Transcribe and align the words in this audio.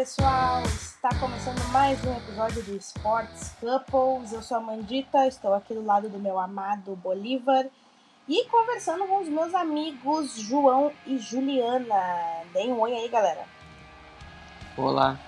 pessoal! 0.00 0.62
Está 0.62 1.10
começando 1.20 1.62
mais 1.72 2.02
um 2.06 2.16
episódio 2.16 2.62
do 2.62 2.74
Sports 2.78 3.52
Couples. 3.60 4.32
Eu 4.32 4.40
sou 4.40 4.56
a 4.56 4.60
Mandita, 4.60 5.26
estou 5.26 5.52
aqui 5.52 5.74
do 5.74 5.84
lado 5.84 6.08
do 6.08 6.18
meu 6.18 6.38
amado 6.38 6.96
Bolívar 6.96 7.66
e 8.26 8.46
conversando 8.46 9.06
com 9.06 9.20
os 9.20 9.28
meus 9.28 9.52
amigos 9.52 10.40
João 10.40 10.90
e 11.06 11.18
Juliana. 11.18 11.94
Deem 12.54 12.72
um 12.72 12.80
oi 12.80 12.94
aí, 12.94 13.08
galera. 13.10 13.44
Olá. 14.74 15.20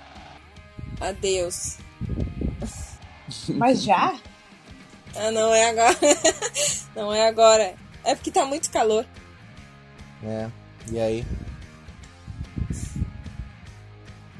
Adeus. 1.03 1.77
Mas 3.51 3.83
já? 3.83 4.15
ah, 5.15 5.31
não 5.33 5.53
é 5.53 5.69
agora. 5.69 5.99
não 6.97 7.13
é 7.13 7.29
agora. 7.29 7.75
É 8.05 8.15
porque 8.15 8.31
tá 8.31 8.47
muito 8.47 8.73
calor. 8.73 9.05
É, 10.25 10.49
e 10.91 10.99
aí? 10.99 11.27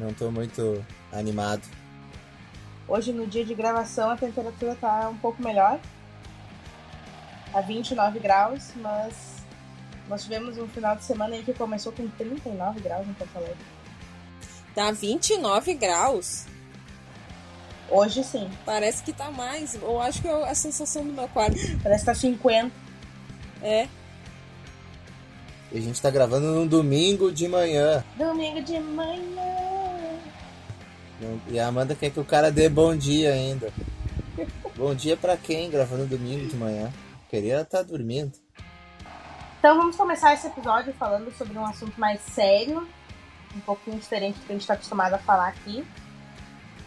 Não 0.03 0.13
tô 0.13 0.33
muito 0.33 0.85
animado. 1.13 1.63
Hoje, 2.89 3.13
no 3.13 3.25
dia 3.25 3.45
de 3.45 3.55
gravação, 3.55 4.11
a 4.11 4.17
temperatura 4.17 4.75
tá 4.75 5.09
um 5.09 5.17
pouco 5.17 5.41
melhor. 5.41 5.79
A 7.55 7.61
29 7.61 8.19
graus, 8.19 8.73
mas 8.77 9.15
nós 10.09 10.25
tivemos 10.25 10.59
um 10.59 10.67
final 10.67 10.97
de 10.97 11.05
semana 11.05 11.37
aí 11.37 11.45
que 11.45 11.55
começou 11.55 11.93
com 11.93 12.09
39 12.09 12.81
graus 12.81 13.07
em 13.07 13.13
Porto 13.13 13.37
Alegre. 13.37 13.57
Tá 14.75 14.91
29 14.91 15.75
graus? 15.75 16.47
Hoje 17.89 18.25
sim. 18.25 18.51
Parece 18.65 19.05
que 19.05 19.13
tá 19.13 19.31
mais. 19.31 19.77
Eu 19.77 20.01
acho 20.01 20.21
que 20.21 20.27
é 20.27 20.33
a 20.33 20.55
sensação 20.55 21.05
do 21.05 21.13
meu 21.13 21.29
quarto. 21.29 21.57
Parece 21.81 22.01
que 22.01 22.07
tá 22.07 22.15
50. 22.15 22.73
É. 23.63 23.87
E 25.71 25.79
a 25.79 25.81
gente 25.81 26.03
tá 26.03 26.11
gravando 26.11 26.49
no 26.49 26.67
domingo 26.67 27.31
de 27.31 27.47
manhã. 27.47 28.03
Domingo 28.17 28.61
de 28.63 28.81
manhã. 28.81 29.62
E 31.49 31.61
a 31.61 31.69
Amanda 31.69 31.95
quer 31.95 32.11
que 32.11 32.19
o 32.19 32.25
cara 32.25 32.51
dê 32.51 32.69
bom 32.69 32.97
dia 32.97 33.33
ainda. 33.33 33.73
bom 34.77 34.95
dia 34.95 35.17
para 35.17 35.37
quem 35.37 35.71
gravando 35.71 36.07
domingo 36.07 36.49
de 36.49 36.57
manhã? 36.57 36.93
Queria 37.29 37.61
estar 37.61 37.79
tá 37.79 37.83
dormindo. 37.83 38.33
Então 39.59 39.77
vamos 39.77 39.95
começar 39.95 40.35
esse 40.35 40.49
episódio 40.49 40.93
falando 40.95 41.33
sobre 41.37 41.57
um 41.57 41.65
assunto 41.65 41.99
mais 42.01 42.21
sério, 42.21 42.89
um 43.55 43.61
pouquinho 43.61 43.99
diferente 43.99 44.35
do 44.41 44.47
que 44.47 44.53
a 44.53 44.55
gente 44.55 44.63
está 44.63 44.75
acostumado 44.75 45.15
a 45.15 45.19
falar 45.19 45.49
aqui. 45.49 45.85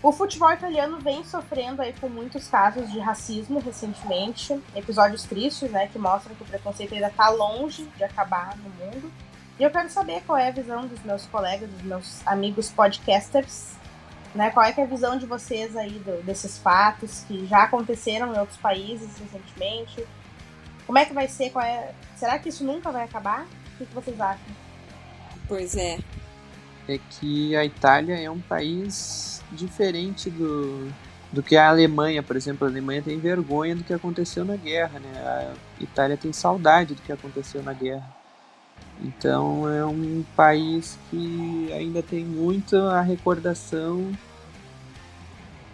O 0.03 0.11
futebol 0.11 0.52
italiano 0.52 0.99
vem 0.99 1.23
sofrendo 1.23 1.81
aí 1.81 1.94
com 1.94 2.09
muitos 2.09 2.47
casos 2.49 2.92
de 2.92 2.99
racismo 2.99 3.59
recentemente, 3.59 4.59
episódios 4.75 5.23
tristes, 5.23 5.72
né, 5.72 5.88
que 5.88 5.97
mostram 5.97 6.36
que 6.36 6.44
o 6.44 6.45
preconceito 6.45 6.94
ainda 6.94 7.08
está 7.08 7.30
longe 7.30 7.86
de 7.95 8.03
acabar 8.03 8.58
no 8.58 8.70
mundo. 8.72 9.11
E 9.58 9.64
eu 9.64 9.72
quero 9.72 9.89
saber 9.89 10.22
qual 10.27 10.38
é 10.38 10.49
a 10.49 10.52
visão 10.52 10.86
dos 10.86 11.02
meus 11.03 11.25
colegas, 11.27 11.70
dos 11.70 11.81
meus 11.81 12.27
amigos 12.27 12.70
podcasters 12.70 13.73
né? 14.36 14.52
Qual 14.52 14.66
é, 14.66 14.73
é 14.75 14.83
a 14.83 14.86
visão 14.86 15.17
de 15.17 15.25
vocês 15.25 15.75
aí 15.75 15.97
do, 16.00 16.22
desses 16.23 16.58
fatos 16.58 17.23
que 17.28 17.45
já 17.47 17.64
aconteceram 17.64 18.33
em 18.36 18.38
outros 18.38 18.58
países 18.58 19.17
recentemente? 19.17 20.05
Como 20.86 20.97
é 20.97 21.05
que 21.05 21.14
vai 21.14 21.27
ser? 21.27 21.50
Qual 21.50 21.66
é... 21.66 21.94
Será 22.16 22.38
que 22.38 22.50
isso 22.50 22.64
nunca 22.64 22.92
vai 22.92 23.05
acabar? 23.05 23.44
O 23.44 23.77
que, 23.77 23.86
que 23.86 23.95
vocês 23.95 24.19
acham? 24.19 24.45
Pois 25.47 25.75
é. 25.75 25.97
É 26.88 27.00
que 27.00 27.55
a 27.55 27.66
Itália 27.66 28.19
é 28.19 28.30
um 28.30 28.39
país 28.39 29.42
diferente 29.52 30.30
do, 30.30 30.92
do 31.31 31.42
que 31.42 31.55
a 31.55 31.70
Alemanha, 31.70 32.22
por 32.22 32.36
exemplo. 32.36 32.67
A 32.67 32.70
Alemanha 32.70 33.02
tem 33.02 33.17
vergonha 33.17 33.75
do 33.75 33.83
que 33.83 33.94
aconteceu 33.94 34.44
na 34.44 34.55
guerra, 34.55 34.99
né? 34.99 35.11
A 35.80 35.83
Itália 35.83 36.17
tem 36.17 36.32
saudade 36.32 36.93
do 36.93 37.02
que 37.02 37.11
aconteceu 37.11 37.64
na 37.64 37.73
guerra. 37.73 38.15
Então 39.02 39.70
é 39.70 39.86
um 39.86 40.23
país 40.36 40.98
que 41.09 41.71
ainda 41.73 42.02
tem 42.02 42.23
muito 42.23 42.77
a 42.77 43.02
recordação 43.02 44.11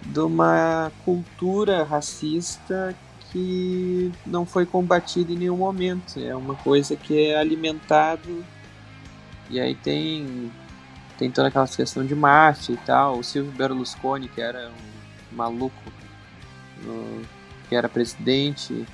de 0.06 0.20
uma 0.20 0.92
cultura 1.06 1.84
racista 1.84 2.96
que 3.32 4.12
não 4.26 4.46
foi 4.46 4.66
combatida 4.66 5.32
em 5.32 5.38
nenhum 5.38 5.58
momento. 5.58 6.20
É 6.20 6.36
uma 6.36 6.56
coisa 6.56 6.96
que 6.96 7.28
é 7.28 7.38
alimentado 7.38 8.44
e 9.50 9.60
aí 9.60 9.76
tem 9.76 10.52
tem 11.18 11.30
toda 11.30 11.50
aquela 11.50 11.68
questão 11.68 12.04
de 12.04 12.16
máfia 12.16 12.74
e 12.74 12.78
tal. 12.78 13.20
O 13.20 13.24
Silvio 13.24 13.52
Berlusconi, 13.52 14.28
que 14.28 14.42
era 14.42 14.70
um 14.70 15.36
maluco, 15.36 15.76
no, 16.84 17.22
que 17.70 17.76
era 17.76 17.88
presidente. 17.88 18.88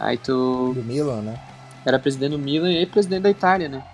Aí 0.00 0.18
tu. 0.18 0.72
Do 0.74 0.82
Milan, 0.82 1.20
né? 1.20 1.40
Era 1.84 1.98
presidente 1.98 2.32
do 2.32 2.38
Milan 2.38 2.72
e 2.72 2.84
presidente 2.84 3.22
da 3.22 3.30
Itália, 3.30 3.68
né? 3.68 3.84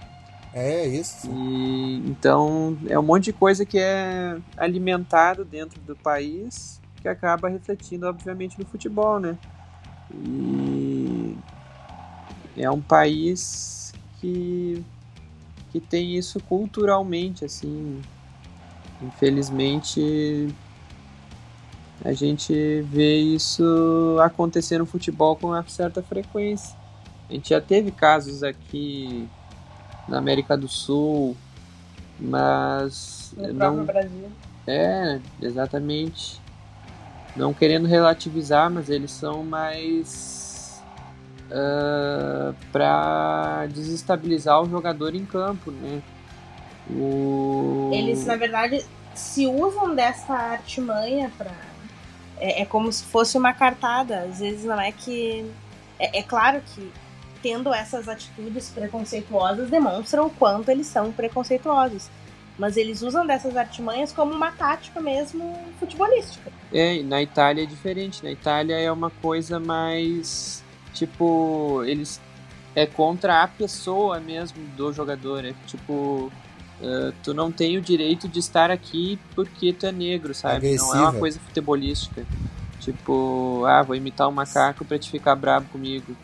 É, 0.55 0.87
isso. 0.87 1.29
E, 1.29 1.97
então, 2.07 2.79
é 2.89 2.97
um 2.97 3.03
monte 3.03 3.25
de 3.25 3.33
coisa 3.33 3.67
que 3.67 3.77
é 3.77 4.39
alimentado 4.57 5.45
dentro 5.45 5.81
do 5.81 5.97
país 5.97 6.81
que 7.03 7.09
acaba 7.09 7.49
refletindo, 7.49 8.07
obviamente, 8.07 8.59
no 8.59 8.65
futebol, 8.65 9.19
né? 9.19 9.37
E 10.13 11.37
é 12.57 12.71
um 12.71 12.81
país 12.81 13.93
que, 14.21 14.83
que 15.73 15.81
tem 15.81 16.17
isso 16.17 16.39
culturalmente, 16.41 17.45
assim. 17.45 18.01
Infelizmente, 19.03 20.55
a 22.05 22.13
gente 22.13 22.81
vê 22.83 23.19
isso 23.19 24.17
acontecer 24.23 24.79
no 24.79 24.87
futebol 24.87 25.35
com 25.35 25.49
uma 25.49 25.67
certa 25.69 26.01
frequência. 26.01 26.77
A 27.29 27.33
gente 27.33 27.51
já 27.51 27.61
teve 27.61 27.91
casos 27.91 28.43
aqui 28.43 29.29
na 30.09 30.19
América 30.19 30.57
do 30.57 30.69
Sul, 30.69 31.37
mas 32.19 33.33
no 33.37 33.53
não 33.53 33.85
Brasil. 33.85 34.31
É, 34.67 35.21
exatamente. 35.41 36.41
Não 37.37 37.53
querendo 37.53 37.87
relativizar, 37.87 38.71
mas 38.71 38.89
eles 38.89 39.11
são 39.11 39.43
mais 39.43 40.83
uh, 41.51 41.53
ah, 41.53 42.55
para 42.71 43.67
desestabilizar 43.67 44.63
o 44.63 44.71
jogador 44.71 45.15
em 45.15 45.25
campo, 45.25 45.71
né? 45.71 46.01
O... 46.91 47.91
Eles, 47.93 48.25
na 48.27 48.37
verdade, 48.37 48.85
se 49.15 49.47
usam 49.47 49.95
dessa 49.95 50.35
artimanha 50.35 51.33
para 51.37 51.51
é, 52.39 52.63
é, 52.63 52.65
como 52.65 52.93
se 52.93 53.05
fosse 53.05 53.39
uma 53.39 53.53
cartada. 53.53 54.21
Às 54.21 54.41
vezes 54.41 54.65
não 54.65 54.81
é 54.81 54.93
que 54.93 55.51
é, 55.99 56.19
é 56.19 56.23
claro 56.23 56.61
que 56.75 56.93
tendo 57.45 57.75
essas 57.75 58.09
atitudes 58.09 58.71
preconceituosas 58.71 59.69
demonstram 59.69 60.29
o 60.29 60.31
quanto 60.31 60.71
eles 60.71 60.87
são 60.87 61.13
preconceituosos. 61.13 62.09
Mas 62.59 62.79
eles 62.79 63.03
usam 63.03 63.27
dessas 63.27 63.55
artimanhas 63.55 64.13
como 64.13 64.33
uma 64.33 64.51
tática 64.51 64.99
mesmo 64.99 65.55
futebolística. 65.79 66.51
É, 66.73 67.03
na 67.03 67.21
Itália 67.21 67.65
é 67.65 67.67
diferente. 67.67 68.25
Na 68.25 68.31
Itália 68.31 68.77
é 68.77 68.91
uma 68.91 69.11
coisa 69.11 69.61
mais. 69.61 70.65
Tipo, 70.95 71.83
eles. 71.85 72.19
É 72.75 72.87
contra 72.87 73.43
a 73.43 73.49
pessoa 73.49 74.19
mesmo 74.21 74.65
do 74.77 74.91
jogador. 74.93 75.45
É 75.45 75.53
tipo. 75.67 76.33
Uh, 76.81 77.13
tu 77.23 77.35
não 77.35 77.53
tem 77.53 77.77
o 77.77 77.81
direito 77.81 78.27
de 78.27 78.39
estar 78.39 78.71
aqui 78.71 79.19
porque 79.35 79.73
tu 79.73 79.87
é 79.87 79.93
negro, 79.93 80.35
sabe? 80.35 80.57
Agressiva. 80.57 80.95
Não 80.95 81.01
é 81.01 81.11
uma 81.11 81.19
coisa 81.19 81.39
futebolística. 81.41 82.25
Tipo, 82.81 83.65
ah, 83.67 83.83
vou 83.83 83.97
imitar 83.97 84.29
um 84.29 84.33
macaco 84.33 84.85
pra 84.85 84.99
te 84.99 85.11
ficar 85.11 85.35
bravo 85.35 85.67
comigo. 85.69 86.17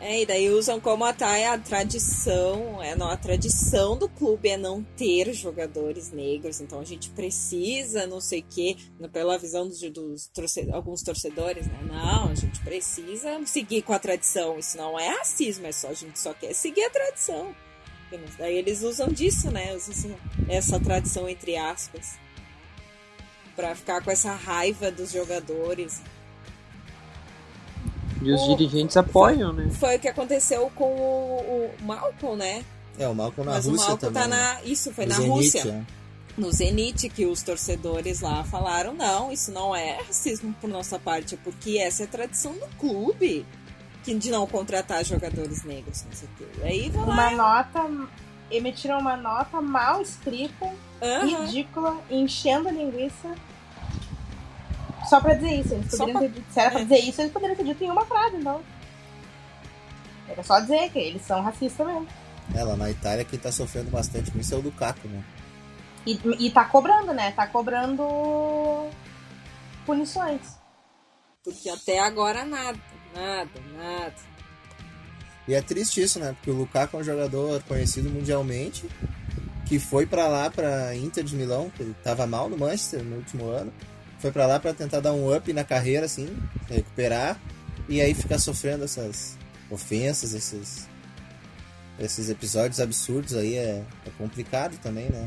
É, 0.00 0.22
e 0.22 0.26
daí 0.26 0.48
usam 0.48 0.78
como 0.78 1.04
a, 1.04 1.10
a 1.10 1.58
tradição, 1.58 2.80
é, 2.80 2.94
não, 2.94 3.08
a 3.08 3.16
tradição 3.16 3.98
do 3.98 4.08
clube 4.08 4.48
é 4.48 4.56
não 4.56 4.82
ter 4.96 5.32
jogadores 5.32 6.12
negros, 6.12 6.60
então 6.60 6.78
a 6.78 6.84
gente 6.84 7.10
precisa, 7.10 8.06
não 8.06 8.20
sei 8.20 8.40
o 8.40 8.44
quê, 8.48 8.76
pela 9.12 9.36
visão 9.36 9.66
dos, 9.66 9.80
dos 9.80 10.30
alguns 10.72 11.02
torcedores, 11.02 11.66
né? 11.66 11.80
Não, 11.82 12.30
a 12.30 12.34
gente 12.34 12.60
precisa 12.60 13.44
seguir 13.44 13.82
com 13.82 13.92
a 13.92 13.98
tradição. 13.98 14.56
Isso 14.56 14.76
não 14.76 14.98
é 14.98 15.08
racismo, 15.08 15.66
é 15.66 15.72
só 15.72 15.88
a 15.88 15.94
gente 15.94 16.18
só 16.18 16.32
quer 16.32 16.54
seguir 16.54 16.84
a 16.84 16.90
tradição. 16.90 17.52
Daí 18.38 18.56
eles 18.56 18.82
usam 18.82 19.08
disso, 19.08 19.50
né? 19.50 19.74
Usam 19.74 20.16
essa 20.48 20.78
tradição 20.78 21.28
entre 21.28 21.56
aspas. 21.56 22.16
Pra 23.56 23.74
ficar 23.74 24.02
com 24.02 24.10
essa 24.10 24.32
raiva 24.32 24.90
dos 24.90 25.10
jogadores. 25.10 26.00
E 28.20 28.32
os 28.32 28.42
o, 28.42 28.56
dirigentes 28.56 28.96
apoiam, 28.96 29.54
foi, 29.54 29.64
né? 29.64 29.70
Foi 29.72 29.96
o 29.96 30.00
que 30.00 30.08
aconteceu 30.08 30.70
com 30.74 30.84
o, 30.84 31.70
o 31.80 31.84
Malcolm, 31.84 32.36
né? 32.36 32.64
É, 32.98 33.06
o 33.06 33.14
Malcolm 33.14 33.48
na 33.48 33.56
Mas 33.56 33.66
Rússia 33.66 33.86
o 33.86 33.88
Malcolm 33.90 34.12
também. 34.14 34.22
Tá 34.22 34.28
na... 34.28 34.54
Né? 34.54 34.60
Isso, 34.64 34.92
foi 34.92 35.04
no 35.06 35.10
na 35.10 35.16
Zenit, 35.16 35.30
Rússia. 35.30 35.70
É. 35.70 36.40
No 36.40 36.52
Zenit, 36.52 37.08
que 37.08 37.26
os 37.26 37.42
torcedores 37.42 38.20
lá 38.20 38.44
falaram, 38.44 38.94
não, 38.94 39.32
isso 39.32 39.50
não 39.50 39.74
é 39.74 39.98
racismo 40.06 40.54
por 40.60 40.68
nossa 40.68 40.98
parte, 40.98 41.34
é 41.34 41.38
porque 41.42 41.78
essa 41.78 42.02
é 42.02 42.06
a 42.06 42.08
tradição 42.08 42.52
do 42.52 42.66
clube 42.78 43.46
de 44.04 44.30
não 44.30 44.46
contratar 44.46 45.04
jogadores 45.04 45.64
negros, 45.64 46.04
não 46.04 46.12
sei 46.12 46.28
o 46.28 46.38
quê. 46.38 46.62
Aí 46.62 46.90
uma 46.94 47.30
lá... 47.30 47.30
nota, 47.30 48.08
emitiram 48.50 48.98
uma 48.98 49.16
nota 49.16 49.60
mal 49.60 50.00
escrita, 50.00 50.64
uhum. 51.02 51.44
ridícula, 51.44 51.96
enchendo 52.10 52.68
a 52.68 52.72
linguiça 52.72 53.34
só 55.08 55.20
pra 55.20 55.34
dizer 55.34 55.60
isso. 55.60 55.74
Eles 55.74 55.90
poderiam 55.90 56.18
pra... 56.18 56.28
ter 56.28 56.34
dito, 56.34 56.52
se 56.52 56.60
era 56.60 56.70
pra 56.70 56.82
dizer 56.82 56.98
isso, 56.98 57.20
eles 57.20 57.32
poderiam 57.32 57.56
ter 57.56 57.64
dito 57.64 57.84
em 57.84 57.90
uma 57.90 58.04
frase, 58.04 58.36
então. 58.36 58.60
Era 60.28 60.42
só 60.42 60.60
dizer 60.60 60.90
que 60.90 60.98
eles 60.98 61.22
são 61.22 61.42
racistas 61.42 61.86
mesmo. 61.86 62.06
É, 62.54 62.62
lá 62.62 62.76
na 62.76 62.90
Itália 62.90 63.24
quem 63.24 63.38
tá 63.38 63.52
sofrendo 63.52 63.90
bastante 63.90 64.30
com 64.30 64.38
isso 64.38 64.54
é 64.54 64.56
o 64.56 64.60
Lukaku, 64.60 65.06
né? 65.08 65.22
E, 66.06 66.46
e 66.46 66.50
tá 66.50 66.64
cobrando, 66.64 67.12
né? 67.12 67.32
Tá 67.32 67.46
cobrando 67.46 68.88
punições. 69.84 70.40
Porque 71.44 71.68
até 71.68 71.98
agora 71.98 72.44
nada, 72.44 72.78
nada, 73.14 73.50
nada. 73.76 74.14
E 75.46 75.54
é 75.54 75.62
triste 75.62 76.02
isso, 76.02 76.18
né? 76.18 76.34
Porque 76.34 76.50
o 76.50 76.54
Lukaku 76.54 76.96
é 76.96 77.00
um 77.00 77.04
jogador 77.04 77.62
conhecido 77.62 78.10
mundialmente, 78.10 78.86
que 79.66 79.78
foi 79.78 80.06
para 80.06 80.28
lá, 80.28 80.50
para 80.50 80.94
Inter 80.94 81.24
de 81.24 81.34
Milão, 81.34 81.70
que 81.70 81.82
ele 81.82 81.94
tava 82.04 82.26
mal 82.26 82.48
no 82.48 82.58
Manchester 82.58 83.02
no 83.02 83.16
último 83.16 83.48
ano. 83.48 83.72
Foi 84.18 84.32
para 84.32 84.46
lá 84.46 84.58
para 84.58 84.74
tentar 84.74 85.00
dar 85.00 85.12
um 85.12 85.34
up 85.34 85.52
na 85.52 85.64
carreira, 85.64 86.06
assim, 86.06 86.28
recuperar, 86.68 87.40
e 87.88 88.00
aí 88.00 88.14
ficar 88.14 88.38
sofrendo 88.38 88.84
essas 88.84 89.38
ofensas, 89.70 90.34
esses, 90.34 90.88
esses 91.98 92.28
episódios 92.28 92.80
absurdos 92.80 93.34
aí 93.34 93.54
é, 93.54 93.84
é 94.06 94.10
complicado 94.18 94.76
também, 94.78 95.08
né? 95.08 95.26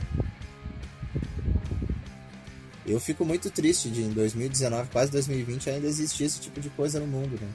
Eu 2.86 3.00
fico 3.00 3.24
muito 3.24 3.50
triste 3.50 3.90
de 3.90 4.02
em 4.02 4.10
2019, 4.10 4.90
quase 4.92 5.12
2020, 5.12 5.70
ainda 5.70 5.88
existir 5.88 6.26
esse 6.26 6.42
tipo 6.42 6.60
de 6.60 6.70
coisa 6.70 7.00
no 7.00 7.08
mundo, 7.08 7.40
né? 7.40 7.48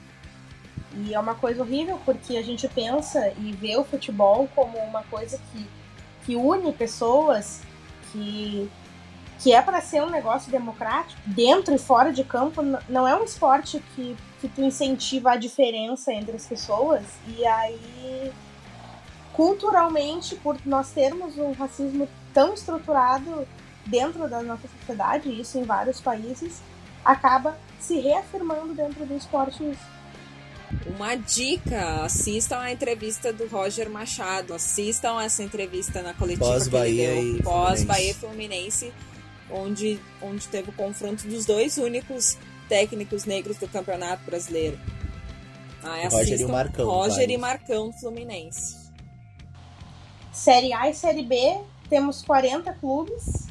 E 0.95 1.13
é 1.13 1.19
uma 1.19 1.35
coisa 1.35 1.61
horrível 1.61 1.99
porque 2.05 2.37
a 2.37 2.41
gente 2.41 2.67
pensa 2.69 3.31
e 3.37 3.51
vê 3.51 3.77
o 3.77 3.83
futebol 3.83 4.49
como 4.55 4.77
uma 4.79 5.03
coisa 5.03 5.39
que, 5.51 5.67
que 6.25 6.35
une 6.35 6.71
pessoas, 6.73 7.61
que, 8.11 8.69
que 9.39 9.53
é 9.53 9.61
para 9.61 9.81
ser 9.81 10.01
um 10.01 10.09
negócio 10.09 10.51
democrático, 10.51 11.19
dentro 11.25 11.73
e 11.73 11.77
fora 11.77 12.11
de 12.11 12.23
campo. 12.23 12.61
Não 12.89 13.07
é 13.07 13.15
um 13.15 13.23
esporte 13.23 13.83
que, 13.95 14.15
que 14.41 14.47
tu 14.47 14.61
incentiva 14.61 15.31
a 15.31 15.35
diferença 15.35 16.11
entre 16.11 16.35
as 16.35 16.45
pessoas. 16.45 17.03
E 17.27 17.45
aí, 17.45 18.31
culturalmente, 19.33 20.35
por 20.35 20.57
nós 20.65 20.91
termos 20.91 21.37
um 21.37 21.51
racismo 21.51 22.07
tão 22.33 22.53
estruturado 22.53 23.47
dentro 23.85 24.27
da 24.27 24.41
nossa 24.41 24.67
sociedade, 24.79 25.29
isso 25.29 25.57
em 25.57 25.63
vários 25.63 26.01
países, 26.01 26.61
acaba 27.03 27.57
se 27.79 27.99
reafirmando 27.99 28.73
dentro 28.73 29.05
do 29.05 29.15
esporte 29.15 29.63
isso. 29.63 29.97
Uma 30.85 31.15
dica, 31.15 32.03
assistam 32.03 32.59
a 32.59 32.71
entrevista 32.71 33.31
do 33.31 33.47
Roger 33.47 33.89
Machado, 33.89 34.53
assistam 34.53 35.21
essa 35.21 35.41
entrevista 35.41 36.01
na 36.01 36.13
coletiva 36.13 36.45
pós 36.45 36.67
que 36.67 36.75
ele 36.75 36.97
Bahia 36.97 37.33
deu, 37.33 37.43
pós 37.43 37.83
Bahia 37.83 38.13
Fluminense, 38.13 38.91
onde, 39.51 39.99
onde 40.21 40.47
teve 40.47 40.69
o 40.69 40.73
confronto 40.73 41.27
dos 41.27 41.45
dois 41.45 41.77
únicos 41.77 42.37
técnicos 42.67 43.25
negros 43.25 43.57
do 43.57 43.67
Campeonato 43.67 44.23
Brasileiro. 44.25 44.79
Ah, 45.83 46.07
Roger 46.09 46.39
e 46.41 46.45
o 46.45 46.49
Marcão. 46.49 46.85
Roger 46.85 47.29
e 47.29 47.37
Marcão 47.37 47.93
Fluminense. 47.93 48.87
Série 50.31 50.73
A 50.73 50.89
e 50.89 50.93
Série 50.93 51.23
B, 51.23 51.57
temos 51.89 52.21
40 52.21 52.71
clubes 52.73 53.47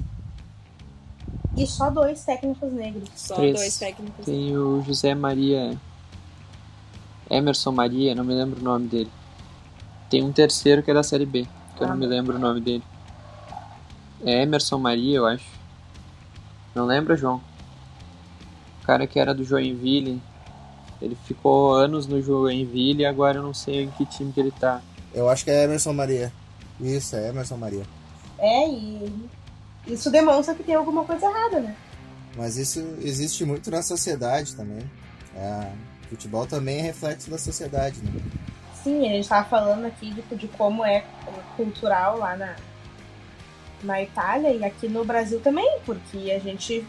e 1.57 1.67
só 1.67 1.91
dois 1.91 2.23
técnicos 2.25 2.73
negros. 2.73 3.09
Só 3.17 3.37
Três. 3.37 3.57
dois 3.57 3.79
técnicos. 3.79 4.25
Tem 4.25 4.57
o 4.57 4.83
José 4.83 5.15
Maria. 5.15 5.77
Emerson 7.29 7.73
Maria, 7.73 8.15
não 8.15 8.23
me 8.23 8.35
lembro 8.35 8.61
o 8.61 8.63
nome 8.63 8.87
dele. 8.87 9.11
Tem 10.09 10.23
um 10.23 10.31
terceiro 10.31 10.83
que 10.83 10.91
é 10.91 10.95
da 10.95 11.03
série 11.03 11.27
B, 11.27 11.45
que 11.77 11.83
eu 11.83 11.87
Ah, 11.87 11.91
não 11.91 11.97
me 11.97 12.07
lembro 12.07 12.37
o 12.37 12.39
nome 12.39 12.61
dele. 12.61 12.85
É 14.25 14.43
Emerson 14.43 14.79
Maria, 14.79 15.17
eu 15.17 15.27
acho. 15.27 15.56
Não 16.77 16.85
lembra, 16.85 17.17
João? 17.17 17.41
O 18.83 18.87
cara 18.87 19.07
que 19.07 19.19
era 19.19 19.33
do 19.33 19.43
Joinville. 19.43 20.21
Ele 21.01 21.17
ficou 21.25 21.75
anos 21.75 22.07
no 22.07 22.21
Joinville 22.21 23.01
e 23.01 23.07
agora 23.07 23.39
eu 23.39 23.43
não 23.43 23.55
sei 23.55 23.85
em 23.85 23.91
que 23.91 24.05
time 24.05 24.31
que 24.31 24.39
ele 24.39 24.51
tá. 24.51 24.83
Eu 25.15 25.31
acho 25.31 25.43
que 25.43 25.51
é 25.51 25.65
Emerson 25.65 25.95
Maria. 25.95 26.31
Isso, 26.79 27.17
é 27.17 27.31
Emerson 27.31 27.57
Maria. 27.57 27.83
É, 28.39 28.69
e 28.69 29.31
isso 29.87 30.11
demonstra 30.11 30.55
que 30.55 30.63
tem 30.63 30.75
alguma 30.75 31.03
coisa 31.03 31.25
errada, 31.25 31.61
né? 31.61 31.75
Mas 32.37 32.59
isso 32.59 32.81
existe 33.01 33.43
muito 33.47 33.71
na 33.71 33.81
sociedade 33.81 34.55
também. 34.55 34.85
É, 35.35 35.73
futebol 36.11 36.47
também 36.47 36.81
é 36.81 36.83
reflexo 36.83 37.31
da 37.31 37.39
sociedade, 37.39 37.99
né? 38.03 38.13
Sim, 38.85 39.07
a 39.09 39.13
gente 39.15 39.27
tava 39.27 39.49
falando 39.49 39.87
aqui 39.87 40.13
de, 40.13 40.37
de 40.37 40.49
como 40.49 40.85
é 40.85 41.07
cultural 41.57 42.19
lá 42.19 42.37
na, 42.37 42.55
na 43.83 44.03
Itália 44.03 44.51
e 44.51 44.65
aqui 44.65 44.89
no 44.89 45.05
Brasil 45.05 45.41
também, 45.41 45.79
porque 45.85 46.31
a 46.31 46.39
gente 46.39 46.85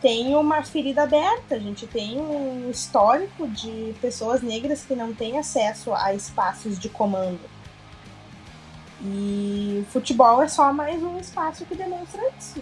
tem 0.00 0.34
uma 0.34 0.62
ferida 0.64 1.04
aberta, 1.04 1.54
a 1.54 1.58
gente 1.58 1.86
tem 1.86 2.20
um 2.20 2.68
histórico 2.68 3.46
de 3.48 3.94
pessoas 4.00 4.42
negras 4.42 4.84
que 4.84 4.96
não 4.96 5.14
têm 5.14 5.38
acesso 5.38 5.94
a 5.94 6.12
espaços 6.12 6.78
de 6.78 6.88
comando. 6.88 7.40
E 9.00 9.84
o 9.86 9.90
futebol 9.92 10.42
é 10.42 10.48
só 10.48 10.72
mais 10.72 11.02
um 11.02 11.18
espaço 11.18 11.64
que 11.64 11.74
demonstra 11.74 12.20
isso. 12.38 12.60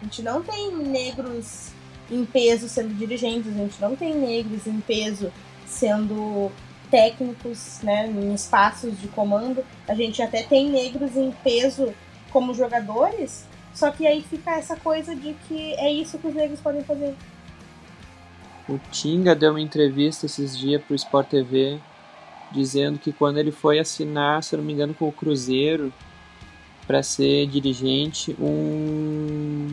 A 0.00 0.04
gente 0.04 0.22
não 0.22 0.42
tem 0.42 0.74
negros 0.76 1.70
em 2.10 2.24
peso 2.24 2.68
sendo 2.68 2.94
dirigentes, 2.94 3.48
a 3.48 3.56
gente 3.56 3.80
não 3.80 3.96
tem 3.96 4.14
negros 4.14 4.66
em 4.66 4.80
peso 4.80 5.32
sendo 5.66 6.50
técnicos, 6.90 7.80
né, 7.82 8.06
em 8.06 8.34
espaços 8.34 8.98
de 9.00 9.08
comando. 9.08 9.64
A 9.86 9.94
gente 9.94 10.22
até 10.22 10.42
tem 10.42 10.70
negros 10.70 11.16
em 11.16 11.30
peso 11.44 11.94
como 12.30 12.54
jogadores, 12.54 13.46
só 13.74 13.90
que 13.90 14.06
aí 14.06 14.22
fica 14.22 14.52
essa 14.52 14.76
coisa 14.76 15.14
de 15.14 15.34
que 15.46 15.74
é 15.74 15.90
isso 15.90 16.18
que 16.18 16.26
os 16.26 16.34
negros 16.34 16.60
podem 16.60 16.82
fazer. 16.82 17.14
O 18.68 18.78
Tinga 18.90 19.34
deu 19.34 19.50
uma 19.50 19.60
entrevista 19.60 20.26
esses 20.26 20.56
dias 20.58 20.82
pro 20.82 20.94
Sport 20.94 21.28
TV 21.28 21.78
dizendo 22.50 22.98
que 22.98 23.12
quando 23.12 23.38
ele 23.38 23.52
foi 23.52 23.78
assinar, 23.78 24.42
se 24.42 24.56
não 24.56 24.64
me 24.64 24.72
engano, 24.72 24.94
com 24.94 25.08
o 25.08 25.12
Cruzeiro 25.12 25.92
para 26.86 27.02
ser 27.02 27.46
dirigente, 27.46 28.34
um 28.40 29.68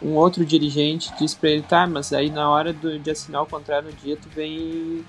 um 0.00 0.14
outro 0.14 0.44
dirigente 0.44 1.12
disse 1.18 1.36
para 1.36 1.50
ele, 1.50 1.62
tá, 1.62 1.86
mas 1.86 2.12
aí 2.12 2.30
na 2.30 2.48
hora 2.48 2.72
do, 2.72 2.98
de 2.98 3.10
assinar 3.10 3.42
o 3.42 3.46
contrato 3.46 3.86
no 3.86 3.92
dia, 3.92 4.16
tu 4.16 4.28
vem 4.28 4.56
e, 4.56 5.04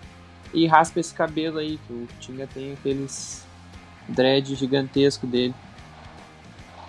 e 0.54 0.68
raspa 0.68 1.00
esse 1.00 1.14
cabelo 1.14 1.60
aí, 1.60 1.80
que 1.86 1.94
o 1.94 2.08
Tinga 2.20 2.48
tem 2.48 2.74
aqueles 2.74 3.46
dread 4.08 4.56
gigantesco 4.56 5.28
dele. 5.28 5.54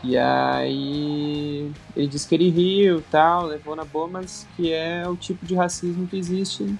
E 0.02 0.16
aí 0.16 1.70
ele 1.94 2.06
disse 2.06 2.26
que 2.26 2.34
ele 2.34 2.48
riu 2.48 3.02
tal, 3.10 3.46
levou 3.46 3.76
na 3.76 3.84
boa, 3.84 4.08
mas 4.08 4.46
que 4.56 4.72
é 4.72 5.06
o 5.06 5.14
tipo 5.14 5.44
de 5.44 5.54
racismo 5.54 6.06
que 6.06 6.16
existe 6.16 6.74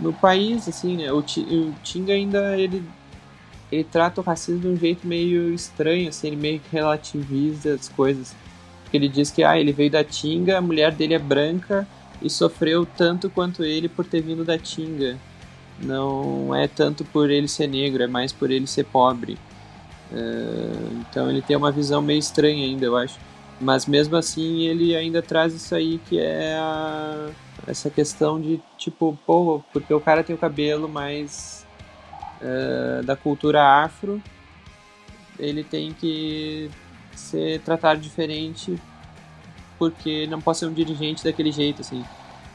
no 0.00 0.12
país, 0.12 0.68
assim, 0.68 0.96
né? 0.96 1.10
O, 1.10 1.18
o 1.20 1.74
Tinga 1.82 2.12
ainda 2.12 2.58
ele, 2.58 2.82
ele 3.72 3.84
trata 3.84 4.20
o 4.20 4.24
racismo 4.24 4.60
de 4.60 4.68
um 4.68 4.76
jeito 4.76 5.06
meio 5.06 5.52
estranho, 5.54 6.08
assim, 6.10 6.28
ele 6.28 6.36
meio 6.36 6.60
que 6.60 6.70
relativiza 6.70 7.74
as 7.74 7.88
coisas. 7.88 8.34
Porque 8.82 8.98
ele 8.98 9.08
diz 9.08 9.30
que 9.30 9.42
ah, 9.42 9.58
ele 9.58 9.72
veio 9.72 9.90
da 9.90 10.04
Tinga, 10.04 10.58
a 10.58 10.60
mulher 10.60 10.92
dele 10.92 11.14
é 11.14 11.18
branca 11.18 11.88
e 12.20 12.28
sofreu 12.28 12.86
tanto 12.86 13.30
quanto 13.30 13.64
ele 13.64 13.88
por 13.88 14.04
ter 14.04 14.20
vindo 14.20 14.44
da 14.44 14.58
Tinga. 14.58 15.16
Não 15.80 16.54
é 16.54 16.68
tanto 16.68 17.04
por 17.04 17.30
ele 17.30 17.48
ser 17.48 17.66
negro, 17.66 18.02
é 18.02 18.06
mais 18.06 18.32
por 18.32 18.50
ele 18.50 18.66
ser 18.66 18.84
pobre. 18.84 19.38
É, 20.12 20.68
então 21.00 21.28
ele 21.30 21.42
tem 21.42 21.56
uma 21.56 21.70
visão 21.72 22.00
meio 22.00 22.18
estranha 22.18 22.64
ainda, 22.64 22.84
eu 22.86 22.96
acho. 22.96 23.18
Mas 23.60 23.86
mesmo 23.86 24.16
assim 24.16 24.62
ele 24.62 24.94
ainda 24.94 25.22
traz 25.22 25.54
isso 25.54 25.74
aí 25.74 25.98
que 26.08 26.18
é 26.18 26.54
a- 26.58 27.30
essa 27.66 27.88
questão 27.90 28.40
de 28.40 28.60
tipo, 28.76 29.18
pô, 29.26 29.62
porque 29.72 29.92
o 29.94 30.00
cara 30.00 30.22
tem 30.22 30.34
o 30.34 30.38
cabelo 30.38 30.88
mais 30.88 31.64
é, 32.40 33.02
da 33.02 33.16
cultura 33.16 33.62
afro, 33.82 34.22
ele 35.38 35.64
tem 35.64 35.92
que 35.92 36.70
ser 37.14 37.60
tratado 37.60 37.98
diferente 38.00 38.76
porque 39.78 40.26
não 40.26 40.40
pode 40.40 40.58
ser 40.58 40.66
um 40.66 40.72
dirigente 40.72 41.24
daquele 41.24 41.50
jeito, 41.50 41.80
assim. 41.82 42.04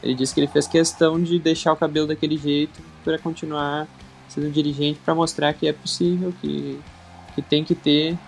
Ele 0.02 0.14
disse 0.14 0.34
que 0.34 0.40
ele 0.40 0.46
fez 0.48 0.66
questão 0.66 1.20
de 1.22 1.38
deixar 1.38 1.72
o 1.72 1.76
cabelo 1.76 2.06
daquele 2.08 2.36
jeito 2.36 2.80
para 3.04 3.18
continuar 3.18 3.86
sendo 4.28 4.50
dirigente 4.50 4.98
para 5.04 5.14
mostrar 5.14 5.52
que 5.52 5.66
é 5.68 5.72
possível, 5.72 6.32
que, 6.40 6.80
que 7.34 7.42
tem 7.42 7.64
que 7.64 7.74
ter, 7.74 8.18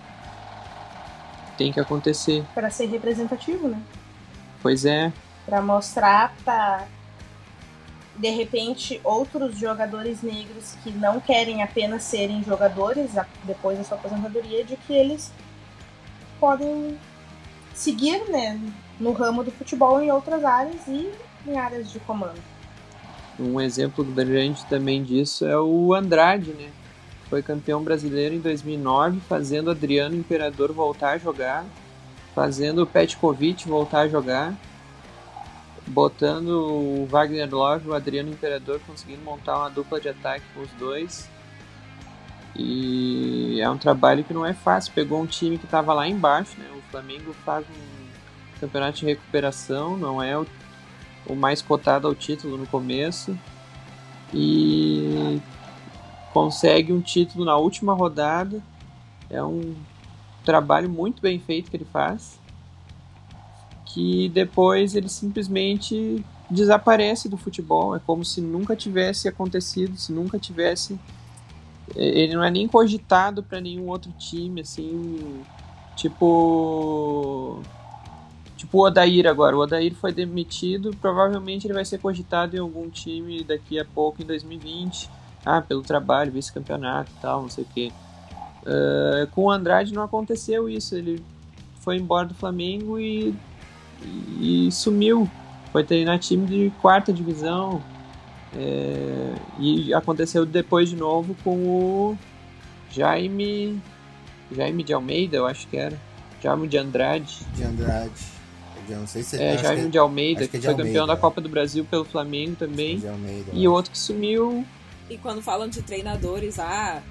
tem 1.57 1.71
que 1.71 1.79
acontecer. 1.79 2.43
Para 2.53 2.69
ser 2.69 2.87
representativo, 2.87 3.67
né? 3.67 3.81
Pois 4.61 4.85
é, 4.85 5.11
Para 5.45 5.61
mostrar 5.61 6.33
para 6.43 6.87
de 8.17 8.29
repente 8.29 8.99
outros 9.03 9.57
jogadores 9.57 10.21
negros 10.21 10.75
que 10.83 10.91
não 10.91 11.19
querem 11.19 11.61
apenas 11.61 12.03
serem 12.03 12.43
jogadores 12.43 13.11
depois 13.43 13.77
da 13.77 13.83
sua 13.83 13.97
aposentadoria 13.97 14.63
de 14.63 14.77
que 14.77 14.93
eles 14.93 15.31
podem 16.39 16.97
seguir, 17.73 18.23
né, 18.29 18.59
no 18.99 19.11
ramo 19.11 19.43
do 19.43 19.51
futebol 19.51 20.01
em 20.01 20.11
outras 20.11 20.45
áreas 20.45 20.87
e 20.87 21.11
em 21.45 21.57
áreas 21.57 21.91
de 21.91 21.99
comando. 21.99 22.41
Um 23.37 23.59
exemplo 23.59 24.03
grande 24.03 24.65
também 24.65 25.03
disso 25.03 25.45
é 25.45 25.59
o 25.59 25.93
Andrade, 25.93 26.51
né? 26.53 26.69
Foi 27.29 27.41
campeão 27.41 27.83
brasileiro 27.83 28.35
em 28.35 28.39
2009, 28.39 29.19
fazendo 29.27 29.71
Adriano 29.71 30.15
Imperador 30.15 30.71
voltar 30.71 31.11
a 31.11 31.17
jogar, 31.17 31.65
fazendo 32.33 32.85
Petkovic 32.85 33.67
voltar 33.67 34.01
a 34.01 34.07
jogar, 34.07 34.53
botando 35.87 36.49
o 36.49 37.07
Wagner 37.07 37.53
Love 37.53 37.87
e 37.87 37.89
o 37.89 37.93
Adriano 37.93 38.29
Imperador 38.29 38.79
conseguindo 38.85 39.23
montar 39.23 39.57
uma 39.57 39.69
dupla 39.69 39.99
de 39.99 40.09
ataque 40.09 40.45
com 40.53 40.61
os 40.61 40.71
dois. 40.71 41.29
E 42.55 43.59
é 43.59 43.69
um 43.69 43.77
trabalho 43.77 44.23
que 44.23 44.33
não 44.33 44.45
é 44.45 44.53
fácil. 44.53 44.93
Pegou 44.93 45.21
um 45.21 45.25
time 45.25 45.57
que 45.57 45.65
estava 45.65 45.93
lá 45.93 46.07
embaixo, 46.07 46.57
né? 46.57 46.65
O 46.77 46.81
Flamengo 46.89 47.33
faz 47.43 47.65
um 47.65 48.59
campeonato 48.59 48.99
de 48.99 49.05
recuperação, 49.05 49.97
não 49.97 50.23
é 50.23 50.37
o 50.37 51.35
mais 51.35 51.61
cotado 51.61 52.07
ao 52.07 52.15
título 52.15 52.57
no 52.57 52.65
começo. 52.65 53.37
E 54.33 55.41
consegue 56.35 56.91
um 56.91 56.99
título 56.99 57.45
na 57.45 57.55
última 57.55 57.93
rodada. 57.93 58.61
É 59.29 59.41
um 59.41 59.73
trabalho 60.43 60.89
muito 60.89 61.21
bem 61.21 61.39
feito 61.39 61.71
que 61.71 61.77
ele 61.77 61.87
faz. 61.93 62.37
Que 63.85 64.27
depois 64.27 64.95
ele 64.95 65.07
simplesmente 65.07 66.25
desaparece 66.49 67.29
do 67.29 67.37
futebol. 67.37 67.95
É 67.95 67.99
como 67.99 68.25
se 68.25 68.41
nunca 68.41 68.75
tivesse 68.75 69.29
acontecido, 69.29 69.95
se 69.95 70.11
nunca 70.11 70.37
tivesse. 70.37 70.99
Ele 71.95 72.35
não 72.35 72.43
é 72.43 72.51
nem 72.51 72.67
cogitado 72.67 73.41
para 73.41 73.61
nenhum 73.61 73.87
outro 73.87 74.11
time, 74.19 74.59
assim. 74.59 75.41
Tipo. 75.95 77.61
Tipo 78.57 78.79
o 78.79 78.81
Odair 78.81 79.25
agora. 79.25 79.55
O 79.55 79.61
Odair 79.61 79.95
foi 79.95 80.11
demitido, 80.11 80.93
provavelmente 80.99 81.65
ele 81.65 81.73
vai 81.73 81.85
ser 81.85 81.97
cogitado 81.97 82.57
em 82.57 82.59
algum 82.59 82.89
time 82.89 83.41
daqui 83.41 83.79
a 83.79 83.85
pouco, 83.85 84.21
em 84.21 84.25
2020. 84.25 85.14
Ah, 85.45 85.61
pelo 85.61 85.81
trabalho, 85.81 86.31
vice-campeonato 86.31 87.11
e 87.17 87.21
tal, 87.21 87.43
não 87.43 87.49
sei 87.49 87.63
o 87.63 87.67
quê. 87.73 87.91
Uh, 88.63 89.27
com 89.31 89.43
o 89.43 89.51
Andrade 89.51 89.93
não 89.93 90.01
aconteceu 90.01 90.67
isso. 90.67 90.95
Ele 90.95 91.23
foi 91.81 91.97
embora 91.97 92.27
do 92.27 92.33
Flamengo 92.33 92.99
e, 92.99 93.35
e, 94.39 94.71
sumiu 94.71 95.29
foi 95.71 95.83
treinar 95.83 96.17
time 96.19 96.47
de 96.47 96.73
quarta 96.81 97.11
divisão. 97.13 97.81
É, 98.57 99.35
e 99.59 99.93
aconteceu 99.93 100.45
depois 100.45 100.89
de 100.89 100.95
novo 100.95 101.35
com 101.43 101.57
o 101.57 102.17
Jaime. 102.89 103.81
Jaime 104.55 104.83
de 104.83 104.93
Almeida, 104.93 105.35
eu 105.35 105.45
acho 105.45 105.67
que 105.67 105.75
era. 105.75 105.99
Jaime 106.41 106.67
de 106.67 106.77
Andrade. 106.77 107.39
De 107.53 107.63
Andrade. 107.63 108.35
Eu 108.87 108.99
não 108.99 109.07
sei 109.07 109.23
se 109.23 109.41
é, 109.41 109.57
Jaime 109.57 109.83
que, 109.83 109.89
de 109.89 109.97
Almeida, 109.97 110.47
que, 110.47 110.55
é 110.55 110.59
de 110.59 110.65
foi 110.65 110.73
Almeida, 110.73 110.87
campeão 110.87 111.07
da 111.07 111.17
Copa 111.17 111.41
do 111.41 111.49
Brasil 111.49 111.83
pelo 111.83 112.05
Flamengo 112.05 112.55
também. 112.55 113.01
É 113.03 113.09
Almeida, 113.09 113.51
e 113.51 113.67
outro 113.67 113.91
que 113.91 113.97
sumiu. 113.97 114.65
E 115.09 115.17
quando 115.17 115.41
falam 115.41 115.67
de 115.67 115.81
treinadores, 115.81 116.59
ah, 116.59 117.01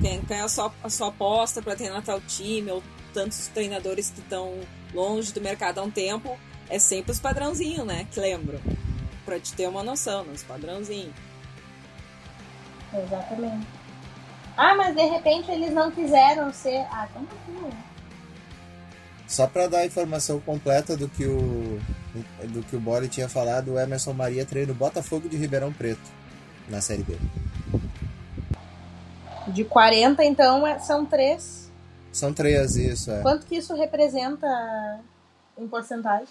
quem, 0.00 0.20
quem 0.22 0.36
é 0.38 0.40
a 0.40 0.48
sua, 0.48 0.72
a 0.82 0.90
sua 0.90 1.08
aposta 1.08 1.62
para 1.62 1.76
treinar 1.76 2.02
tal 2.02 2.20
time, 2.20 2.70
ou 2.70 2.82
tantos 3.14 3.46
treinadores 3.48 4.10
que 4.10 4.20
estão 4.20 4.58
longe 4.92 5.32
do 5.32 5.40
mercado 5.40 5.78
há 5.78 5.82
um 5.82 5.90
tempo, 5.90 6.36
é 6.68 6.78
sempre 6.78 7.12
os 7.12 7.20
padrãozinhos, 7.20 7.86
né? 7.86 8.06
Que 8.10 8.20
lembro. 8.20 8.60
Pra 9.24 9.38
te 9.38 9.52
ter 9.52 9.68
uma 9.68 9.82
noção, 9.82 10.24
nos 10.24 10.42
padrãozinhos. 10.42 11.14
Exatamente. 12.92 13.66
Ah, 14.56 14.74
mas 14.74 14.94
de 14.94 15.04
repente 15.04 15.50
eles 15.50 15.72
não 15.72 15.90
quiseram 15.90 16.52
ser. 16.52 16.84
Ah, 16.90 17.06
então 17.10 17.26
não 17.48 17.70
Só 19.28 19.46
para 19.46 19.68
dar 19.68 19.78
a 19.78 19.86
informação 19.86 20.40
completa 20.40 20.96
do 20.96 21.08
que 21.08 21.24
o 21.24 21.78
do 22.48 22.64
que 22.64 22.74
o 22.74 22.80
Bori 22.80 23.06
tinha 23.06 23.28
falado, 23.28 23.74
o 23.74 23.78
Emerson 23.78 24.12
Maria 24.12 24.44
treina 24.44 24.72
o 24.72 24.74
Botafogo 24.74 25.28
de 25.28 25.36
Ribeirão 25.36 25.72
Preto 25.72 26.17
na 26.68 26.80
Série 26.80 27.02
B. 27.02 27.16
De 29.48 29.64
40, 29.64 30.24
então, 30.24 30.66
é, 30.66 30.78
são 30.78 31.04
três. 31.06 31.70
São 32.12 32.32
três, 32.32 32.76
isso. 32.76 33.10
É. 33.10 33.22
Quanto 33.22 33.46
que 33.46 33.56
isso 33.56 33.74
representa 33.74 34.46
em 35.56 35.66
porcentagem? 35.66 36.28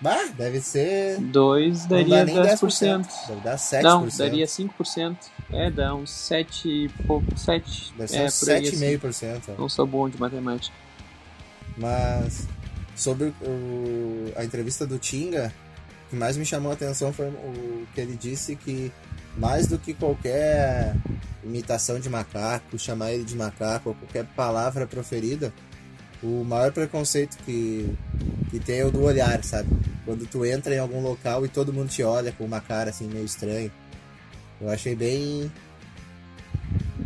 Bah, 0.00 0.26
deve 0.36 0.60
ser. 0.60 1.18
2 1.18 1.86
daria 1.86 2.24
10%. 2.24 2.58
10%. 2.60 3.06
Deve 3.28 3.40
dar 3.40 3.56
7%. 3.56 3.82
Não, 3.82 4.08
daria 4.16 4.46
5%. 4.46 5.16
É, 5.52 5.70
dá 5.70 5.94
uns 5.94 6.10
7 6.10 6.68
e 6.68 6.88
pouco. 7.04 7.36
7. 7.36 7.94
Deve 7.96 8.08
ser 8.08 8.18
é, 8.18 8.26
7,5%. 8.26 9.08
Assim. 9.08 9.54
Não 9.58 9.68
sou 9.68 9.86
bom 9.86 10.08
de 10.08 10.20
matemática. 10.20 10.76
Mas 11.76 12.46
sobre 12.94 13.32
o, 13.42 14.32
a 14.36 14.44
entrevista 14.44 14.86
do 14.86 14.98
Tinga, 14.98 15.52
o 16.06 16.10
que 16.10 16.16
mais 16.16 16.36
me 16.36 16.44
chamou 16.44 16.70
a 16.70 16.74
atenção 16.74 17.12
foi 17.12 17.28
o 17.28 17.86
que 17.94 18.00
ele 18.00 18.16
disse 18.16 18.54
que 18.54 18.92
mais 19.38 19.66
do 19.66 19.78
que 19.78 19.94
qualquer 19.94 20.94
imitação 21.44 22.00
de 22.00 22.10
macaco, 22.10 22.78
chamar 22.78 23.12
ele 23.12 23.24
de 23.24 23.36
macaco 23.36 23.90
ou 23.90 23.94
qualquer 23.94 24.24
palavra 24.36 24.86
proferida, 24.86 25.52
o 26.22 26.44
maior 26.44 26.72
preconceito 26.72 27.38
que, 27.44 27.96
que 28.50 28.58
tem 28.58 28.80
é 28.80 28.84
o 28.84 28.90
do 28.90 29.02
olhar, 29.02 29.42
sabe? 29.44 29.68
Quando 30.04 30.26
tu 30.26 30.44
entra 30.44 30.74
em 30.74 30.78
algum 30.78 31.00
local 31.00 31.46
e 31.46 31.48
todo 31.48 31.72
mundo 31.72 31.88
te 31.88 32.02
olha 32.02 32.32
com 32.32 32.44
uma 32.44 32.60
cara 32.60 32.90
assim 32.90 33.06
meio 33.06 33.24
estranha. 33.24 33.70
Eu 34.60 34.68
achei 34.68 34.96
bem. 34.96 35.50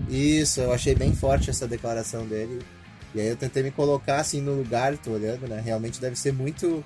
Isso, 0.09 0.61
eu 0.61 0.73
achei 0.73 0.95
bem 0.95 1.15
forte 1.15 1.51
essa 1.51 1.69
declaração 1.69 2.27
dele. 2.27 2.61
E 3.15 3.21
aí 3.21 3.29
eu 3.29 3.37
tentei 3.37 3.63
me 3.63 3.71
colocar 3.71 4.21
assim 4.21 4.41
no 4.41 4.55
lugar, 4.55 4.97
tô 4.97 5.11
olhando, 5.11 5.47
né? 5.47 5.61
Realmente 5.63 6.01
deve 6.01 6.17
ser 6.17 6.33
muito 6.33 6.83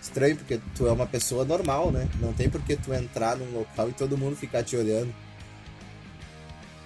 estranho, 0.00 0.36
porque 0.36 0.60
tu 0.76 0.86
é 0.86 0.92
uma 0.92 1.06
pessoa 1.06 1.44
normal, 1.44 1.90
né? 1.90 2.08
Não 2.20 2.32
tem 2.32 2.48
por 2.48 2.62
que 2.62 2.76
tu 2.76 2.92
entrar 2.92 3.36
num 3.36 3.58
local 3.58 3.88
e 3.88 3.92
todo 3.92 4.18
mundo 4.18 4.36
ficar 4.36 4.62
te 4.62 4.76
olhando. 4.76 5.14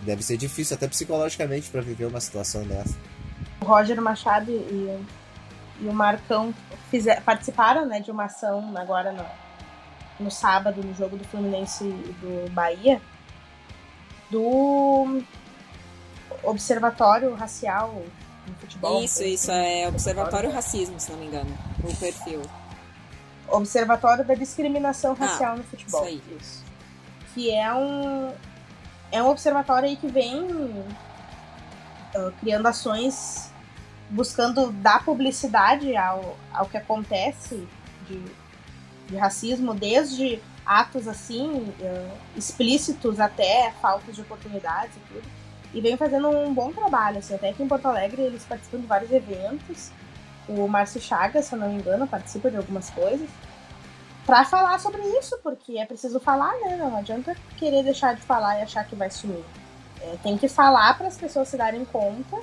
Deve 0.01 0.23
ser 0.23 0.37
difícil, 0.37 0.75
até 0.75 0.89
psicologicamente, 0.89 1.71
para 1.71 1.81
viver 1.81 2.07
uma 2.07 2.21
situação 2.21 2.65
dessa 2.65 2.97
o 3.63 3.65
Roger 3.65 4.01
Machado 4.01 4.51
e, 4.51 5.05
e 5.81 5.89
o 5.89 5.93
Marcão 5.93 6.53
fizer, 6.91 7.23
participaram 7.23 7.87
né, 7.87 8.01
de 8.01 8.11
uma 8.11 8.25
ação 8.25 8.73
agora 8.77 9.13
no, 9.13 9.25
no 10.25 10.31
sábado, 10.31 10.83
no 10.83 10.95
jogo 10.95 11.17
do 11.17 11.25
Fluminense 11.25 11.85
e 11.85 12.15
do 12.21 12.51
Bahia, 12.51 13.01
do 14.31 15.23
Observatório 16.43 17.35
Racial 17.35 18.03
no 18.47 18.55
futebol. 18.55 19.03
Isso, 19.03 19.23
isso, 19.23 19.51
é 19.51 19.89
Observatório 19.89 20.51
Racismo, 20.51 20.99
se 20.99 21.11
não 21.13 21.19
me 21.19 21.27
engano, 21.27 21.57
o 21.85 21.97
perfil. 21.97 22.43
Observatório 23.49 24.25
da 24.25 24.35
Discriminação 24.35 25.15
Racial 25.15 25.55
ah, 25.55 25.57
no 25.57 25.65
Futebol. 25.65 26.05
Isso 26.07 26.11
aí. 26.11 26.23
Isso. 26.41 26.65
Que 27.35 27.51
é 27.51 27.73
um, 27.75 28.33
é 29.11 29.23
um 29.23 29.29
observatório 29.29 29.89
aí 29.89 29.97
que 29.97 30.07
vem 30.07 30.45
uh, 30.45 32.33
criando 32.41 32.67
ações 32.67 33.53
buscando 34.13 34.71
dar 34.71 35.05
publicidade 35.05 35.97
ao, 35.97 36.37
ao 36.53 36.67
que 36.67 36.77
acontece 36.77 37.67
de, 38.07 38.23
de 39.09 39.17
racismo, 39.17 39.75
desde 39.75 40.41
atos 40.65 41.09
assim, 41.09 41.51
uh, 41.51 42.19
explícitos 42.37 43.19
até 43.19 43.73
faltas 43.81 44.15
de 44.15 44.21
oportunidades 44.21 44.95
e 44.97 45.13
tudo. 45.13 45.29
E 45.75 45.81
vem 45.81 45.97
fazendo 45.97 46.29
um 46.29 46.53
bom 46.53 46.71
trabalho, 46.71 47.19
assim, 47.19 47.35
até 47.35 47.49
aqui 47.49 47.63
em 47.63 47.69
Porto 47.69 47.87
Alegre 47.87 48.21
eles 48.21 48.45
participam 48.45 48.79
de 48.79 48.87
vários 48.87 49.11
eventos. 49.11 49.91
O 50.57 50.69
Márcio 50.69 51.01
Chagas, 51.01 51.47
se 51.47 51.55
eu 51.55 51.59
não 51.59 51.69
me 51.69 51.77
engano, 51.77 52.07
participa 52.07 52.51
de 52.51 52.57
algumas 52.57 52.91
coisas. 52.91 53.29
Pra 54.27 54.45
falar 54.45 54.79
sobre 54.79 55.03
isso, 55.19 55.37
porque 55.43 55.79
é 55.79 55.85
preciso 55.85 56.21
falar, 56.21 56.53
né? 56.61 56.77
Não 56.77 56.97
adianta 56.97 57.37
querer 57.57 57.83
deixar 57.83 58.15
de 58.15 58.23
falar 58.23 58.59
e 58.59 58.63
achar 58.63 58.85
que 58.85 58.95
vai 58.95 59.11
sumir. 59.11 59.45
É, 60.01 60.17
tem 60.23 60.37
que 60.39 60.49
falar 60.49 60.97
para 60.97 61.09
as 61.09 61.17
pessoas 61.17 61.49
se 61.49 61.57
darem 61.57 61.85
conta 61.85 62.41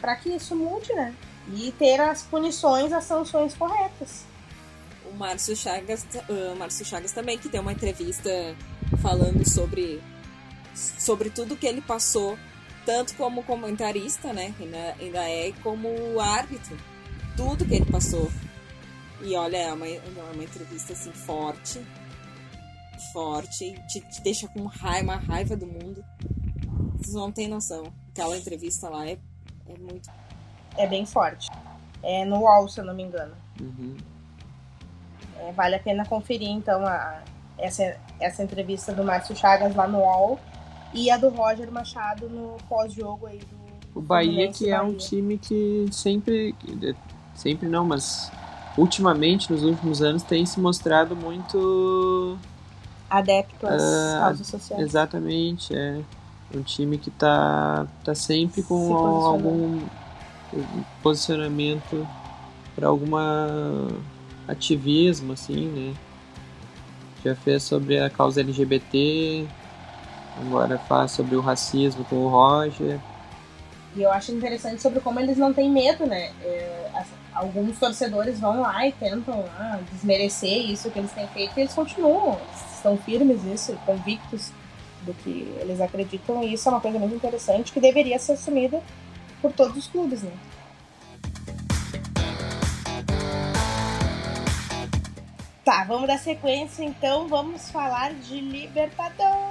para 0.00 0.16
que 0.16 0.30
isso 0.30 0.54
mude, 0.54 0.92
né? 0.94 1.14
E 1.54 1.72
ter 1.72 2.00
as 2.00 2.22
punições, 2.22 2.92
as 2.92 3.04
sanções 3.04 3.54
corretas. 3.54 4.24
O 5.04 5.14
Márcio 5.14 5.56
Chagas, 5.56 6.06
uh, 6.28 6.56
Márcio 6.56 6.84
Chagas 6.84 7.12
também, 7.12 7.38
que 7.38 7.48
tem 7.48 7.60
uma 7.60 7.72
entrevista 7.72 8.30
falando 9.00 9.48
sobre, 9.48 10.02
sobre 10.74 11.30
tudo 11.30 11.56
que 11.56 11.66
ele 11.66 11.80
passou, 11.80 12.36
tanto 12.86 13.14
como 13.16 13.42
comentarista, 13.42 14.32
né? 14.32 14.54
Ainda, 14.58 14.94
ainda 14.98 15.28
é 15.28 15.52
como 15.62 16.20
árbitro. 16.20 16.78
Tudo 17.36 17.66
que 17.66 17.74
ele 17.74 17.90
passou. 17.90 18.30
E 19.20 19.34
olha, 19.34 19.56
é 19.56 19.72
uma, 19.72 19.86
é 19.86 20.00
uma 20.32 20.44
entrevista 20.44 20.92
assim 20.94 21.12
forte. 21.12 21.84
Forte. 23.12 23.74
Te, 23.88 24.00
te 24.00 24.22
deixa 24.22 24.48
com 24.48 24.64
raiva, 24.64 25.02
uma 25.02 25.16
raiva 25.16 25.56
do 25.56 25.66
mundo. 25.66 26.02
Vocês 26.96 27.14
não 27.14 27.32
têm 27.32 27.48
noção. 27.48 27.92
Aquela 28.10 28.38
entrevista 28.38 28.88
lá 28.88 29.06
é 29.06 29.18
é 29.68 29.78
muito. 29.78 30.10
É 30.76 30.86
bem 30.86 31.04
forte. 31.04 31.48
É 32.02 32.24
no 32.24 32.40
UOL, 32.40 32.68
se 32.68 32.80
eu 32.80 32.84
não 32.84 32.94
me 32.94 33.02
engano. 33.02 33.34
Uhum. 33.60 33.96
É, 35.38 35.52
vale 35.52 35.74
a 35.74 35.78
pena 35.78 36.06
conferir, 36.06 36.50
então, 36.50 36.86
a, 36.86 37.22
essa, 37.58 37.98
essa 38.20 38.42
entrevista 38.42 38.92
do 38.92 39.02
Márcio 39.04 39.36
Chagas 39.36 39.74
lá 39.74 39.88
no 39.88 39.98
UOL 39.98 40.38
e 40.96 41.10
a 41.10 41.16
do 41.16 41.28
Roger 41.28 41.70
Machado 41.70 42.28
no 42.28 42.56
pós-jogo 42.68 43.26
aí 43.26 43.38
do. 43.38 43.66
O 43.94 44.00
Bahia, 44.00 44.50
que 44.50 44.70
é 44.70 44.80
um 44.80 44.94
time 44.94 45.38
que 45.38 45.86
sempre. 45.90 46.54
Sempre 47.34 47.68
não, 47.68 47.84
mas 47.84 48.30
ultimamente, 48.76 49.50
nos 49.50 49.62
últimos 49.62 50.02
anos, 50.02 50.22
tem 50.22 50.44
se 50.44 50.58
mostrado 50.58 51.14
muito. 51.14 52.38
Adepto 53.08 53.66
às 53.66 53.82
uh, 53.82 54.20
causas 54.20 54.46
sociais. 54.46 54.82
Exatamente, 54.82 55.74
é 55.74 56.00
um 56.54 56.62
time 56.62 56.98
que 56.98 57.10
tá, 57.10 57.86
tá 58.04 58.14
sempre 58.14 58.62
com 58.62 58.94
algum 58.94 59.80
posicionamento 61.02 62.06
para 62.74 62.88
alguma 62.88 63.88
ativismo, 64.48 65.32
assim, 65.32 65.66
né? 65.68 65.94
Já 67.24 67.34
fez 67.34 67.62
sobre 67.62 67.98
a 67.98 68.10
causa 68.10 68.40
LGBT, 68.40 69.46
agora 70.40 70.78
faz 70.78 71.12
sobre 71.12 71.36
o 71.36 71.40
racismo 71.40 72.04
com 72.04 72.16
o 72.16 72.28
Roger. 72.28 73.00
E 73.94 74.02
eu 74.02 74.10
acho 74.10 74.32
interessante 74.32 74.82
sobre 74.82 75.00
como 75.00 75.18
eles 75.18 75.38
não 75.38 75.54
têm 75.54 75.70
medo, 75.70 76.06
né? 76.06 76.32
É, 76.42 77.04
alguns 77.36 77.78
torcedores 77.78 78.40
vão 78.40 78.60
lá 78.60 78.86
e 78.86 78.92
tentam 78.92 79.40
lá 79.40 79.80
desmerecer 79.92 80.70
isso 80.70 80.90
que 80.90 80.98
eles 80.98 81.12
têm 81.12 81.26
feito 81.28 81.56
e 81.56 81.60
eles 81.60 81.74
continuam, 81.74 82.38
estão 82.74 82.96
firmes 82.96 83.42
nisso, 83.44 83.78
convictos 83.84 84.50
do 85.02 85.14
que 85.14 85.54
eles 85.60 85.80
acreditam, 85.80 86.42
e 86.42 86.54
isso 86.54 86.68
é 86.68 86.72
uma 86.72 86.80
coisa 86.80 86.98
muito 86.98 87.14
interessante 87.14 87.72
que 87.72 87.80
deveria 87.80 88.18
ser 88.18 88.32
assumida 88.32 88.82
por 89.40 89.52
todos 89.52 89.76
os 89.76 89.86
clubes, 89.86 90.22
né? 90.22 90.32
Tá, 95.64 95.84
vamos 95.84 96.06
dar 96.06 96.18
sequência 96.18 96.84
então, 96.84 97.28
vamos 97.28 97.70
falar 97.70 98.14
de 98.14 98.40
Libertadores. 98.40 99.45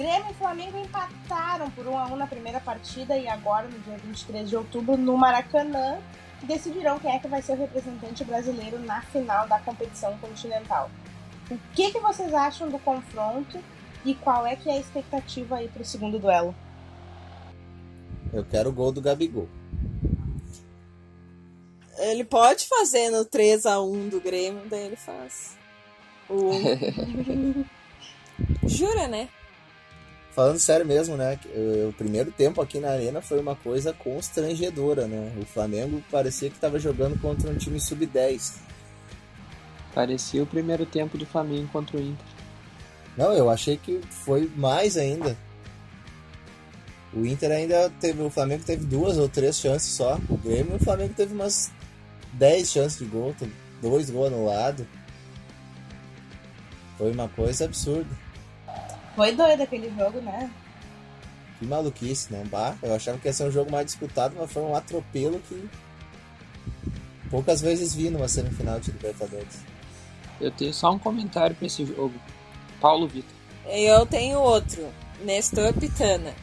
Grêmio 0.00 0.30
e 0.30 0.34
Flamengo 0.34 0.78
empataram 0.78 1.70
por 1.72 1.86
1 1.86 1.98
a 1.98 2.06
1 2.06 2.16
na 2.16 2.26
primeira 2.26 2.58
partida 2.58 3.18
e 3.18 3.28
agora, 3.28 3.68
no 3.68 3.78
dia 3.80 3.98
23 3.98 4.48
de 4.48 4.56
outubro, 4.56 4.96
no 4.96 5.14
Maracanã, 5.14 5.98
decidirão 6.42 6.98
quem 6.98 7.14
é 7.14 7.18
que 7.18 7.28
vai 7.28 7.42
ser 7.42 7.52
o 7.52 7.56
representante 7.56 8.24
brasileiro 8.24 8.78
na 8.78 9.02
final 9.02 9.46
da 9.46 9.60
competição 9.60 10.16
continental. 10.16 10.90
O 11.50 11.58
que, 11.74 11.92
que 11.92 12.00
vocês 12.00 12.32
acham 12.32 12.70
do 12.70 12.78
confronto 12.78 13.62
e 14.02 14.14
qual 14.14 14.46
é 14.46 14.56
que 14.56 14.70
é 14.70 14.72
a 14.72 14.80
expectativa 14.80 15.56
aí 15.56 15.68
para 15.68 15.82
o 15.82 15.84
segundo 15.84 16.18
duelo? 16.18 16.54
Eu 18.32 18.42
quero 18.42 18.70
o 18.70 18.72
gol 18.72 18.92
do 18.92 19.02
Gabigol. 19.02 19.50
Ele 21.98 22.24
pode 22.24 22.66
fazer 22.66 23.10
no 23.10 23.26
3 23.26 23.66
a 23.66 23.78
1 23.82 24.08
do 24.08 24.18
Grêmio, 24.18 24.62
daí 24.64 24.86
ele 24.86 24.96
faz. 24.96 25.58
O... 26.26 26.52
Jura, 28.66 29.06
né? 29.06 29.28
Falando 30.32 30.58
sério 30.58 30.86
mesmo, 30.86 31.16
né? 31.16 31.38
Eh, 31.46 31.86
o 31.88 31.92
primeiro 31.92 32.30
tempo 32.30 32.60
aqui 32.60 32.78
na 32.78 32.90
Arena 32.90 33.20
foi 33.20 33.40
uma 33.40 33.54
coisa 33.56 33.92
constrangedora, 33.92 35.06
né? 35.06 35.32
O 35.40 35.44
Flamengo 35.44 36.02
parecia 36.10 36.48
que 36.48 36.56
estava 36.56 36.78
jogando 36.78 37.20
contra 37.20 37.50
um 37.50 37.56
time 37.56 37.80
sub-10. 37.80 38.54
Parecia 39.94 40.42
o 40.42 40.46
primeiro 40.46 40.86
tempo 40.86 41.18
do 41.18 41.26
Flamengo 41.26 41.68
contra 41.68 41.96
o 41.96 42.00
Inter. 42.00 42.26
Não, 43.16 43.32
eu 43.32 43.50
achei 43.50 43.76
que 43.76 44.00
foi 44.08 44.50
mais 44.56 44.96
ainda. 44.96 45.36
O 47.12 47.26
Inter 47.26 47.50
ainda 47.50 47.90
teve. 48.00 48.22
O 48.22 48.30
Flamengo 48.30 48.64
teve 48.64 48.84
duas 48.86 49.18
ou 49.18 49.28
três 49.28 49.58
chances 49.58 49.92
só. 49.92 50.18
O 50.28 50.36
Grêmio 50.36 50.76
o 50.76 50.78
Flamengo 50.78 51.12
teve 51.14 51.34
umas 51.34 51.72
10 52.34 52.70
chances 52.70 52.98
de 52.98 53.04
gol, 53.04 53.34
dois 53.82 54.10
gols 54.10 54.28
anulados. 54.28 54.86
Foi 56.96 57.10
uma 57.10 57.28
coisa 57.28 57.64
absurda. 57.64 58.29
Foi 59.14 59.32
doido 59.32 59.62
aquele 59.62 59.90
jogo, 59.96 60.20
né? 60.20 60.50
Que 61.58 61.66
maluquice, 61.66 62.32
né? 62.32 62.44
Bah, 62.50 62.74
eu 62.82 62.94
achava 62.94 63.18
que 63.18 63.28
ia 63.28 63.32
ser 63.32 63.44
um 63.44 63.50
jogo 63.50 63.70
mais 63.70 63.86
disputado, 63.86 64.34
mas 64.38 64.50
foi 64.50 64.62
um 64.62 64.74
atropelo 64.74 65.38
que 65.40 65.68
poucas 67.30 67.60
vezes 67.60 67.94
vi 67.94 68.08
numa 68.08 68.28
semifinal 68.28 68.80
de 68.80 68.90
Libertadores. 68.90 69.58
Eu 70.40 70.50
tenho 70.50 70.72
só 70.72 70.90
um 70.90 70.98
comentário 70.98 71.54
para 71.54 71.66
esse 71.66 71.84
jogo. 71.84 72.14
Paulo 72.80 73.06
Vitor. 73.06 73.30
Eu 73.66 74.06
tenho 74.06 74.38
outro. 74.38 74.88
Nestor 75.22 75.74
Pitana. 75.74 76.34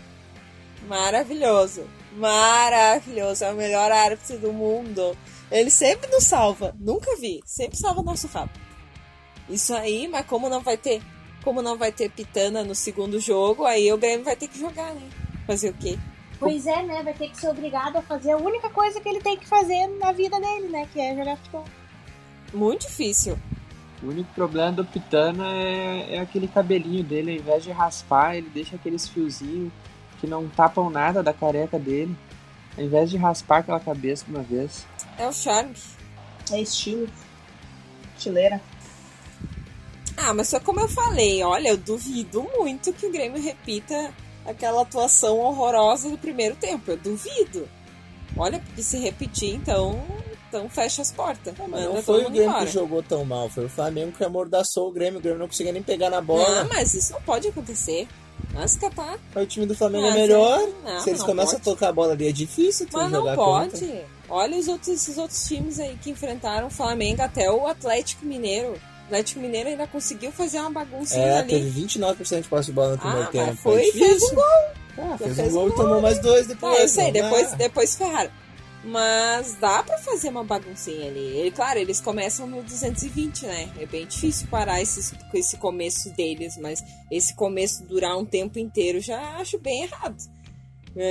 Maravilhoso. 0.88 1.84
Maravilhoso. 2.16 3.44
É 3.44 3.52
o 3.52 3.56
melhor 3.56 3.92
árbitro 3.92 4.38
do 4.38 4.54
mundo. 4.54 5.18
Ele 5.50 5.72
sempre 5.72 6.10
nos 6.12 6.26
salva. 6.26 6.76
Nunca 6.80 7.16
vi. 7.18 7.42
Sempre 7.44 7.78
salva 7.78 8.04
nosso 8.04 8.28
rabo. 8.28 8.52
Isso 9.50 9.74
aí, 9.74 10.08
mas 10.08 10.26
como 10.28 10.48
não 10.48 10.62
vai 10.62 10.78
ter 10.78 11.02
como 11.48 11.62
não 11.62 11.78
vai 11.78 11.94
ter 11.94 12.12
Pitana 12.12 12.62
no 12.62 12.76
segundo 12.76 13.22
jogo, 13.22 13.64
aí 13.64 13.90
o 13.94 13.98
Grêmio 13.98 14.26
vai 14.26 14.36
ter 14.36 14.50
que 14.50 14.60
jogar, 14.60 14.94
né? 14.94 15.08
Fazer 15.46 15.70
o 15.70 15.74
quê? 15.76 15.98
Pois 16.38 16.68
é, 16.68 16.84
né? 16.84 17.02
Vai 17.02 17.14
ter 17.14 17.30
que 17.30 17.38
ser 17.38 17.48
obrigado 17.48 17.96
a 17.96 18.02
fazer 18.02 18.32
a 18.34 18.38
única 18.38 18.70
coisa 18.70 19.00
que 19.00 19.08
ele 19.08 19.22
tem 19.22 19.38
que 19.38 19.48
fazer 19.48 19.88
na 19.98 20.12
vida 20.12 20.38
dele, 20.42 20.68
né? 20.68 20.86
Que 20.92 21.00
é 21.00 21.16
jogar 21.16 21.38
futebol. 21.38 21.64
Muito 22.54 22.82
difícil. 22.82 23.40
O 24.04 24.08
único 24.08 24.30
problema 24.34 24.74
do 24.74 24.84
Pitana 24.84 25.48
é, 25.54 26.16
é 26.16 26.20
aquele 26.20 26.50
cabelinho 26.50 27.02
dele, 27.02 27.32
ao 27.32 27.38
invés 27.38 27.64
de 27.64 27.72
raspar, 27.72 28.36
ele 28.36 28.50
deixa 28.50 28.76
aqueles 28.76 29.08
fiozinhos 29.08 29.72
que 30.20 30.28
não 30.28 30.50
tapam 30.50 30.90
nada 30.90 31.24
da 31.24 31.32
careca 31.32 31.80
dele. 31.80 32.14
Ao 32.78 32.84
invés 32.84 33.10
de 33.10 33.16
raspar 33.16 33.60
aquela 33.60 33.80
cabeça 33.80 34.26
de 34.26 34.32
uma 34.32 34.44
vez. 34.44 34.86
É 35.18 35.26
o 35.26 35.32
charme. 35.32 35.74
É 36.52 36.60
estilo. 36.60 37.08
Estileira. 38.18 38.62
Ah, 40.18 40.34
mas 40.34 40.50
só 40.50 40.60
como 40.60 40.80
eu 40.80 40.90
falei, 40.90 41.44
olha, 41.44 41.70
eu 41.70 41.78
duvido 41.78 42.42
muito 42.58 42.92
que 42.92 43.06
o 43.06 43.12
Grêmio 43.12 43.42
repita 43.42 44.12
aquela 44.46 44.82
atuação 44.82 45.38
horrorosa 45.38 46.10
do 46.10 46.18
primeiro 46.18 46.56
tempo. 46.56 46.90
Eu 46.90 46.98
duvido. 46.98 47.70
Olha, 48.36 48.60
porque 48.60 48.82
se 48.82 48.98
repetir, 48.98 49.54
então, 49.54 50.04
então 50.50 50.68
fecha 50.70 51.02
as 51.02 51.12
portas. 51.12 51.56
Não, 51.58 51.68
mas 51.68 51.86
não 51.86 52.02
foi 52.02 52.26
o 52.26 52.30
Grêmio 52.30 52.50
embora. 52.50 52.66
que 52.66 52.72
jogou 52.72 53.04
tão 53.04 53.24
mal, 53.24 53.48
foi 53.50 53.66
o 53.66 53.70
Flamengo 53.70 54.12
que 54.12 54.24
amordaçou 54.24 54.90
o 54.90 54.92
Grêmio. 54.92 55.20
O 55.20 55.22
Grêmio 55.22 55.40
não 55.40 55.48
conseguia 55.48 55.72
nem 55.72 55.84
pegar 55.84 56.10
na 56.10 56.20
bola. 56.20 56.64
Não, 56.64 56.70
mas 56.70 56.94
isso 56.94 57.14
não 57.14 57.22
pode 57.22 57.48
acontecer. 57.48 58.08
Mas 58.54 58.76
capaz. 58.76 59.20
O 59.36 59.46
time 59.46 59.66
do 59.66 59.76
Flamengo 59.76 60.06
é 60.06 60.10
mas 60.10 60.18
é 60.18 60.22
melhor. 60.22 60.68
Não, 60.84 61.00
se 61.00 61.10
eles 61.10 61.24
começam 61.24 61.60
pode. 61.60 61.70
a 61.70 61.74
tocar 61.74 61.90
a 61.90 61.94
bola 61.94 62.14
ali, 62.14 62.28
é 62.28 62.32
difícil 62.32 62.88
mas 62.92 63.12
não 63.12 63.36
pode. 63.36 63.80
Contra. 63.80 64.06
Olha 64.30 64.58
os 64.58 64.68
outros, 64.68 64.90
esses 64.90 65.18
outros 65.18 65.48
times 65.48 65.80
aí 65.80 65.98
que 66.02 66.10
enfrentaram 66.10 66.68
o 66.68 66.70
Flamengo, 66.70 67.22
até 67.22 67.52
o 67.52 67.68
Atlético 67.68 68.26
Mineiro. 68.26 68.74
Atlético 69.08 69.40
Mineiro 69.40 69.70
ainda 69.70 69.88
conseguiu 69.88 70.34
fazer 70.34 70.60
uma 70.60 70.70
baguncinha 70.70 71.26
é, 71.26 71.40
ali. 71.40 71.50
teve 71.50 71.82
29% 71.82 72.42
de 72.42 72.48
posse 72.50 72.68
de 72.68 72.74
bola 72.74 72.92
no 72.92 72.98
primeiro 72.98 73.24
ah, 73.24 73.32
tempo. 73.32 73.56
Foi 73.56 73.82
e 73.82 73.92
fez 73.94 74.22
um 74.24 74.36
gol. 74.36 74.44
Ah, 74.98 75.18
fez, 75.18 75.36
fez, 75.36 75.56
um 75.56 75.58
gol 75.58 75.70
e 75.70 75.76
tomou 75.76 76.02
mais 76.02 76.20
dois 76.20 76.48
depois. 76.48 76.78
Ah, 76.78 76.82
eu 76.82 76.88
sei, 76.90 77.12
depois, 77.12 77.52
depois 77.54 77.96
ferraram. 77.96 78.32
Mas 78.84 79.56
dá 79.56 79.82
para 79.82 79.98
fazer 80.00 80.30
uma 80.30 80.44
baguncinha 80.44 81.08
ali. 81.08 81.20
Ele, 81.20 81.52
claro, 81.52 81.80
eles 81.80 82.02
começam 82.02 82.46
no 82.46 82.62
220, 82.62 83.46
né? 83.46 83.70
É 83.80 83.86
bem 83.86 84.06
difícil 84.06 84.48
parar 84.50 84.82
esses, 84.82 85.14
esse 85.34 85.58
começo 85.58 86.10
deles, 86.14 86.58
mas 86.58 86.84
esse 87.10 87.34
começo 87.34 87.86
durar 87.86 88.18
um 88.18 88.26
tempo 88.26 88.60
inteiro 88.60 89.00
já 89.00 89.38
acho 89.38 89.58
bem 89.58 89.84
errado. 89.84 90.18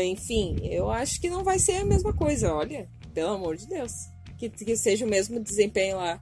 Enfim, 0.04 0.56
eu 0.64 0.90
acho 0.90 1.20
que 1.20 1.30
não 1.30 1.42
vai 1.42 1.59
ser 1.59 1.76
a 1.76 1.85
mesma 1.85 2.12
coisa, 2.12 2.52
olha. 2.52 2.88
Pelo 3.14 3.32
amor 3.32 3.56
de 3.56 3.66
Deus. 3.66 3.92
Que, 4.37 4.50
que 4.50 4.76
seja 4.76 5.06
o 5.06 5.09
mesmo 5.09 5.40
desempenho 5.40 5.96
lá 5.96 6.20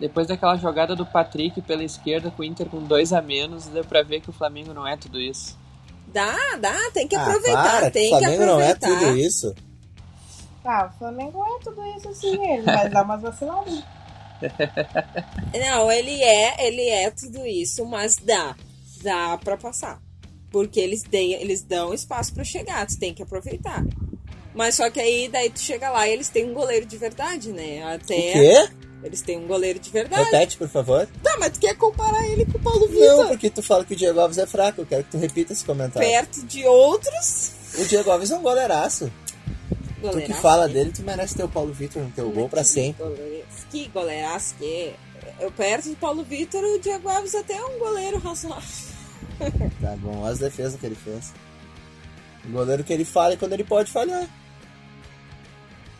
depois 0.00 0.26
daquela 0.26 0.56
jogada 0.56 0.94
do 0.94 1.04
Patrick 1.04 1.60
pela 1.62 1.82
esquerda 1.82 2.30
com 2.30 2.42
o 2.42 2.44
Inter 2.44 2.68
com 2.68 2.82
dois 2.82 3.12
a 3.12 3.20
menos, 3.20 3.66
deu 3.66 3.84
pra 3.84 4.02
ver 4.02 4.20
que 4.20 4.30
o 4.30 4.32
Flamengo 4.32 4.72
não 4.72 4.86
é 4.86 4.96
tudo 4.96 5.20
isso. 5.20 5.58
Dá, 6.06 6.36
dá, 6.60 6.74
tem 6.92 7.06
que 7.06 7.16
ah, 7.16 7.22
aproveitar, 7.22 7.80
para, 7.80 7.90
tem 7.90 8.08
que, 8.08 8.14
o 8.14 8.18
Flamengo 8.18 8.46
não 8.46 8.60
é 8.60 8.74
tudo 8.74 9.18
isso. 9.18 9.54
Ah, 10.64 10.90
o 10.92 10.98
Flamengo 10.98 11.42
é 11.44 11.64
tudo 11.64 11.84
isso 11.96 12.14
sim, 12.14 12.52
ele 12.52 12.62
vai 12.62 12.88
dar 12.88 13.02
umas 13.04 13.22
vaciladas. 13.22 13.82
Não, 15.52 15.90
ele 15.90 16.22
é, 16.22 16.66
ele 16.66 16.88
é 16.88 17.10
tudo 17.10 17.44
isso, 17.44 17.84
mas 17.84 18.16
dá, 18.16 18.54
dá 19.02 19.36
pra 19.38 19.56
passar. 19.56 20.00
Porque 20.50 20.78
eles, 20.78 21.02
de, 21.02 21.32
eles 21.34 21.62
dão 21.62 21.92
espaço 21.92 22.32
para 22.32 22.44
chegar, 22.44 22.86
tu 22.86 22.98
tem 22.98 23.12
que 23.12 23.22
aproveitar. 23.22 23.84
Mas 24.54 24.76
só 24.76 24.90
que 24.90 25.00
aí, 25.00 25.28
daí 25.28 25.50
tu 25.50 25.58
chega 25.58 25.90
lá 25.90 26.06
e 26.06 26.12
eles 26.12 26.28
têm 26.28 26.48
um 26.48 26.54
goleiro 26.54 26.86
de 26.86 26.96
verdade, 26.96 27.52
né? 27.52 27.82
Até... 27.94 28.14
O 28.14 28.32
quê? 28.32 28.87
Eles 29.02 29.22
têm 29.22 29.38
um 29.38 29.46
goleiro 29.46 29.78
de 29.78 29.90
verdade. 29.90 30.24
Repete, 30.24 30.56
por 30.56 30.68
favor. 30.68 31.08
Tá, 31.22 31.36
mas 31.38 31.52
tu 31.52 31.60
quer 31.60 31.76
comparar 31.76 32.26
ele 32.28 32.44
com 32.44 32.58
o 32.58 32.60
Paulo 32.60 32.88
Vitor? 32.88 33.16
Não, 33.16 33.28
porque 33.28 33.48
tu 33.48 33.62
fala 33.62 33.84
que 33.84 33.94
o 33.94 33.96
Diego 33.96 34.18
Alves 34.18 34.38
é 34.38 34.46
fraco. 34.46 34.80
Eu 34.80 34.86
quero 34.86 35.04
que 35.04 35.10
tu 35.10 35.18
repita 35.18 35.52
esse 35.52 35.64
comentário. 35.64 36.08
Perto 36.08 36.44
de 36.46 36.66
outros. 36.66 37.52
O 37.78 37.84
Diego 37.84 38.10
Alves 38.10 38.30
é 38.30 38.36
um 38.36 38.42
goleiraço. 38.42 39.10
goleiraço 40.00 40.26
tu 40.26 40.34
que 40.34 40.40
fala 40.40 40.68
dele, 40.68 40.92
tu 40.92 41.02
merece 41.02 41.36
ter 41.36 41.44
o 41.44 41.48
Paulo 41.48 41.72
Vitor 41.72 42.02
no 42.02 42.10
teu 42.10 42.30
gol 42.30 42.48
pra 42.48 42.64
sempre. 42.64 43.04
Que 43.70 43.88
goleiraço 43.88 44.54
que 44.56 44.64
é. 44.64 44.96
Eu 45.40 45.52
perto 45.52 45.88
do 45.88 45.96
Paulo 45.96 46.24
Vitor, 46.24 46.62
o 46.64 46.80
Diego 46.80 47.08
Alves 47.08 47.34
até 47.34 47.54
é 47.54 47.64
um 47.64 47.78
goleiro 47.78 48.18
razoável. 48.18 48.88
Tá 49.80 49.94
bom, 49.96 50.24
as 50.24 50.38
defesas 50.38 50.78
que 50.78 50.86
ele 50.86 50.96
fez. 50.96 51.32
O 52.44 52.50
goleiro 52.50 52.82
que 52.82 52.92
ele 52.92 53.04
falha 53.04 53.36
quando 53.36 53.52
ele 53.52 53.64
pode 53.64 53.90
falhar. 53.90 54.26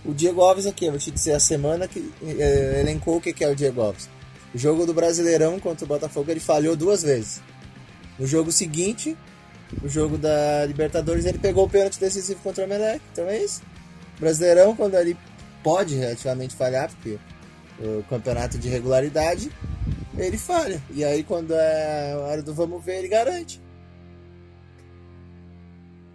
O 0.08 0.14
Diego 0.14 0.40
Alves 0.40 0.64
aqui, 0.64 0.86
eu 0.86 0.92
vou 0.92 0.98
te 0.98 1.10
dizer 1.10 1.34
a 1.34 1.38
semana 1.38 1.86
que 1.86 2.10
é, 2.24 2.80
elencou 2.80 3.18
o 3.18 3.20
que 3.20 3.44
é 3.44 3.46
o 3.46 3.54
Diego 3.54 3.82
Alves. 3.82 4.08
O 4.54 4.58
jogo 4.58 4.86
do 4.86 4.94
Brasileirão 4.94 5.60
contra 5.60 5.84
o 5.84 5.88
Botafogo 5.88 6.30
ele 6.30 6.40
falhou 6.40 6.74
duas 6.74 7.02
vezes. 7.02 7.42
No 8.18 8.26
jogo 8.26 8.50
seguinte, 8.50 9.14
o 9.82 9.88
jogo 9.88 10.16
da 10.16 10.64
Libertadores, 10.64 11.26
ele 11.26 11.36
pegou 11.36 11.66
o 11.66 11.68
pênalti 11.68 12.00
decisivo 12.00 12.40
contra 12.40 12.64
o 12.64 12.66
Emelec. 12.66 13.02
Então 13.12 13.28
é 13.28 13.44
isso. 13.44 13.60
Brasileirão, 14.18 14.74
quando 14.74 14.94
ele 14.94 15.14
pode 15.62 15.94
relativamente 15.94 16.56
falhar, 16.56 16.88
porque 16.88 17.18
o 17.78 18.02
campeonato 18.04 18.56
de 18.56 18.66
regularidade, 18.66 19.52
ele 20.16 20.38
falha. 20.38 20.82
E 20.90 21.04
aí, 21.04 21.22
quando 21.22 21.52
é 21.52 22.12
a 22.14 22.18
hora 22.20 22.42
do 22.42 22.54
vamos 22.54 22.82
ver, 22.82 23.00
ele 23.00 23.08
garante. 23.08 23.60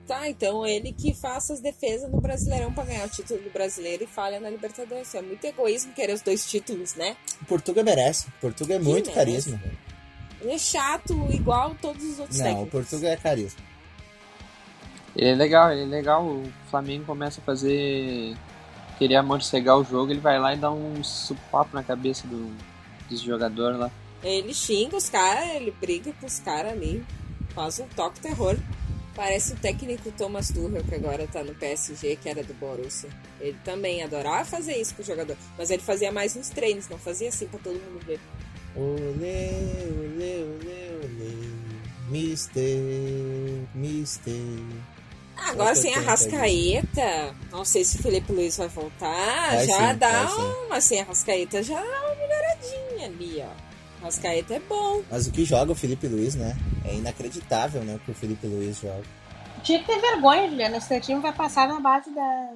Tá, 0.06 0.28
então 0.28 0.66
ele 0.68 0.92
que 0.92 1.14
faça 1.14 1.54
as 1.54 1.62
defesas 1.62 2.12
no 2.12 2.20
Brasileirão 2.20 2.74
para 2.74 2.84
ganhar 2.84 3.06
o 3.06 3.10
título 3.10 3.40
do 3.42 3.50
brasileiro 3.50 4.04
e 4.04 4.08
falha 4.08 4.38
na 4.40 4.50
Libertadores. 4.50 5.16
É 5.16 5.22
muito 5.22 5.46
egoísmo 5.46 5.94
querer 5.94 6.14
os 6.14 6.22
dois 6.22 6.46
títulos, 6.46 6.94
né? 6.96 7.16
O 7.42 7.46
Portugal 7.46 7.86
merece. 7.86 8.28
O 8.28 8.32
Portugal 8.42 8.76
é 8.78 8.80
muito 8.82 9.10
merece. 9.10 9.14
carisma. 9.14 9.62
Ele 10.42 10.52
é 10.52 10.58
chato 10.58 11.14
igual 11.32 11.74
todos 11.82 12.04
os 12.04 12.20
outros 12.20 12.38
Não, 12.38 12.46
técnicos. 12.46 12.68
o 12.68 12.72
Portugal 12.72 13.12
é 13.12 13.16
carisma. 13.16 13.62
Ele 15.16 15.30
é 15.30 15.36
legal, 15.36 15.72
ele 15.72 15.84
é 15.84 15.86
legal. 15.86 16.26
O 16.26 16.52
Flamengo 16.70 17.06
começa 17.06 17.40
a 17.40 17.44
fazer. 17.46 18.36
querer 19.00 19.16
amorcegar 19.16 19.78
o 19.78 19.86
jogo, 19.86 20.12
ele 20.12 20.20
vai 20.20 20.38
lá 20.38 20.54
e 20.54 20.58
dá 20.58 20.70
um 20.70 21.02
supapo 21.04 21.74
na 21.76 21.84
cabeça 21.84 22.28
do, 22.28 22.54
dos 23.10 23.22
jogadores 23.22 23.80
lá. 23.80 23.90
Ele 24.22 24.54
xinga 24.54 24.98
os 24.98 25.10
caras, 25.10 25.50
ele 25.56 25.72
briga 25.72 26.12
com 26.20 26.26
os 26.26 26.40
caras 26.40 26.74
ali. 26.74 27.06
Faz 27.56 27.80
um 27.80 27.88
toque 27.96 28.20
terror. 28.20 28.58
Parece 29.16 29.54
o 29.54 29.56
técnico 29.56 30.12
Thomas 30.12 30.48
Tuchel, 30.48 30.84
que 30.84 30.96
agora 30.96 31.28
tá 31.28 31.44
no 31.44 31.54
PSG, 31.54 32.16
que 32.16 32.28
era 32.28 32.44
do 32.44 32.54
Borussia. 32.56 33.10
Ele 33.40 33.58
também 33.64 34.02
adorava 34.02 34.44
fazer 34.44 34.76
isso 34.76 34.96
com 34.96 35.04
o 35.04 35.06
jogador. 35.06 35.38
Mas 35.58 35.70
ele 35.70 35.82
fazia 35.84 36.12
mais 36.12 36.36
nos 36.36 36.50
treinos, 36.50 36.90
não 36.90 36.98
fazia 36.98 37.30
assim 37.30 37.48
pra 37.48 37.60
todo 37.60 37.76
mundo 37.76 38.04
ver. 38.06 38.20
Olê, 38.76 39.52
olê, 39.92 40.44
olê, 40.44 40.90
olê. 41.04 41.54
Mister, 42.10 42.80
mister. 43.76 44.34
Agora 45.36 45.70
Outra 45.70 45.76
sem 45.76 45.96
a 45.96 46.00
Rascaeta, 46.00 47.36
não 47.52 47.66
sei 47.66 47.84
se 47.84 47.98
o 47.98 48.04
Felipe 48.04 48.32
Luiz 48.32 48.58
vai 48.58 48.68
voltar, 48.68 49.50
Vai 49.50 49.68
já 49.68 49.92
sim, 49.92 49.98
dá 49.98 50.36
uma 50.66 50.82
sem 50.82 51.02
a 51.02 51.04
Rascaeta, 51.04 51.64
já 51.64 51.76
dá 51.76 51.82
uma 51.82 52.16
melhoradinha 52.16 53.08
ali, 53.08 53.44
ó. 53.44 53.73
Rascaeta 54.04 54.56
é 54.56 54.60
bom. 54.60 55.02
Mas 55.10 55.28
o 55.28 55.32
que 55.32 55.46
joga 55.46 55.72
o 55.72 55.76
Felipe 55.76 56.08
Luiz, 56.08 56.36
né? 56.36 56.58
É 56.86 56.94
inacreditável, 56.94 57.84
né? 57.84 57.96
O 57.96 58.00
que 58.00 58.12
o 58.12 58.14
Felipe 58.14 58.46
Luiz 58.46 58.80
joga. 58.80 59.04
Tinha 59.64 59.80
que 59.80 59.86
ter 59.86 60.00
vergonha, 60.02 60.50
Juliana. 60.50 60.78
Esse 60.78 61.00
time 61.00 61.22
vai 61.22 61.32
passar 61.32 61.70
na 61.70 61.80
base 61.80 62.12
da, 62.12 62.50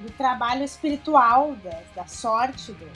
do 0.00 0.10
trabalho 0.12 0.64
espiritual, 0.64 1.54
da, 1.62 1.82
da 1.94 2.06
sorte, 2.06 2.72
do... 2.72 2.88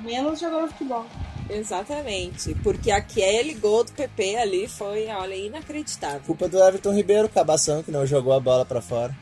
menos 0.00 0.40
jogando 0.40 0.68
futebol. 0.72 1.06
Exatamente, 1.48 2.56
porque 2.56 2.90
aquele 2.90 3.54
gol 3.54 3.84
do 3.84 3.92
PP 3.92 4.36
ali 4.36 4.66
foi, 4.66 5.06
olha, 5.06 5.36
inacreditável. 5.36 6.20
Culpa 6.26 6.48
do 6.48 6.58
Everton 6.58 6.92
Ribeiro, 6.92 7.28
cabação, 7.28 7.84
que 7.84 7.92
não 7.92 8.04
jogou 8.04 8.32
a 8.32 8.40
bola 8.40 8.64
pra 8.64 8.82
fora. 8.82 9.14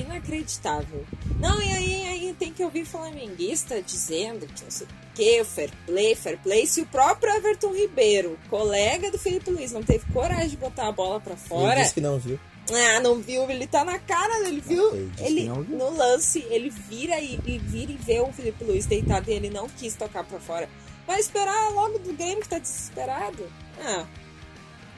Inacreditável. 0.00 1.04
Não, 1.38 1.60
e 1.60 1.70
aí, 1.72 2.06
aí 2.08 2.36
tem 2.38 2.52
que 2.52 2.62
ouvir 2.64 2.84
flamenguista 2.84 3.80
dizendo 3.82 4.46
que 4.46 4.62
não 4.64 4.70
sei 4.70 4.86
o 4.86 5.14
que, 5.14 5.40
o 5.40 5.44
fair 5.44 5.70
play, 5.86 6.14
fair 6.14 6.38
play. 6.42 6.66
Se 6.66 6.80
o 6.80 6.86
próprio 6.86 7.32
Everton 7.34 7.72
Ribeiro, 7.72 8.38
colega 8.50 9.10
do 9.10 9.18
Felipe 9.18 9.50
Luiz, 9.50 9.72
não 9.72 9.82
teve 9.82 10.04
coragem 10.12 10.48
de 10.48 10.56
botar 10.56 10.88
a 10.88 10.92
bola 10.92 11.20
pra 11.20 11.34
Ele 11.34 11.42
fora. 11.42 11.80
disse 11.80 11.94
que 11.94 12.00
não 12.00 12.18
viu. 12.18 12.38
Ah, 12.72 13.00
não 13.00 13.20
viu? 13.20 13.48
Ele 13.50 13.66
tá 13.66 13.84
na 13.84 13.98
cara, 13.98 14.48
ele 14.48 14.60
viu? 14.60 14.94
ele 14.96 15.12
Ele, 15.18 15.40
viu. 15.42 15.54
no 15.78 15.90
lance, 15.96 16.44
ele 16.48 16.70
vira 16.70 17.20
e, 17.20 17.38
e 17.46 17.58
vira 17.58 17.92
e 17.92 17.96
vê 17.96 18.20
o 18.20 18.32
Felipe 18.32 18.64
Luiz 18.64 18.86
deitado 18.86 19.30
e 19.30 19.34
ele 19.34 19.50
não 19.50 19.68
quis 19.68 19.94
tocar 19.94 20.24
pra 20.24 20.40
fora. 20.40 20.68
Vai 21.06 21.20
esperar 21.20 21.70
logo 21.72 21.98
do 21.98 22.14
Grêmio 22.14 22.40
que 22.40 22.48
tá 22.48 22.58
desesperado? 22.58 23.46
Ah, 23.78 24.06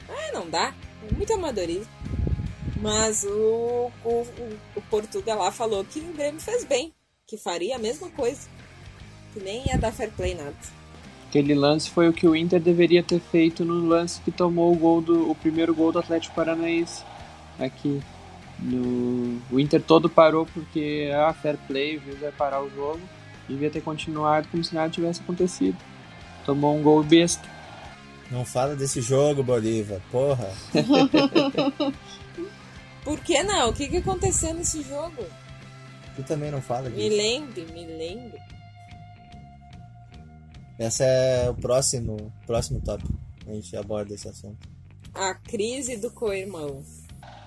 ah 0.09 0.31
não 0.33 0.49
dá. 0.49 0.73
É 1.09 1.13
muito 1.13 1.33
amadorismo. 1.33 1.85
Mas 2.81 3.23
o, 3.23 3.91
o, 4.05 4.25
o, 4.75 4.81
Portugal 4.89 5.39
lá 5.39 5.51
falou 5.51 5.83
que 5.83 5.99
o 5.99 6.13
Grêmio 6.13 6.39
fez 6.39 6.63
bem, 6.63 6.93
que 7.25 7.37
faria 7.37 7.75
a 7.75 7.79
mesma 7.79 8.09
coisa. 8.09 8.47
Que 9.33 9.39
nem 9.39 9.67
ia 9.67 9.77
dar 9.77 9.91
fair 9.91 10.11
play 10.11 10.35
nada. 10.35 10.55
Aquele 11.27 11.53
lance 11.53 11.89
foi 11.89 12.07
o 12.07 12.13
que 12.13 12.27
o 12.27 12.35
Inter 12.35 12.59
deveria 12.59 13.03
ter 13.03 13.19
feito 13.19 13.65
no 13.65 13.85
lance 13.85 14.21
que 14.21 14.31
tomou 14.31 14.71
o 14.71 14.77
gol 14.77 15.01
do 15.01 15.29
o 15.29 15.35
primeiro 15.35 15.73
gol 15.75 15.91
do 15.91 15.99
Atlético 15.99 16.35
Paranaense 16.35 17.03
aqui. 17.59 18.01
No, 18.59 19.39
o 19.51 19.59
Inter 19.59 19.81
todo 19.81 20.09
parou 20.09 20.45
porque 20.45 21.11
ah, 21.13 21.33
fair 21.33 21.57
play, 21.67 21.97
o 21.97 22.01
juiz 22.01 22.19
vai 22.19 22.31
parar 22.31 22.61
o 22.63 22.69
jogo. 22.69 23.01
Devia 23.47 23.69
ter 23.69 23.81
continuado 23.81 24.47
como 24.49 24.63
se 24.63 24.73
nada 24.73 24.89
tivesse 24.89 25.21
acontecido. 25.21 25.77
Tomou 26.45 26.75
um 26.77 26.81
gol 26.81 27.03
besta. 27.03 27.47
Não 28.31 28.43
fala 28.43 28.75
desse 28.75 29.01
jogo, 29.01 29.43
Bolívar. 29.43 30.01
Porra. 30.11 30.49
Por 33.07 33.21
que 33.21 33.41
não? 33.41 33.69
O 33.69 33.73
que, 33.73 33.87
que 33.87 33.95
aconteceu 33.97 34.53
nesse 34.53 34.83
jogo? 34.83 35.23
Tu 36.17 36.23
também 36.23 36.51
não 36.51 36.61
fala 36.61 36.89
Me 36.89 36.97
disso. 36.97 37.15
lembre, 37.15 37.65
me 37.71 37.85
lembre. 37.85 38.37
Esse 40.77 41.05
é 41.05 41.49
o 41.49 41.53
próximo, 41.53 42.33
próximo 42.45 42.81
tópico. 42.81 43.17
A 43.47 43.53
gente 43.53 43.77
aborda 43.77 44.13
esse 44.13 44.27
assunto. 44.27 44.67
A 45.13 45.33
crise 45.33 45.95
do 45.95 46.11
co-irmão. 46.11 46.83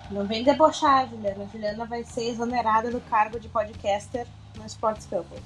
Não 0.09 0.25
vem 0.25 0.43
debochar, 0.43 1.07
Juliana. 1.07 1.47
Juliana 1.51 1.85
vai 1.85 2.03
ser 2.05 2.29
exonerada 2.29 2.89
do 2.89 2.99
cargo 3.01 3.39
de 3.39 3.47
podcaster 3.47 4.25
no 4.57 4.65
Sports 4.65 5.05
Campus. 5.05 5.39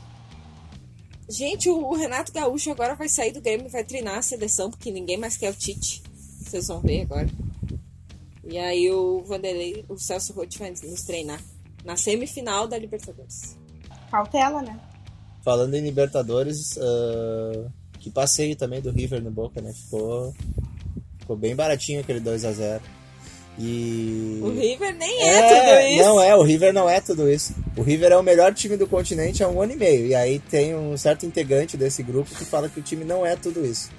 Gente, 1.30 1.70
o 1.70 1.94
Renato 1.94 2.32
Gaúcho 2.32 2.72
agora 2.72 2.96
vai 2.96 3.10
sair 3.10 3.34
do 3.34 3.42
Grêmio 3.42 3.68
e 3.68 3.70
vai 3.70 3.84
treinar 3.84 4.18
a 4.20 4.22
seleção, 4.22 4.70
porque 4.72 4.94
ninguém 4.94 5.18
mais 5.18 5.36
quer 5.36 5.50
o 5.52 5.54
Tite. 5.54 6.02
Vocês 6.40 6.70
vão 6.70 6.80
ver 6.80 7.02
agora. 7.02 7.28
E 8.46 8.58
aí 8.58 8.92
o 8.92 9.24
Vanderlei, 9.24 9.84
o 9.90 9.98
Celso 9.98 10.34
Roth 10.34 10.58
vai 10.58 10.72
nos 10.72 11.04
treinar. 11.04 11.42
Na 11.84 11.98
semifinal 11.98 12.68
da 12.68 12.78
Libertadores. 12.78 13.58
Cautela, 14.10 14.62
né? 14.62 14.80
Falando 15.44 15.76
em 15.76 15.82
Libertadores, 15.82 16.78
ah, 16.78 17.70
que 18.00 18.10
passeio 18.10 18.56
também 18.56 18.82
do 18.82 18.92
River 18.92 19.22
no 19.22 19.32
Boca, 19.32 19.62
né? 19.62 19.74
Ficou, 19.74 20.34
ficou 21.20 21.36
bem 21.36 21.56
baratinho 21.56 22.02
aquele 22.02 22.20
2 22.20 22.46
a 22.46 22.52
0 22.52 22.84
E. 23.58 24.40
O 24.44 24.50
River 24.50 24.96
nem 24.96 25.22
é, 25.22 25.42
tudo 25.42 25.88
isso. 25.88 26.04
Não 26.04 26.22
é, 26.22 26.36
o 26.36 26.44
River 26.44 26.74
não 26.74 26.90
é 26.90 27.02
tudo 27.02 27.30
isso. 27.30 27.56
O 27.76 27.82
River 27.82 28.12
é 28.12 28.18
o 28.18 28.24
melhor 28.24 28.54
time 28.54 28.78
do 28.78 28.88
continente 28.88 29.44
há 29.44 29.50
um 29.50 29.62
ano 29.62 29.74
e 29.74 29.76
meio. 29.76 30.06
E 30.08 30.14
aí 30.16 30.40
tem 30.40 30.76
um 30.76 30.96
certo 30.98 31.26
integrante 31.26 31.78
desse 31.78 32.04
grupo 32.04 32.30
que 32.30 32.46
fala 32.46 32.70
que 32.70 32.80
o 32.80 32.84
time 32.84 33.04
não 33.04 33.26
é 33.26 33.36
tudo 33.36 33.66
isso. 33.66 33.90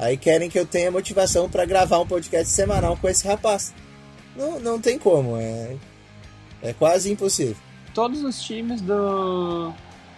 Aí 0.00 0.16
querem 0.16 0.48
que 0.48 0.58
eu 0.58 0.64
tenha 0.64 0.90
motivação 0.90 1.48
pra 1.48 1.66
gravar 1.66 1.98
um 1.98 2.06
podcast 2.06 2.50
semanal 2.50 2.96
com 2.96 3.06
esse 3.08 3.28
rapaz. 3.28 3.74
Não, 4.34 4.58
não 4.58 4.80
tem 4.80 4.98
como, 4.98 5.36
é, 5.36 5.76
é 6.62 6.72
quase 6.72 7.12
impossível. 7.12 7.56
Todos 7.94 8.24
os 8.24 8.40
times 8.42 8.80
do 8.80 9.72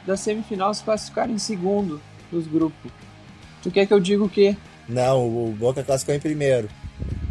da 0.07 0.17
semifinal 0.17 0.73
se 0.73 0.83
classificaram 0.85 1.33
em 1.33 1.39
segundo 1.39 2.01
dos 2.31 2.47
grupos. 2.47 2.93
Tu 3.63 3.71
quer 3.73 3.87
que 3.87 3.93
eu 3.93 3.99
diga 4.01 4.23
o 4.23 4.29
quê? 4.29 4.57
Não, 4.89 5.27
o 5.27 5.53
Boca 5.59 5.83
classificou 5.83 6.15
em 6.15 6.21
primeiro. 6.21 6.69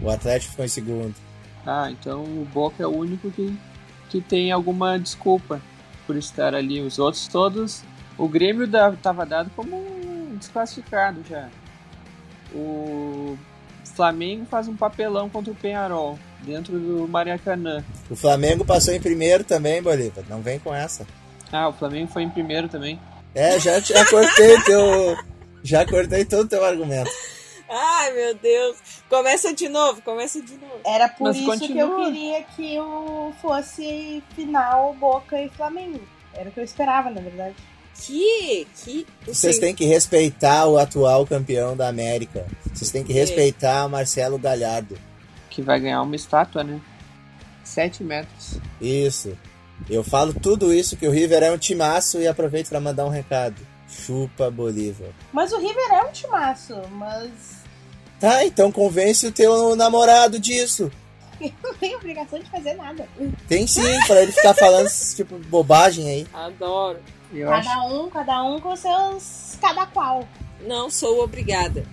O 0.02 0.10
Atlético 0.10 0.52
ficou 0.52 0.66
em 0.66 0.70
segundo. 0.70 1.16
Ah, 1.66 1.90
então 1.92 2.24
o 2.24 2.48
Boca 2.54 2.84
é 2.84 2.88
o 2.88 2.96
único 2.98 3.30
que, 3.32 3.56
que 4.10 4.20
tem 4.20 4.52
alguma 4.52 4.98
desculpa 5.00 5.62
por 6.08 6.18
estar 6.18 6.54
ali. 6.56 6.82
Os 6.82 6.98
outros 7.00 7.28
todos. 7.28 7.84
O 8.18 8.28
Grêmio 8.28 8.68
da- 8.68 8.92
tava 8.94 9.26
dado 9.26 9.50
como 9.56 9.82
desclassificado 10.38 11.22
já. 11.30 11.50
O 12.54 13.38
Flamengo 13.96 14.46
faz 14.46 14.68
um 14.68 14.76
papelão 14.76 15.30
contra 15.30 15.52
o 15.52 15.56
Penharol 15.56 16.18
dentro 16.42 16.80
do 16.80 17.08
Maracanã. 17.08 17.84
O 18.10 18.16
Flamengo 18.16 18.66
passou 18.66 18.94
em 18.94 19.02
primeiro 19.02 19.44
também, 19.44 19.82
Bolívar. 19.82 20.24
Não 20.30 20.42
vem 20.42 20.60
com 20.60 20.74
essa. 20.74 21.06
Ah, 21.52 21.68
o 21.68 21.74
Flamengo 21.74 22.12
foi 22.12 22.24
em 22.24 22.30
primeiro 22.30 22.68
também. 22.68 23.00
É, 23.36 23.60
já, 23.60 23.80
já 23.80 24.06
cortei 24.10 24.62
teu. 24.64 25.18
Já 25.64 25.86
cortei 25.86 26.26
todo 26.26 26.46
o 26.46 26.48
teu 26.48 26.64
argumento. 26.66 27.10
Ai, 27.70 28.12
meu 28.14 28.36
Deus. 28.36 28.78
Começa 29.08 29.54
de 29.54 29.70
novo, 29.70 30.02
começa 30.02 30.42
de 30.42 30.54
novo. 30.54 30.80
Era 30.84 31.08
por 31.08 31.26
Mas 31.26 31.38
isso 31.38 31.52
que 31.52 31.60
continua. 31.60 31.82
eu 31.82 32.06
queria 32.06 32.44
que 32.44 32.80
o 32.80 33.32
fosse 33.42 34.22
final 34.36 34.94
Boca 34.96 35.42
e 35.42 35.50
Flamengo. 35.50 36.02
Era 36.34 36.50
o 36.50 36.52
que 36.52 36.60
eu 36.60 36.64
esperava, 36.64 37.10
na 37.10 37.22
verdade. 37.22 37.56
Que, 38.02 38.68
que... 38.84 39.08
Vocês 39.26 39.60
têm 39.60 39.76
que 39.76 39.86
respeitar 39.86 40.66
o 40.68 40.78
atual 40.78 41.26
campeão 41.26 41.76
da 41.76 41.88
América. 41.88 42.46
Vocês 42.74 42.92
têm 42.92 43.04
que 43.04 43.14
respeitar 43.14 43.86
o 43.86 43.90
Marcelo 43.90 44.38
Galhardo. 44.38 44.98
Que 45.50 45.62
vai 45.62 45.80
ganhar 45.80 46.02
uma 46.02 46.16
estátua, 46.16 46.64
né? 46.64 46.82
7 47.64 48.04
metros. 48.04 48.60
Isso. 48.82 49.38
Eu 49.90 50.04
falo 50.04 50.34
tudo 50.34 50.74
isso 50.74 50.98
que 50.98 51.08
o 51.08 51.12
River 51.12 51.44
é 51.44 51.52
um 51.52 51.58
timaço 51.58 52.20
e 52.20 52.28
aproveito 52.28 52.70
para 52.70 52.80
mandar 52.80 53.06
um 53.06 53.10
recado. 53.10 53.56
Chupa 53.88 54.50
Bolívar. 54.50 55.10
Mas 55.32 55.52
o 55.52 55.60
River 55.60 55.92
é 55.92 56.04
um 56.04 56.12
timaço, 56.12 56.76
mas 56.92 57.62
Tá, 58.22 58.46
então 58.46 58.72
convence 58.72 59.26
o 59.26 59.32
teu 59.32 59.76
namorado 59.76 60.38
disso. 60.38 60.92
Não 61.63 61.73
tem 61.75 61.95
obrigação 61.95 62.39
de 62.39 62.49
fazer 62.49 62.73
nada. 62.75 63.08
Tem 63.47 63.65
sim, 63.67 63.97
pra 64.08 64.21
ele 64.21 64.32
ficar 64.32 64.54
falando 64.54 64.86
esse 64.88 65.15
tipo 65.15 65.38
de 65.39 65.47
bobagem 65.47 66.08
aí. 66.10 66.27
Adoro. 66.34 66.99
Eu 67.34 67.51
acho 67.51 67.69
Cada 67.69 67.84
um, 67.88 68.10
cada 68.10 68.43
um 68.43 68.60
com 68.60 68.75
seus. 68.75 69.58
cada 69.62 69.86
qual. 69.86 70.27
Não 70.67 70.89
sou 70.89 71.23
obrigada. 71.23 71.86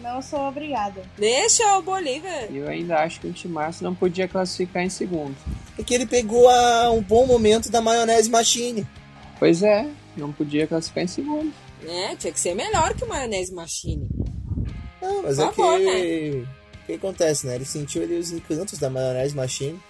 Não 0.00 0.22
sou 0.22 0.40
obrigada. 0.48 1.02
Deixa 1.18 1.76
o 1.78 1.82
Bolívar. 1.82 2.44
Eu 2.52 2.68
ainda 2.68 2.98
acho 3.02 3.20
que 3.20 3.26
o 3.26 3.32
Timaço 3.32 3.82
não 3.82 3.94
podia 3.94 4.28
classificar 4.28 4.82
em 4.84 4.88
segundo. 4.90 5.34
É 5.78 5.82
que 5.82 5.94
ele 5.94 6.06
pegou 6.06 6.48
a, 6.48 6.90
um 6.90 7.02
bom 7.02 7.26
momento 7.26 7.70
da 7.70 7.80
maionese 7.80 8.30
machine. 8.30 8.86
Pois 9.38 9.62
é, 9.62 9.88
não 10.16 10.32
podia 10.32 10.66
classificar 10.66 11.02
em 11.04 11.08
segundo. 11.08 11.52
né? 11.82 12.14
Tinha 12.18 12.32
que 12.32 12.38
ser 12.40 12.54
melhor 12.54 12.94
que 12.94 13.04
o 13.04 13.08
Maionese 13.08 13.52
Machine. 13.52 14.08
Não, 15.02 15.22
mas 15.22 15.36
Por 15.36 15.42
é 15.42 15.46
favor, 15.52 15.78
que. 15.80 16.46
O 16.86 16.92
que 16.92 16.92
acontece, 16.92 17.48
né? 17.48 17.56
Ele 17.56 17.64
sentiu 17.64 18.04
ali 18.04 18.16
os 18.16 18.30
encantos 18.30 18.78
da 18.78 18.88
maionese 18.88 19.34
machine. 19.34 19.80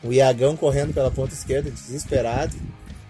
O 0.00 0.12
Iagão 0.12 0.56
correndo 0.56 0.94
pela 0.94 1.10
ponta 1.10 1.34
esquerda, 1.34 1.68
desesperado. 1.68 2.54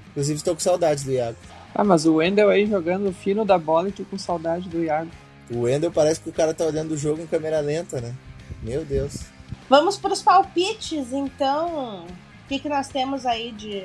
Inclusive, 0.08 0.38
estou 0.38 0.54
com 0.54 0.60
saudades 0.60 1.04
do 1.04 1.12
Iago. 1.12 1.36
Ah, 1.74 1.84
mas 1.84 2.06
o 2.06 2.14
Wendel 2.14 2.48
aí 2.48 2.64
jogando 2.64 3.12
fino 3.12 3.44
da 3.44 3.58
bola 3.58 3.90
e 3.90 3.92
tu 3.92 4.06
com 4.06 4.16
saudade 4.16 4.70
do 4.70 4.82
Iago. 4.82 5.10
O 5.50 5.60
Wendel 5.60 5.92
parece 5.92 6.18
que 6.18 6.30
o 6.30 6.32
cara 6.32 6.54
tá 6.54 6.64
olhando 6.64 6.92
o 6.92 6.96
jogo 6.96 7.20
em 7.20 7.26
câmera 7.26 7.60
lenta, 7.60 8.00
né? 8.00 8.14
Meu 8.62 8.82
Deus. 8.82 9.24
Vamos 9.68 9.98
para 9.98 10.14
os 10.14 10.22
palpites, 10.22 11.12
então. 11.12 12.06
O 12.06 12.48
que, 12.48 12.58
que 12.58 12.70
nós 12.70 12.88
temos 12.88 13.26
aí 13.26 13.52
de 13.52 13.84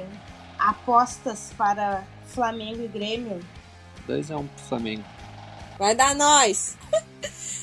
apostas 0.58 1.52
para 1.58 2.06
Flamengo 2.28 2.82
e 2.86 2.88
Grêmio? 2.88 3.42
2x1 4.08 4.40
um 4.40 4.48
pro 4.48 4.64
Flamengo. 4.64 5.04
Vai 5.78 5.94
dar 5.94 6.16
nós! 6.16 6.78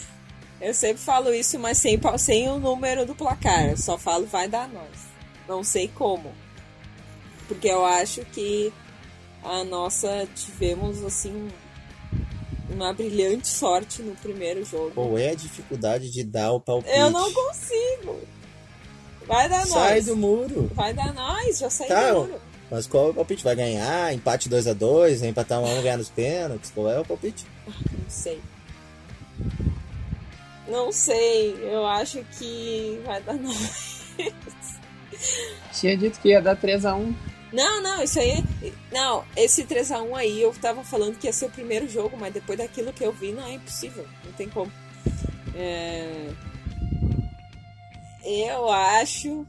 Eu 0.61 0.75
sempre 0.75 1.03
falo 1.03 1.33
isso, 1.33 1.59
mas 1.59 1.79
sem, 1.79 1.99
sem 2.19 2.49
o 2.49 2.59
número 2.59 3.07
do 3.07 3.15
placar. 3.15 3.71
Eu 3.71 3.77
só 3.77 3.97
falo 3.97 4.27
vai 4.27 4.49
dar 4.49 4.69
nós. 4.69 5.09
Não 5.47 5.63
sei 5.63 5.89
como. 5.89 6.33
Porque 7.47 7.69
eu 7.69 7.85
acho 7.85 8.25
que 8.27 8.73
a 9.43 9.65
nossa 9.65 10.29
tivemos 10.35 11.03
assim 11.05 11.49
uma 12.69 12.93
brilhante 12.93 13.49
sorte 13.49 14.03
no 14.03 14.15
primeiro 14.17 14.65
jogo. 14.65 14.91
Qual 14.91 15.17
é 15.17 15.31
a 15.31 15.35
dificuldade 15.35 16.11
de 16.11 16.25
dar 16.25 16.53
o 16.53 16.61
palpite? 16.61 16.97
Eu 16.97 17.11
não 17.11 17.33
consigo. 17.33 18.21
Vai 19.27 19.49
dar 19.49 19.67
Sai 19.67 19.79
nós. 19.79 19.89
Sai 19.89 20.03
do 20.03 20.17
muro. 20.17 20.71
Vai 20.75 20.93
dar 20.93 21.15
nós, 21.15 21.59
já 21.59 21.71
saí 21.71 21.89
tá, 21.89 22.13
do 22.13 22.21
muro. 22.21 22.41
Mas 22.71 22.87
qual 22.87 23.07
é 23.07 23.11
o 23.11 23.15
palpite? 23.15 23.45
Vai 23.45 23.57
ganhar? 23.57 24.13
Empate 24.13 24.51
2x2? 24.51 25.21
Vai 25.21 25.29
empatar 25.29 25.61
1 25.61 25.67
a 25.67 25.69
1 25.69 25.83
ganhar 25.83 25.97
nos 25.97 26.11
pênaltis? 26.11 26.71
Qual 26.75 26.91
é 26.91 27.01
o 27.01 27.05
palpite? 27.05 27.47
Não 27.67 28.11
sei. 28.11 28.41
Não 30.69 30.93
sei. 30.93 31.57
Eu 31.63 31.87
acho 31.87 32.23
que 32.39 33.01
vai 33.05 33.21
dar 33.23 33.35
nós. 33.35 34.03
Tinha 35.73 35.97
dito 35.97 36.21
que 36.21 36.29
ia 36.29 36.41
dar 36.41 36.57
3x1. 36.57 37.15
Não, 37.53 37.83
não, 37.83 38.03
isso 38.03 38.21
aí. 38.21 38.45
Não, 38.93 39.25
esse 39.37 39.65
3x1 39.65 40.15
aí 40.15 40.43
eu 40.43 40.53
tava 40.55 40.85
falando 40.85 41.17
que 41.17 41.27
ia 41.27 41.33
ser 41.33 41.47
o 41.47 41.51
primeiro 41.51 41.89
jogo, 41.89 42.17
mas 42.19 42.33
depois 42.33 42.59
daquilo 42.59 42.93
que 42.93 43.05
eu 43.05 43.13
vi, 43.13 43.33
não 43.33 43.47
é 43.47 43.55
impossível. 43.55 44.07
Não 44.25 44.33
tem 44.33 44.49
como. 44.49 44.71
É... 45.55 46.29
Eu 48.25 48.71
acho. 48.71 49.47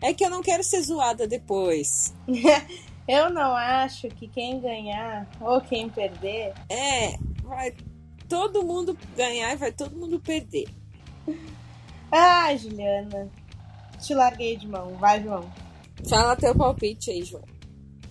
É 0.00 0.14
que 0.14 0.24
eu 0.24 0.30
não 0.30 0.42
quero 0.42 0.62
ser 0.62 0.80
zoada 0.82 1.26
depois. 1.26 2.14
eu 3.08 3.28
não 3.30 3.54
acho 3.54 4.08
que 4.08 4.28
quem 4.28 4.60
ganhar 4.60 5.28
ou 5.40 5.60
quem 5.60 5.90
perder. 5.90 6.54
É, 6.68 7.18
vai 7.42 7.74
todo 8.30 8.62
mundo 8.62 8.96
ganhar 9.16 9.52
e 9.52 9.56
vai 9.56 9.72
todo 9.72 9.94
mundo 9.96 10.18
perder. 10.20 10.68
Ah, 12.10 12.56
Juliana. 12.56 13.28
Te 14.00 14.14
larguei 14.14 14.56
de 14.56 14.66
mão. 14.66 14.96
Vai, 14.96 15.22
João. 15.22 15.52
Fala 16.08 16.36
teu 16.36 16.54
palpite 16.54 17.10
aí, 17.10 17.22
João. 17.24 17.44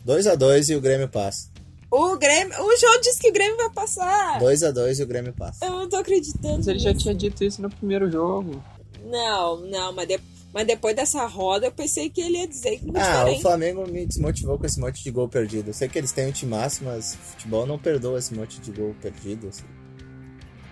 2x2 0.05 0.69
e 0.69 0.75
o 0.75 0.81
Grêmio 0.81 1.09
passa. 1.09 1.49
O 1.89 2.15
Grêmio. 2.17 2.53
O 2.61 2.77
João 2.77 3.01
disse 3.01 3.19
que 3.19 3.29
o 3.29 3.33
Grêmio 3.33 3.57
vai 3.57 3.69
passar. 3.71 4.39
2x2 4.39 4.99
e 4.99 5.03
o 5.03 5.07
Grêmio 5.07 5.33
passa. 5.33 5.65
Eu 5.65 5.71
não 5.71 5.89
tô 5.89 5.95
acreditando. 5.95 6.57
Mas 6.57 6.67
ele 6.67 6.79
já 6.79 6.93
tinha 6.93 7.15
dito 7.15 7.43
isso 7.43 7.61
no 7.61 7.69
primeiro 7.69 8.11
jogo. 8.11 8.61
Não, 9.05 9.61
não, 9.61 9.91
mas, 9.93 10.07
de... 10.07 10.19
mas 10.53 10.67
depois 10.67 10.95
dessa 10.95 11.25
roda 11.25 11.65
eu 11.65 11.71
pensei 11.71 12.09
que 12.09 12.21
ele 12.21 12.37
ia 12.37 12.47
dizer 12.47 12.77
que 12.77 12.91
Ah, 12.93 13.23
diferente. 13.23 13.39
o 13.39 13.41
Flamengo 13.41 13.87
me 13.87 14.05
desmotivou 14.05 14.59
com 14.59 14.65
esse 14.65 14.79
monte 14.79 15.01
de 15.03 15.09
gol 15.09 15.27
perdido. 15.27 15.69
Eu 15.69 15.73
sei 15.73 15.87
que 15.89 15.97
eles 15.97 16.11
têm 16.11 16.27
um 16.27 16.31
time 16.31 16.51
máximo, 16.51 16.91
mas 16.91 17.15
futebol 17.15 17.65
não 17.65 17.79
perdoa 17.79 18.19
esse 18.19 18.33
monte 18.35 18.59
de 18.59 18.71
gol 18.71 18.93
perdido. 19.01 19.47
Assim. 19.47 19.63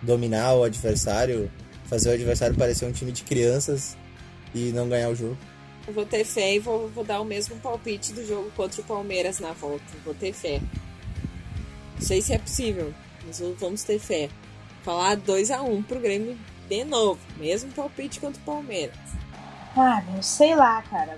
Dominar 0.02 0.56
o 0.56 0.64
adversário, 0.64 1.52
fazer 1.86 2.10
o 2.10 2.14
adversário 2.14 2.56
parecer 2.56 2.86
um 2.86 2.92
time 2.92 3.12
de 3.12 3.24
crianças 3.24 3.98
e 4.54 4.72
não 4.72 4.88
ganhar 4.88 5.10
o 5.10 5.16
jogo. 5.16 5.38
Eu 5.88 5.94
vou 5.94 6.06
ter 6.06 6.26
fé 6.26 6.56
e 6.56 6.60
vou, 6.60 6.90
vou 6.90 7.04
dar 7.04 7.22
o 7.22 7.26
mesmo 7.26 7.56
palpite 7.58 8.12
do 8.12 8.26
jogo 8.26 8.52
contra 8.56 8.82
o 8.82 8.84
Palmeiras 8.84 9.40
na 9.40 9.54
volta. 9.54 9.86
Vou 10.04 10.14
ter 10.14 10.34
fé. 10.34 10.62
Não 11.96 12.02
sei 12.02 12.22
se 12.22 12.34
é 12.34 12.38
possível, 12.38 12.94
mas 13.26 13.42
vamos 13.58 13.84
ter 13.84 13.98
fé. 13.98 14.30
Falar 14.84 15.18
2x1 15.18 15.70
um 15.70 15.82
pro 15.82 16.00
Grêmio 16.00 16.38
de 16.68 16.84
novo. 16.84 17.20
Mesmo 17.38 17.72
palpite 17.72 18.20
contra 18.20 18.42
o 18.42 18.46
Palmeiras. 18.46 18.98
Ah, 19.76 20.04
não 20.12 20.22
sei 20.22 20.56
lá, 20.56 20.82
cara. 20.82 21.18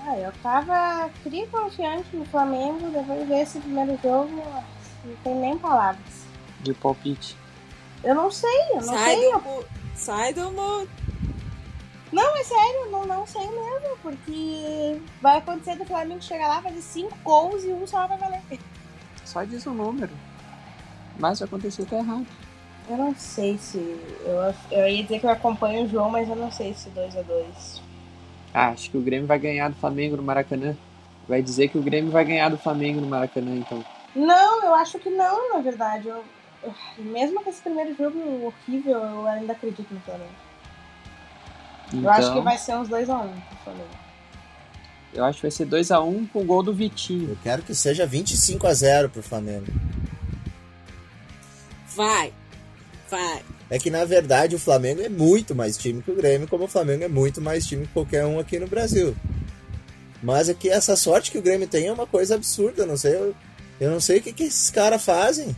Ah, 0.00 0.16
eu 0.16 0.32
tava 0.42 1.10
confiante 1.50 2.16
no 2.16 2.24
Flamengo, 2.24 2.90
depois 2.90 3.20
de 3.20 3.26
ver 3.26 3.42
esse 3.42 3.60
primeiro 3.60 3.98
jogo, 4.02 4.42
não 5.04 5.16
tem 5.22 5.34
nem 5.34 5.58
palavras. 5.58 6.24
De 6.60 6.72
palpite. 6.72 7.36
Eu 8.02 8.14
não 8.14 8.30
sei, 8.30 8.60
eu 8.70 8.76
não 8.76 8.82
sai 8.82 9.16
sei. 9.16 9.30
Do, 9.30 9.36
eu... 9.36 9.64
Sai 9.94 10.34
do 10.34 10.50
mundo. 10.50 10.88
Não, 12.12 12.36
é 12.36 12.42
sério, 12.42 12.90
não, 12.90 13.06
não 13.06 13.26
sei 13.26 13.46
mesmo, 13.48 13.96
porque 14.02 15.00
vai 15.22 15.38
acontecer 15.38 15.76
do 15.76 15.84
Flamengo 15.84 16.22
chegar 16.22 16.48
lá, 16.48 16.60
fazer 16.60 16.82
cinco 16.82 17.16
gols 17.22 17.64
e 17.64 17.68
um 17.68 17.86
só 17.86 18.06
vai 18.06 18.18
valer. 18.18 18.42
Só 19.24 19.44
diz 19.44 19.64
o 19.66 19.70
número. 19.70 20.10
Mas 21.18 21.38
se 21.38 21.44
acontecer, 21.44 21.84
tá 21.84 21.98
errado. 21.98 22.26
Eu 22.88 22.96
não 22.96 23.14
sei 23.14 23.56
se. 23.58 23.78
Eu, 24.24 24.54
eu 24.72 24.88
ia 24.88 25.02
dizer 25.04 25.20
que 25.20 25.26
eu 25.26 25.30
acompanho 25.30 25.84
o 25.84 25.88
João, 25.88 26.10
mas 26.10 26.28
eu 26.28 26.34
não 26.34 26.50
sei 26.50 26.74
se 26.74 26.90
2x2. 26.90 27.80
Ah, 28.52 28.70
acho 28.70 28.90
que 28.90 28.96
o 28.96 29.00
Grêmio 29.00 29.28
vai 29.28 29.38
ganhar 29.38 29.68
do 29.68 29.76
Flamengo 29.76 30.16
no 30.16 30.22
Maracanã. 30.22 30.76
Vai 31.28 31.40
dizer 31.40 31.68
que 31.68 31.78
o 31.78 31.82
Grêmio 31.82 32.10
vai 32.10 32.24
ganhar 32.24 32.48
do 32.48 32.58
Flamengo 32.58 33.00
no 33.00 33.06
Maracanã, 33.06 33.54
então. 33.54 33.84
Não, 34.16 34.64
eu 34.64 34.74
acho 34.74 34.98
que 34.98 35.08
não, 35.08 35.54
na 35.54 35.60
verdade. 35.60 36.08
Eu, 36.08 36.24
mesmo 36.98 37.42
com 37.42 37.50
esse 37.50 37.62
primeiro 37.62 37.94
jogo 37.96 38.18
horrível, 38.46 38.98
eu 38.98 39.26
ainda 39.26 39.52
acredito 39.52 39.92
no 39.92 40.00
Flamengo. 40.00 40.30
então 41.88 42.02
eu 42.02 42.10
acho 42.10 42.32
que 42.32 42.40
vai 42.40 42.58
ser 42.58 42.76
uns 42.76 42.88
2x1 42.88 43.24
um, 43.24 43.40
pro 43.40 43.56
Flamengo. 43.64 43.88
Eu 45.12 45.24
acho 45.24 45.36
que 45.36 45.42
vai 45.42 45.50
ser 45.50 45.66
2x1 45.66 46.06
um 46.06 46.26
com 46.26 46.40
o 46.40 46.44
gol 46.44 46.62
do 46.62 46.72
Vitinho. 46.72 47.30
Eu 47.30 47.38
quero 47.42 47.62
que 47.62 47.74
seja 47.74 48.06
25 48.06 48.66
a 48.66 48.74
0 48.74 49.08
pro 49.08 49.22
Flamengo. 49.22 49.66
Vai. 51.96 52.32
Vai. 53.08 53.42
É 53.68 53.78
que 53.78 53.90
na 53.90 54.04
verdade 54.04 54.54
o 54.54 54.58
Flamengo 54.58 55.00
é 55.00 55.08
muito 55.08 55.54
mais 55.54 55.76
time 55.76 56.02
que 56.02 56.10
o 56.10 56.16
Grêmio, 56.16 56.46
como 56.46 56.64
o 56.64 56.68
Flamengo 56.68 57.04
é 57.04 57.08
muito 57.08 57.40
mais 57.40 57.66
time 57.66 57.86
que 57.86 57.92
qualquer 57.92 58.24
um 58.24 58.38
aqui 58.38 58.58
no 58.58 58.66
Brasil. 58.66 59.16
Mas 60.22 60.48
é 60.48 60.54
que 60.54 60.68
essa 60.68 60.94
sorte 60.96 61.30
que 61.30 61.38
o 61.38 61.42
Grêmio 61.42 61.66
tem 61.66 61.86
é 61.86 61.92
uma 61.92 62.06
coisa 62.06 62.34
absurda, 62.34 62.84
não 62.84 62.96
sei, 62.96 63.14
eu, 63.14 63.34
eu 63.80 63.90
não 63.90 64.00
sei 64.00 64.18
o 64.18 64.22
que, 64.22 64.32
que 64.32 64.44
esses 64.44 64.70
caras 64.70 65.04
fazem. 65.04 65.56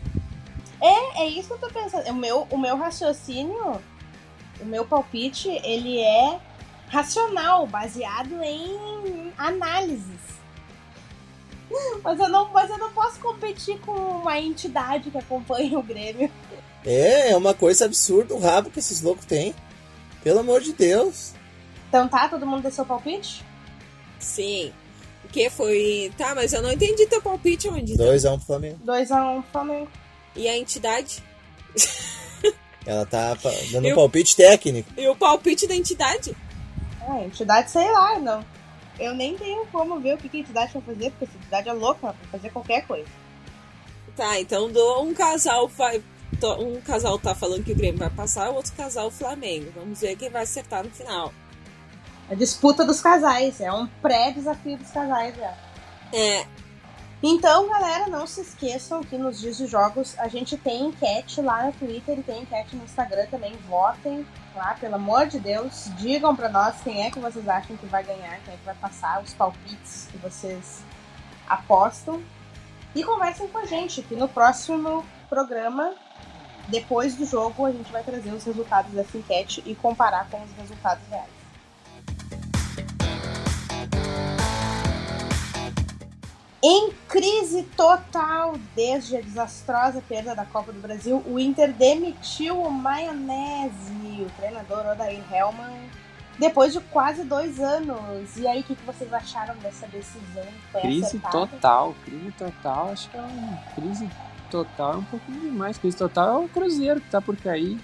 É, 0.83 1.23
é 1.23 1.29
isso 1.29 1.49
que 1.49 1.55
eu 1.55 1.59
tô 1.59 1.68
pensando. 1.68 2.09
O 2.11 2.14
meu, 2.14 2.49
o 2.51 2.59
meu 2.59 2.77
raciocínio, 2.77 3.81
o 4.61 4.64
meu 4.64 4.85
palpite, 4.85 5.49
ele 5.49 6.01
é 6.01 6.40
racional, 6.88 7.66
baseado 7.68 8.42
em 8.42 9.33
análises. 9.38 10.21
Mas 12.03 12.18
eu 12.18 12.29
não, 12.29 12.53
mas 12.53 12.68
eu 12.68 12.77
não 12.77 12.92
posso 12.92 13.18
competir 13.18 13.79
com 13.81 13.92
uma 13.92 14.38
entidade 14.38 15.11
que 15.11 15.16
acompanha 15.16 15.79
o 15.79 15.83
Grêmio. 15.83 16.31
É, 16.85 17.31
é 17.31 17.37
uma 17.37 17.55
coisa 17.55 17.87
absurda 17.87 18.35
o 18.35 18.38
rabo 18.38 18.68
que 18.68 18.79
esses 18.79 19.01
loucos 19.01 19.25
têm. 19.25 19.55
Pelo 20.23 20.40
amor 20.40 20.61
de 20.61 20.75
Deus. 20.75 21.33
Então 21.88 22.07
tá, 22.09 22.29
todo 22.29 22.45
mundo 22.45 22.62
deu 22.62 22.71
seu 22.71 22.85
palpite? 22.85 23.42
Sim. 24.18 24.71
O 25.25 25.29
que 25.29 25.49
foi. 25.49 26.12
Tá, 26.18 26.35
mas 26.35 26.53
eu 26.53 26.61
não 26.61 26.73
entendi 26.73 27.07
teu 27.07 27.23
palpite 27.23 27.68
onde. 27.68 27.95
2x1 27.95 28.35
um 28.35 28.37
pro 28.37 28.47
Flamengo. 28.47 28.79
2x1 28.85 29.38
um 29.38 29.42
pro 29.42 29.51
Flamengo. 29.53 29.88
E 30.35 30.49
a 30.49 30.57
entidade? 30.57 31.23
Ela 32.85 33.07
tá 33.07 33.37
dando 33.71 33.88
um 33.88 33.95
palpite 33.95 34.35
técnico. 34.35 34.90
E 34.97 35.07
o 35.09 35.14
palpite 35.14 35.66
da 35.66 35.75
entidade? 35.75 36.37
Ah, 37.01 37.14
a 37.14 37.25
entidade, 37.25 37.71
sei 37.71 37.90
lá, 37.90 38.18
não. 38.18 38.45
Eu 38.99 39.14
nem 39.14 39.37
tenho 39.37 39.66
como 39.66 40.01
ver 40.01 40.14
o 40.14 40.18
que 40.18 40.37
a 40.37 40.40
entidade 40.40 40.73
vai 40.73 40.83
fazer, 40.83 41.11
porque 41.11 41.25
essa 41.25 41.37
entidade 41.37 41.68
é 41.68 41.73
louca, 41.73 42.07
ela 42.07 42.14
pode 42.14 42.31
fazer 42.31 42.51
qualquer 42.51 42.87
coisa. 42.87 43.09
Tá, 44.16 44.38
então 44.38 44.71
um 45.01 45.14
casal 45.14 45.68
vai. 45.68 46.03
Um 46.59 46.81
casal 46.81 47.18
tá 47.18 47.35
falando 47.35 47.64
que 47.64 47.73
o 47.73 47.77
Grêmio 47.77 47.99
vai 47.99 48.11
passar, 48.11 48.51
o 48.51 48.55
outro 48.55 48.73
casal 48.73 49.09
o 49.09 49.11
Flamengo. 49.11 49.73
Vamos 49.75 50.01
ver 50.01 50.16
quem 50.16 50.29
vai 50.29 50.42
acertar 50.42 50.83
no 50.83 50.90
final. 50.90 51.33
A 52.29 52.35
disputa 52.35 52.85
dos 52.85 53.01
casais, 53.01 53.61
é 53.61 53.73
um 53.73 53.87
pré-desafio 54.01 54.77
dos 54.77 54.90
casais 54.90 55.37
já. 55.37 55.57
É. 56.12 56.47
Então, 57.25 57.69
galera, 57.69 58.09
não 58.09 58.27
se 58.27 58.41
esqueçam 58.41 59.01
que 59.05 59.17
nos 59.17 59.39
dias 59.39 59.57
de 59.57 59.69
jogos 59.69 60.19
a 60.19 60.27
gente 60.27 60.57
tem 60.57 60.87
enquete 60.87 61.41
lá 61.41 61.67
no 61.67 61.73
Twitter 61.73 62.19
e 62.19 62.23
tem 62.23 62.43
enquete 62.43 62.75
no 62.75 62.83
Instagram 62.83 63.27
também. 63.31 63.57
Votem 63.69 64.27
lá, 64.57 64.75
pelo 64.75 64.97
amor 64.97 65.29
de 65.29 65.39
Deus. 65.39 65.89
Digam 65.99 66.35
pra 66.35 66.49
nós 66.49 66.81
quem 66.83 67.07
é 67.07 67.13
que 67.13 67.21
vocês 67.21 67.49
acham 67.49 67.77
que 67.77 67.87
vai 67.87 68.03
ganhar, 68.03 68.41
quem 68.41 68.55
é 68.55 68.57
que 68.57 68.65
vai 68.65 68.75
passar, 68.75 69.23
os 69.23 69.33
palpites 69.35 70.09
que 70.11 70.19
vocês 70.19 70.83
apostam. 71.49 72.21
E 72.93 73.05
conversem 73.05 73.47
com 73.47 73.59
a 73.59 73.67
gente, 73.67 74.03
que 74.03 74.17
no 74.17 74.29
próximo 74.29 75.05
programa, 75.29 75.95
depois 76.67 77.15
do 77.15 77.25
jogo, 77.25 77.67
a 77.67 77.71
gente 77.71 77.93
vai 77.93 78.03
trazer 78.03 78.33
os 78.33 78.43
resultados 78.43 78.91
dessa 78.91 79.17
enquete 79.17 79.63
e 79.65 79.77
comparar 79.77 80.29
com 80.29 80.43
os 80.43 80.51
resultados 80.59 81.07
reais. 81.09 81.42
Em 86.64 86.92
crise 87.09 87.64
total 87.77 88.55
desde 88.77 89.16
a 89.16 89.20
desastrosa 89.20 90.01
perda 90.09 90.33
da 90.33 90.44
Copa 90.44 90.72
do 90.72 90.81
Brasil, 90.81 91.20
o 91.27 91.37
Inter 91.37 91.72
demitiu 91.72 92.62
o 92.62 92.70
Maionese, 92.70 94.20
o 94.20 94.31
treinador 94.37 94.87
Odair 94.87 95.25
Hellman, 95.33 95.90
depois 96.38 96.72
de 96.72 96.81
quase 96.81 97.25
dois 97.25 97.59
anos. 97.59 98.37
E 98.37 98.46
aí, 98.46 98.61
o 98.61 98.62
que, 98.62 98.77
que 98.77 98.87
vocês 98.87 99.12
acharam 99.12 99.57
dessa 99.57 99.88
decisão? 99.88 100.46
Foi 100.70 100.83
crise 100.83 101.07
acertada? 101.07 101.48
total, 101.48 101.94
crise 102.05 102.33
total, 102.38 102.90
acho 102.92 103.11
que 103.11 103.16
é 103.16 103.20
uma 103.20 103.57
crise 103.75 104.09
total 104.53 104.92
é 104.92 104.96
um 104.98 105.05
pouquinho 105.05 105.40
demais. 105.40 105.79
Crise 105.79 105.96
total 105.96 106.42
é 106.42 106.44
o 106.44 106.48
Cruzeiro 106.48 107.01
que 107.01 107.11
tá 107.11 107.20
por 107.20 107.37
cair. 107.37 107.81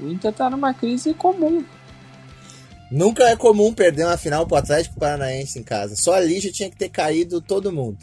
O 0.00 0.08
Inter 0.08 0.32
tá 0.32 0.48
numa 0.48 0.72
crise 0.72 1.12
comum. 1.12 1.64
Nunca 2.90 3.24
é 3.24 3.36
comum 3.36 3.72
perder 3.72 4.04
uma 4.06 4.16
final 4.16 4.46
pro 4.46 4.56
Atlético 4.56 4.98
Paranaense 4.98 5.58
em 5.58 5.62
casa. 5.62 5.96
Só 5.96 6.14
ali 6.14 6.40
já 6.40 6.52
tinha 6.52 6.70
que 6.70 6.76
ter 6.76 6.88
caído 6.88 7.40
todo 7.40 7.72
mundo. 7.72 7.98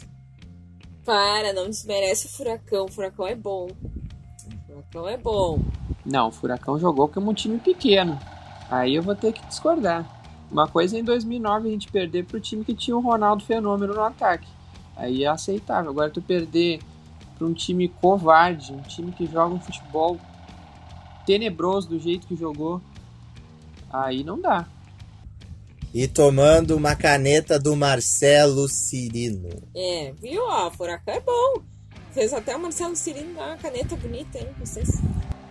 Para, 1.04 1.52
não 1.52 1.68
desmerece 1.68 2.26
o 2.26 2.30
Furacão. 2.30 2.84
O 2.84 2.88
Furacão 2.88 3.26
é 3.26 3.34
bom. 3.34 3.68
O 3.68 4.66
Furacão 4.66 5.08
é 5.08 5.16
bom. 5.16 5.60
Não, 6.04 6.28
o 6.28 6.32
Furacão 6.32 6.78
jogou 6.78 7.08
como 7.08 7.30
um 7.30 7.34
time 7.34 7.58
pequeno. 7.58 8.18
Aí 8.70 8.94
eu 8.94 9.02
vou 9.02 9.14
ter 9.14 9.32
que 9.32 9.44
discordar. 9.46 10.06
Uma 10.50 10.68
coisa 10.68 10.96
é 10.96 11.00
em 11.00 11.04
2009 11.04 11.68
a 11.68 11.70
gente 11.72 11.90
perder 11.90 12.24
pro 12.24 12.40
time 12.40 12.64
que 12.64 12.74
tinha 12.74 12.96
o 12.96 13.00
Ronaldo 13.00 13.44
Fenômeno 13.44 13.94
no 13.94 14.02
ataque. 14.02 14.46
Aí 14.96 15.24
é 15.24 15.28
aceitável. 15.28 15.90
Agora 15.90 16.10
tu 16.10 16.20
perder 16.20 16.80
para 17.36 17.46
um 17.46 17.54
time 17.54 17.88
covarde, 17.88 18.72
um 18.72 18.82
time 18.82 19.12
que 19.12 19.26
joga 19.26 19.54
um 19.54 19.60
futebol 19.60 20.18
tenebroso 21.24 21.88
do 21.88 21.98
jeito 21.98 22.26
que 22.26 22.36
jogou, 22.36 22.80
aí 23.90 24.22
não 24.22 24.40
dá. 24.40 24.66
E 25.94 26.08
tomando 26.08 26.74
uma 26.74 26.96
caneta 26.96 27.58
do 27.58 27.76
Marcelo 27.76 28.66
Cirino. 28.66 29.50
É, 29.76 30.12
viu? 30.20 30.42
Ó, 30.42 30.68
o 30.68 30.70
Furacão 30.70 31.14
é 31.14 31.20
bom. 31.20 31.62
Fez 32.12 32.32
até 32.32 32.56
o 32.56 32.60
Marcelo 32.60 32.96
Cirino 32.96 33.34
dar 33.34 33.48
uma 33.48 33.56
caneta 33.56 33.94
bonita, 33.96 34.38
hein, 34.38 34.48
vocês? 34.58 34.88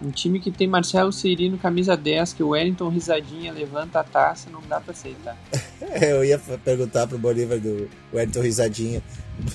Um 0.01 0.10
time 0.10 0.39
que 0.39 0.51
tem 0.51 0.67
Marcelo 0.67 1.12
Cirino, 1.12 1.60
camisa 1.60 1.95
10, 1.95 2.34
que 2.34 2.41
o 2.41 2.49
Wellington 2.49 2.89
Risadinha 2.89 3.54
levanta 3.54 3.99
a 3.99 4.04
taça, 4.04 4.49
não 4.49 4.62
dá 4.67 4.82
pra 4.82 4.93
aceitar. 4.93 5.38
Eu 6.01 6.25
ia 6.25 6.39
perguntar 6.39 7.06
pro 7.06 7.19
Bolívar 7.19 7.60
do 7.60 7.88
Wellington 8.12 8.41
Risadinha. 8.41 9.04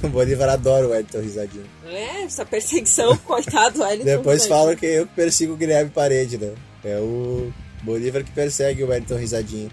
O 0.05 0.09
Bolívar 0.09 0.49
adora 0.49 0.87
o 0.87 0.90
Wellington 0.90 1.20
Risadinha. 1.20 1.64
É, 1.85 2.22
essa 2.22 2.46
perseguição, 2.46 3.16
coitado 3.27 3.79
do 3.79 3.85
Wellington 3.85 4.05
Depois 4.05 4.42
Risadinha. 4.42 4.59
falam 4.59 4.77
que 4.77 4.87
eu 4.87 5.07
que 5.07 5.14
persigo 5.14 5.55
o 5.55 5.57
Guilherme 5.57 5.90
Parede, 5.90 6.38
né? 6.38 6.55
É 6.85 6.99
o 6.99 7.53
Bolívar 7.83 8.22
que 8.22 8.31
persegue 8.31 8.85
o 8.85 8.88
Wellington 8.88 9.16
Risadinha. 9.16 9.70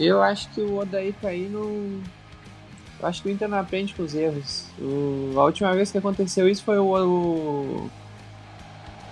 Eu 0.00 0.22
acho 0.22 0.48
que 0.50 0.62
o 0.62 0.78
Odair 0.78 1.14
tá 1.20 1.28
aí 1.28 1.46
no. 1.46 2.00
Eu 2.98 3.06
acho 3.06 3.22
que 3.22 3.28
o 3.28 3.30
Inter 3.30 3.48
não 3.48 3.58
aprende 3.58 3.94
com 3.94 4.02
os 4.02 4.14
erros. 4.14 4.64
O... 4.78 5.34
A 5.36 5.44
última 5.44 5.74
vez 5.74 5.92
que 5.92 5.98
aconteceu 5.98 6.48
isso 6.48 6.64
foi 6.64 6.78
o. 6.78 7.90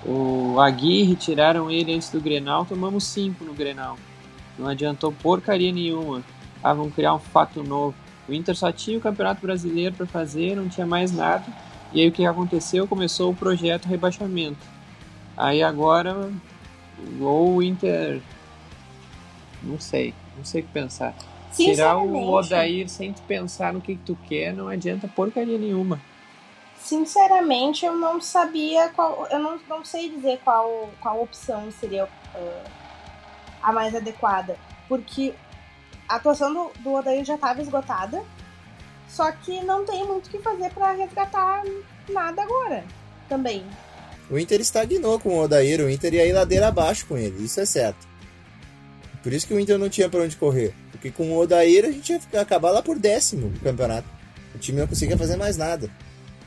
O, 0.06 0.54
o 0.54 0.60
Aguirre, 0.60 1.14
tiraram 1.14 1.70
ele 1.70 1.94
antes 1.94 2.08
do 2.08 2.20
Grenal, 2.20 2.64
tomamos 2.64 3.04
5 3.04 3.44
no 3.44 3.52
Grenal. 3.52 3.98
Não 4.58 4.66
adiantou 4.66 5.12
porcaria 5.12 5.70
nenhuma. 5.70 6.22
Ah, 6.62 6.72
vamos 6.72 6.94
criar 6.94 7.14
um 7.14 7.18
fato 7.18 7.62
novo. 7.62 7.94
O 8.26 8.32
Inter 8.32 8.56
só 8.56 8.72
tinha 8.72 8.96
o 8.96 9.00
Campeonato 9.00 9.42
Brasileiro 9.42 9.94
para 9.94 10.06
fazer, 10.06 10.56
não 10.56 10.68
tinha 10.68 10.86
mais 10.86 11.12
nada. 11.12 11.44
E 11.92 12.00
aí 12.00 12.08
o 12.08 12.12
que 12.12 12.24
aconteceu? 12.24 12.88
Começou 12.88 13.30
o 13.30 13.36
projeto 13.36 13.86
rebaixamento. 13.86 14.66
Aí 15.36 15.62
agora, 15.62 16.30
ou 17.20 17.56
o 17.56 17.62
Inter. 17.62 18.22
Não 19.62 19.78
sei, 19.78 20.14
não 20.38 20.44
sei 20.44 20.62
o 20.62 20.64
que 20.64 20.72
pensar. 20.72 21.14
Tirar 21.54 21.98
o 21.98 22.30
Odair 22.30 22.88
sem 22.88 23.12
tu 23.12 23.22
pensar 23.22 23.72
no 23.72 23.80
que, 23.80 23.96
que 23.96 24.02
tu 24.04 24.18
quer 24.28 24.52
não 24.54 24.68
adianta 24.68 25.08
porcaria 25.08 25.58
nenhuma. 25.58 26.00
sinceramente, 26.78 27.84
eu 27.84 27.96
não 27.96 28.20
sabia 28.20 28.88
qual. 28.90 29.26
Eu 29.30 29.38
não, 29.38 29.60
não 29.68 29.84
sei 29.84 30.08
dizer 30.08 30.40
qual, 30.44 30.88
qual 31.00 31.22
opção 31.22 31.70
seria 31.70 32.04
uh, 32.04 32.70
a 33.62 33.72
mais 33.72 33.94
adequada. 33.94 34.56
Porque 34.88 35.34
a 36.08 36.16
atuação 36.16 36.52
do, 36.52 36.70
do 36.80 36.94
Odair 36.94 37.24
já 37.24 37.34
estava 37.34 37.60
esgotada. 37.60 38.22
Só 39.08 39.30
que 39.32 39.62
não 39.64 39.84
tem 39.84 40.06
muito 40.06 40.26
o 40.26 40.30
que 40.30 40.38
fazer 40.38 40.70
para 40.70 40.92
resgatar 40.92 41.62
nada 42.08 42.42
agora. 42.42 42.84
Também. 43.28 43.64
O 44.30 44.38
Inter 44.38 44.60
estagnou 44.60 45.18
com 45.18 45.30
o 45.30 45.42
Odair, 45.42 45.80
o 45.80 45.88
Inter 45.88 46.14
ia 46.14 46.26
ir 46.26 46.32
ladeira 46.32 46.68
abaixo 46.68 47.06
com 47.06 47.16
ele, 47.16 47.44
isso 47.44 47.60
é 47.60 47.64
certo. 47.64 48.07
Por 49.22 49.32
isso 49.32 49.46
que 49.46 49.54
o 49.54 49.60
Inter 49.60 49.78
não 49.78 49.88
tinha 49.88 50.08
pra 50.08 50.22
onde 50.22 50.36
correr. 50.36 50.74
Porque 50.92 51.10
com 51.10 51.30
o 51.32 51.38
Odair 51.38 51.84
a 51.84 51.90
gente 51.90 52.12
ia 52.12 52.40
acabar 52.40 52.70
lá 52.70 52.82
por 52.82 52.98
décimo 52.98 53.48
no 53.48 53.58
campeonato. 53.60 54.08
O 54.54 54.58
time 54.58 54.80
não 54.80 54.86
conseguia 54.86 55.16
fazer 55.18 55.36
mais 55.36 55.56
nada. 55.56 55.90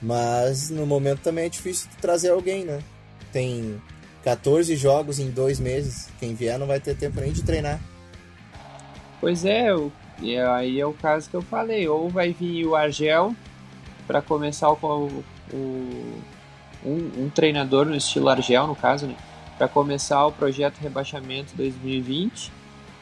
Mas 0.01 0.69
no 0.69 0.85
momento 0.85 1.19
também 1.19 1.45
é 1.45 1.49
difícil 1.49 1.89
trazer 2.01 2.29
alguém, 2.31 2.65
né? 2.65 2.79
Tem 3.31 3.79
14 4.23 4.75
jogos 4.75 5.19
em 5.19 5.29
dois 5.29 5.59
meses. 5.59 6.09
Quem 6.19 6.33
vier 6.33 6.57
não 6.57 6.65
vai 6.67 6.79
ter 6.79 6.95
tempo 6.95 7.19
nem 7.21 7.31
de 7.31 7.43
treinar. 7.43 7.79
Pois 9.19 9.45
é, 9.45 9.73
o- 9.75 9.91
e 10.19 10.37
aí 10.37 10.79
é 10.79 10.85
o 10.85 10.93
caso 10.93 11.29
que 11.29 11.35
eu 11.35 11.41
falei. 11.41 11.87
Ou 11.87 12.09
vai 12.09 12.33
vir 12.33 12.65
o 12.65 12.75
Argel 12.75 13.35
para 14.07 14.21
começar 14.21 14.69
o, 14.71 15.23
o- 15.53 16.21
um, 16.83 17.11
um 17.25 17.29
treinador 17.29 17.85
no 17.85 17.95
estilo 17.95 18.29
Argel, 18.29 18.65
no 18.67 18.75
caso, 18.75 19.05
né? 19.07 19.15
Para 19.57 19.67
começar 19.67 20.25
o 20.25 20.31
projeto 20.31 20.77
Rebaixamento 20.79 21.53
2020. 21.55 22.51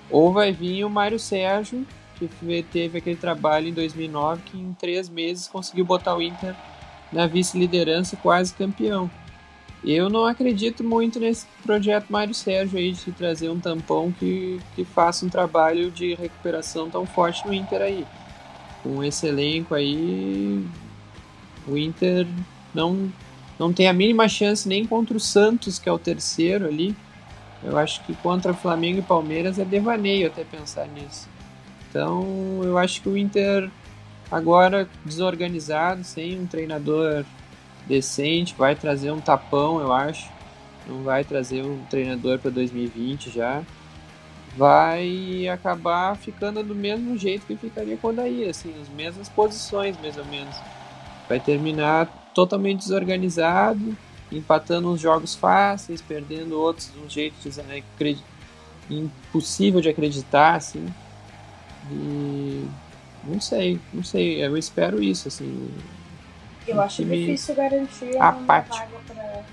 Ou 0.10 0.34
vai 0.34 0.52
vir 0.52 0.84
o 0.84 0.89
Mário 0.89 1.19
Sérgio, 1.19 1.86
que 2.15 2.28
teve 2.63 2.98
aquele 2.98 3.15
trabalho 3.15 3.67
em 3.67 3.74
2009 3.74 4.41
que 4.45 4.58
em 4.58 4.74
três 4.74 5.08
meses 5.08 5.48
conseguiu 5.48 5.86
botar 5.86 6.15
o 6.15 6.22
Inter 6.22 6.56
na 7.12 7.28
vice-liderança, 7.28 8.17
quase 8.17 8.54
campeão. 8.54 9.10
Eu 9.84 10.10
não 10.10 10.26
acredito 10.26 10.84
muito 10.84 11.19
nesse 11.19 11.45
projeto 11.63 12.10
Mário 12.10 12.34
Sérgio 12.34 12.78
aí 12.78 12.91
de 12.91 13.12
trazer 13.13 13.50
um 13.50 13.60
tampão 13.60 14.12
que, 14.12 14.60
que 14.76 14.84
faça 14.84 15.26
um 15.26 15.30
trabalho 15.30 15.89
de 15.89 16.15
recuperação 16.15 16.89
tão 16.89 17.06
forte 17.06 17.48
no 17.48 17.54
Inter 17.54 17.82
aí. 17.82 18.06
Com 18.84 19.02
esse 19.04 19.28
elenco 19.28 19.74
aí, 19.74 20.65
o 21.65 21.78
Inter 21.78 22.28
não, 22.74 23.12
não 23.58 23.72
tem 23.72 23.88
a 23.88 23.93
mínima 23.93 24.28
chance 24.28 24.67
nem 24.67 24.86
contra 24.86 25.15
o 25.15 25.19
Santos, 25.19 25.80
que 25.80 25.88
é 25.88 25.91
o 25.91 26.00
terceiro 26.00 26.65
ali. 26.65 26.93
Eu 27.63 27.78
acho 27.78 28.04
que 28.04 28.13
contra 28.15 28.54
Flamengo 28.54 29.00
e 29.00 29.04
Palmeiras 29.04 29.60
é 29.60 29.65
devaneio 29.65 30.28
até 30.28 30.43
pensar 30.43 30.88
nisso. 30.88 31.28
Então 31.89 32.62
eu 32.63 32.78
acho 32.78 33.02
que 33.02 33.10
o 33.10 33.17
Inter 33.17 33.69
agora 34.32 34.88
desorganizado, 35.04 36.04
sem 36.04 36.39
um 36.39 36.45
treinador 36.45 37.26
decente, 37.88 38.54
vai 38.58 38.76
trazer 38.76 39.12
um 39.12 39.19
tapão, 39.19 39.80
eu 39.82 39.91
acho. 39.91 40.30
Não 40.88 41.04
vai 41.04 41.24
trazer 41.24 41.63
um 41.63 41.84
treinador 41.89 42.39
para 42.39 42.52
2020 42.52 43.30
já. 43.30 43.62
Vai 44.58 45.48
acabar 45.48 46.15
ficando 46.15 46.63
do 46.63 46.74
mesmo 46.74 47.17
jeito 47.17 47.45
que 47.45 47.56
ficaria 47.56 47.98
com 47.98 48.08
o 48.08 48.10
Odair, 48.12 48.50
assim, 48.50 48.74
as 48.82 48.89
mesmas 48.89 49.30
posições, 49.30 49.95
mais 50.02 50.17
ou 50.17 50.26
menos. 50.26 50.56
Vai 51.28 51.39
terminar 51.39 52.08
totalmente 52.34 52.80
desorganizado, 52.80 53.95
empatando 54.32 54.92
uns 54.92 55.02
jogos 55.02 55.36
fáceis, 55.36 56.02
perdendo 56.02 56.60
outros 56.60 56.92
de 56.94 57.00
um 57.00 57.10
jeito 57.10 57.36
desacredi- 57.44 58.24
impossível 58.89 59.82
de 59.82 59.89
acreditar, 59.89 60.56
assim. 60.56 60.86
E 61.92 62.68
não 63.24 63.39
sei, 63.42 63.80
não 63.94 64.04
sei, 64.04 64.44
eu 64.44 64.56
espero 64.58 65.02
isso, 65.02 65.28
assim. 65.28 65.70
Eu 66.68 66.76
Um 66.78 66.82
acho 66.82 67.04
difícil 67.04 67.56
garantir 67.56 68.15
uma 68.15 68.30
apático. 68.30 68.76
vaga 68.78 68.98
pra. 69.08 69.44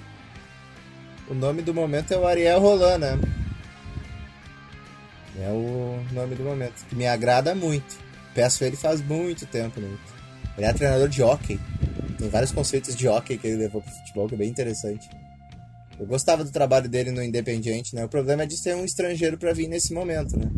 O 1.29 1.35
nome 1.35 1.63
do 1.63 1.73
momento 1.75 2.13
é 2.13 2.19
o 2.19 2.27
Ariel 2.27 2.61
Roland, 2.61 2.99
né? 2.99 3.19
É 5.39 5.49
o 5.51 6.03
nome 6.13 6.35
do 6.35 6.45
momento. 6.45 6.85
Que 6.89 6.95
me 6.95 7.07
agrada 7.07 7.55
muito. 7.55 7.97
Peço 8.35 8.65
ele 8.65 8.77
faz 8.77 9.01
muito 9.01 9.47
tempo 9.47 9.81
Inter. 9.81 9.99
Ele 10.57 10.67
é 10.67 10.73
treinador 10.73 11.09
de 11.09 11.23
hockey. 11.23 11.59
Tem 12.19 12.29
vários 12.29 12.53
conceitos 12.53 12.95
de 12.97 13.07
hockey 13.09 13.37
que 13.37 13.47
ele 13.47 13.57
levou 13.57 13.83
pro 13.83 13.91
futebol, 13.91 14.29
que 14.29 14.35
é 14.35 14.39
bem 14.39 14.49
interessante. 14.49 15.09
Eu 15.99 16.07
gostava 16.07 16.45
do 16.45 16.51
trabalho 16.51 16.89
dele 16.89 17.11
no 17.11 17.23
Independiente, 17.23 17.95
né? 17.95 18.05
O 18.05 18.09
problema 18.09 18.43
é 18.43 18.47
de 18.47 18.57
ser 18.57 18.75
um 18.77 18.85
estrangeiro 18.85 19.39
para 19.39 19.53
vir 19.53 19.69
nesse 19.69 19.93
momento, 19.95 20.39
né? 20.39 20.51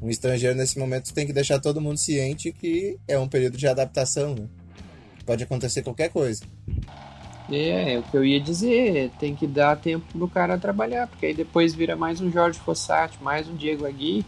Um 0.00 0.08
estrangeiro 0.08 0.56
nesse 0.56 0.78
momento 0.78 1.12
tem 1.12 1.26
que 1.26 1.32
deixar 1.32 1.58
todo 1.60 1.80
mundo 1.80 1.98
ciente 1.98 2.52
que 2.52 2.96
é 3.06 3.18
um 3.18 3.28
período 3.28 3.56
de 3.56 3.66
adaptação, 3.66 4.34
né? 4.34 4.46
Pode 5.26 5.44
acontecer 5.44 5.82
qualquer 5.82 6.08
coisa. 6.10 6.42
É, 7.50 7.94
é 7.94 7.98
o 7.98 8.02
que 8.02 8.16
eu 8.16 8.24
ia 8.24 8.40
dizer, 8.40 9.10
tem 9.18 9.34
que 9.34 9.46
dar 9.46 9.76
tempo 9.76 10.04
pro 10.12 10.28
cara 10.28 10.58
trabalhar, 10.58 11.06
porque 11.06 11.26
aí 11.26 11.34
depois 11.34 11.74
vira 11.74 11.96
mais 11.96 12.20
um 12.20 12.30
Jorge 12.30 12.58
Fossati, 12.60 13.16
mais 13.22 13.48
um 13.48 13.54
Diego 13.56 13.86
Agui, 13.86 14.24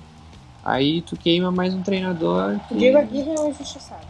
aí 0.64 1.02
tu 1.02 1.16
queima 1.16 1.50
mais 1.50 1.74
um 1.74 1.82
treinador. 1.82 2.58
Que- 2.68 2.76
Diego 2.76 2.98
Aguirre 2.98 3.30
é 3.30 3.40
um 3.40 3.50
injustiçado. 3.50 4.06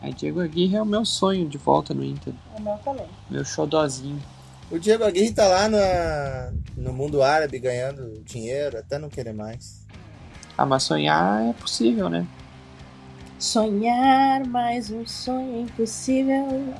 Aí 0.00 0.12
Diego 0.12 0.40
Aguirre 0.40 0.76
é 0.76 0.82
o 0.82 0.86
meu 0.86 1.04
sonho 1.04 1.48
de 1.48 1.58
volta 1.58 1.92
no 1.94 2.04
Inter, 2.04 2.32
É 2.54 2.60
o 2.60 2.62
meu 2.62 2.74
também. 2.78 3.06
meu 3.30 3.44
xodozinho. 3.44 4.22
O 4.70 4.78
Diego 4.78 5.04
Aguirre 5.04 5.32
tá 5.32 5.46
lá 5.46 5.68
na- 5.68 6.52
no 6.76 6.92
mundo 6.92 7.22
árabe 7.22 7.58
ganhando 7.58 8.20
dinheiro, 8.24 8.78
até 8.78 8.98
não 8.98 9.08
querer 9.08 9.32
mais. 9.32 9.84
Ah, 10.58 10.66
mas 10.66 10.82
sonhar 10.82 11.42
é 11.48 11.52
possível, 11.52 12.08
né? 12.08 12.26
Sonhar 13.38 14.44
mais 14.46 14.90
um 14.90 15.06
sonho 15.06 15.60
impossível. 15.62 16.72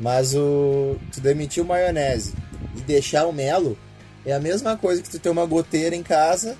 Mas 0.00 0.34
o 0.34 0.96
tu 1.12 1.20
demitir 1.20 1.62
o 1.62 1.66
maionese 1.66 2.34
e 2.76 2.80
deixar 2.80 3.26
o 3.26 3.32
melo 3.32 3.78
é 4.26 4.32
a 4.32 4.40
mesma 4.40 4.76
coisa 4.76 5.00
que 5.02 5.08
tu 5.08 5.18
ter 5.20 5.28
uma 5.30 5.46
goteira 5.46 5.94
em 5.94 6.02
casa 6.02 6.56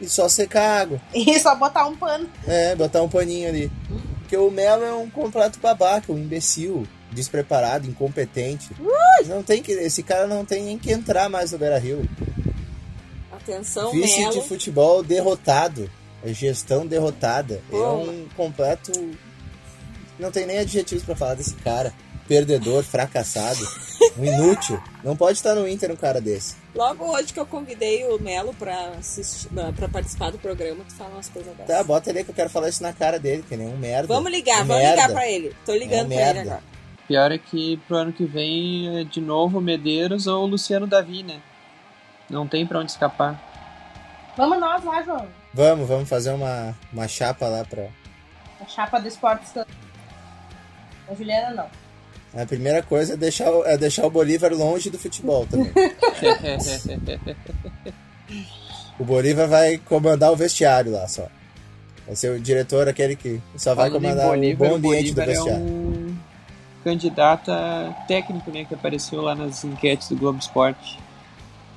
e 0.00 0.08
só 0.08 0.28
secar 0.28 0.62
a 0.62 0.80
água. 0.82 1.00
E 1.12 1.38
só 1.40 1.54
botar 1.56 1.86
um 1.86 1.96
pano. 1.96 2.28
É, 2.46 2.74
botar 2.76 3.02
um 3.02 3.08
paninho 3.08 3.48
ali. 3.48 3.70
Porque 4.34 4.36
o 4.36 4.50
melo 4.50 4.82
é 4.82 4.92
um 4.92 5.08
completo 5.08 5.60
babaca, 5.60 6.12
um 6.12 6.18
imbecil, 6.18 6.88
despreparado, 7.12 7.88
incompetente. 7.88 8.70
Não 9.26 9.44
tem 9.44 9.62
que, 9.62 9.70
esse 9.70 10.02
cara 10.02 10.26
não 10.26 10.44
tem 10.44 10.64
nem 10.64 10.76
que 10.76 10.90
entrar 10.90 11.28
mais 11.28 11.52
no 11.52 11.58
Beira 11.58 11.78
Rio. 11.78 12.08
Atenção, 13.30 13.92
Vice 13.92 14.18
Melo. 14.18 14.32
de 14.32 14.48
futebol 14.48 15.04
derrotado. 15.04 15.88
É 16.24 16.32
Gestão 16.32 16.84
derrotada. 16.84 17.62
É 17.68 17.70
Pô. 17.70 17.94
um 17.98 18.26
completo. 18.36 18.90
Não 20.18 20.32
tem 20.32 20.46
nem 20.46 20.58
adjetivos 20.58 21.04
pra 21.04 21.14
falar 21.14 21.34
desse 21.34 21.54
cara. 21.56 21.94
Perdedor, 22.26 22.82
fracassado, 22.82 23.60
um 24.16 24.24
inútil. 24.24 24.82
Não 25.02 25.14
pode 25.14 25.36
estar 25.36 25.54
no 25.54 25.68
Inter 25.68 25.90
um 25.92 25.96
cara 25.96 26.20
desse. 26.20 26.56
Logo 26.74 27.04
hoje 27.14 27.32
que 27.32 27.38
eu 27.38 27.44
convidei 27.46 28.04
o 28.08 28.18
Melo 28.18 28.54
pra, 28.54 28.92
assistir, 28.98 29.48
pra 29.76 29.88
participar 29.88 30.30
do 30.32 30.38
programa, 30.38 30.82
tu 30.88 30.94
fala 30.94 31.10
umas 31.10 31.28
coisas 31.28 31.54
dessas. 31.54 31.76
Tá, 31.76 31.84
bota 31.84 32.08
ele 32.10 32.20
aí 32.20 32.24
que 32.24 32.30
eu 32.30 32.34
quero 32.34 32.48
falar 32.48 32.68
isso 32.70 32.82
na 32.82 32.92
cara 32.94 33.18
dele, 33.18 33.44
que 33.46 33.56
nem 33.56 33.68
um 33.68 33.76
merda. 33.76 34.08
Vamos 34.08 34.30
ligar, 34.32 34.62
Um 34.62 34.66
vamos 34.66 34.82
merda. 34.82 35.02
ligar 35.02 35.12
pra 35.12 35.28
ele. 35.30 35.54
Tô 35.66 35.74
ligando 35.74 36.10
É 36.12 36.14
pra 36.16 36.24
ele 36.24 36.32
merda. 36.34 36.40
agora. 36.40 36.62
Pior 37.06 37.30
é 37.32 37.36
que 37.38 37.76
pro 37.86 37.96
ano 37.98 38.12
que 38.14 38.24
vem 38.24 39.00
é 39.00 39.04
de 39.04 39.20
novo 39.20 39.58
o 39.58 39.60
Medeiros 39.60 40.26
ou 40.26 40.44
o 40.44 40.46
Luciano 40.46 40.86
Davi, 40.86 41.22
né? 41.22 41.42
Não 42.30 42.48
tem 42.48 42.66
pra 42.66 42.78
onde 42.78 42.90
escapar. 42.90 43.38
Vamos 44.36 44.58
nós 44.58 44.82
lá, 44.82 45.02
João. 45.02 45.28
Vamos, 45.52 45.86
vamos 45.86 46.08
fazer 46.08 46.30
uma, 46.30 46.74
uma 46.90 47.06
chapa 47.06 47.46
lá 47.46 47.62
pra. 47.66 47.88
A 48.60 48.66
chapa 48.66 48.98
do 48.98 49.06
esporte. 49.06 49.44
A 51.06 51.14
Juliana 51.14 51.50
não. 51.54 51.83
A 52.36 52.44
primeira 52.46 52.82
coisa 52.82 53.14
é 53.14 53.16
deixar, 53.16 53.50
o- 53.52 53.64
é 53.64 53.76
deixar 53.78 54.04
o 54.06 54.10
Bolívar 54.10 54.52
longe 54.52 54.90
do 54.90 54.98
futebol 54.98 55.46
também. 55.46 55.70
O 58.98 59.04
Bolívar 59.04 59.48
vai 59.48 59.76
comandar 59.78 60.30
o 60.32 60.36
vestiário 60.36 60.92
lá 60.92 61.06
só. 61.08 61.26
Vai 62.06 62.14
ser 62.14 62.30
o 62.30 62.38
diretor, 62.40 62.88
aquele 62.88 63.16
que 63.16 63.40
só 63.56 63.74
vai 63.74 63.88
Falando 63.90 64.02
comandar 64.02 64.28
Bolívar, 64.28 64.66
o 64.66 64.70
bom 64.70 64.76
ambiente 64.76 65.10
do 65.10 65.14
Bolívar 65.16 65.22
é 65.24 65.26
vestiário. 65.34 65.64
um 65.64 66.16
candidato 66.84 67.50
a 67.50 67.92
técnico, 68.06 68.50
né, 68.52 68.64
que 68.64 68.74
apareceu 68.74 69.20
lá 69.20 69.34
nas 69.34 69.64
enquetes 69.64 70.08
do 70.08 70.16
Globo 70.16 70.38
Esporte. 70.38 70.98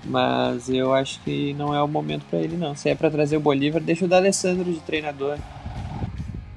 Mas 0.05 0.69
eu 0.69 0.93
acho 0.93 1.19
que 1.21 1.53
não 1.55 1.73
é 1.73 1.81
o 1.81 1.87
momento 1.87 2.23
pra 2.29 2.39
ele 2.39 2.55
não. 2.55 2.75
Se 2.75 2.87
é 2.89 2.93
pra 2.95 3.09
trazer 3.09 3.35
o 3.37 3.39
Bolívar, 3.39 3.81
deixa 3.81 4.05
o 4.05 4.07
D'Alessandro 4.07 4.71
de 4.71 4.79
treinador. 4.81 5.37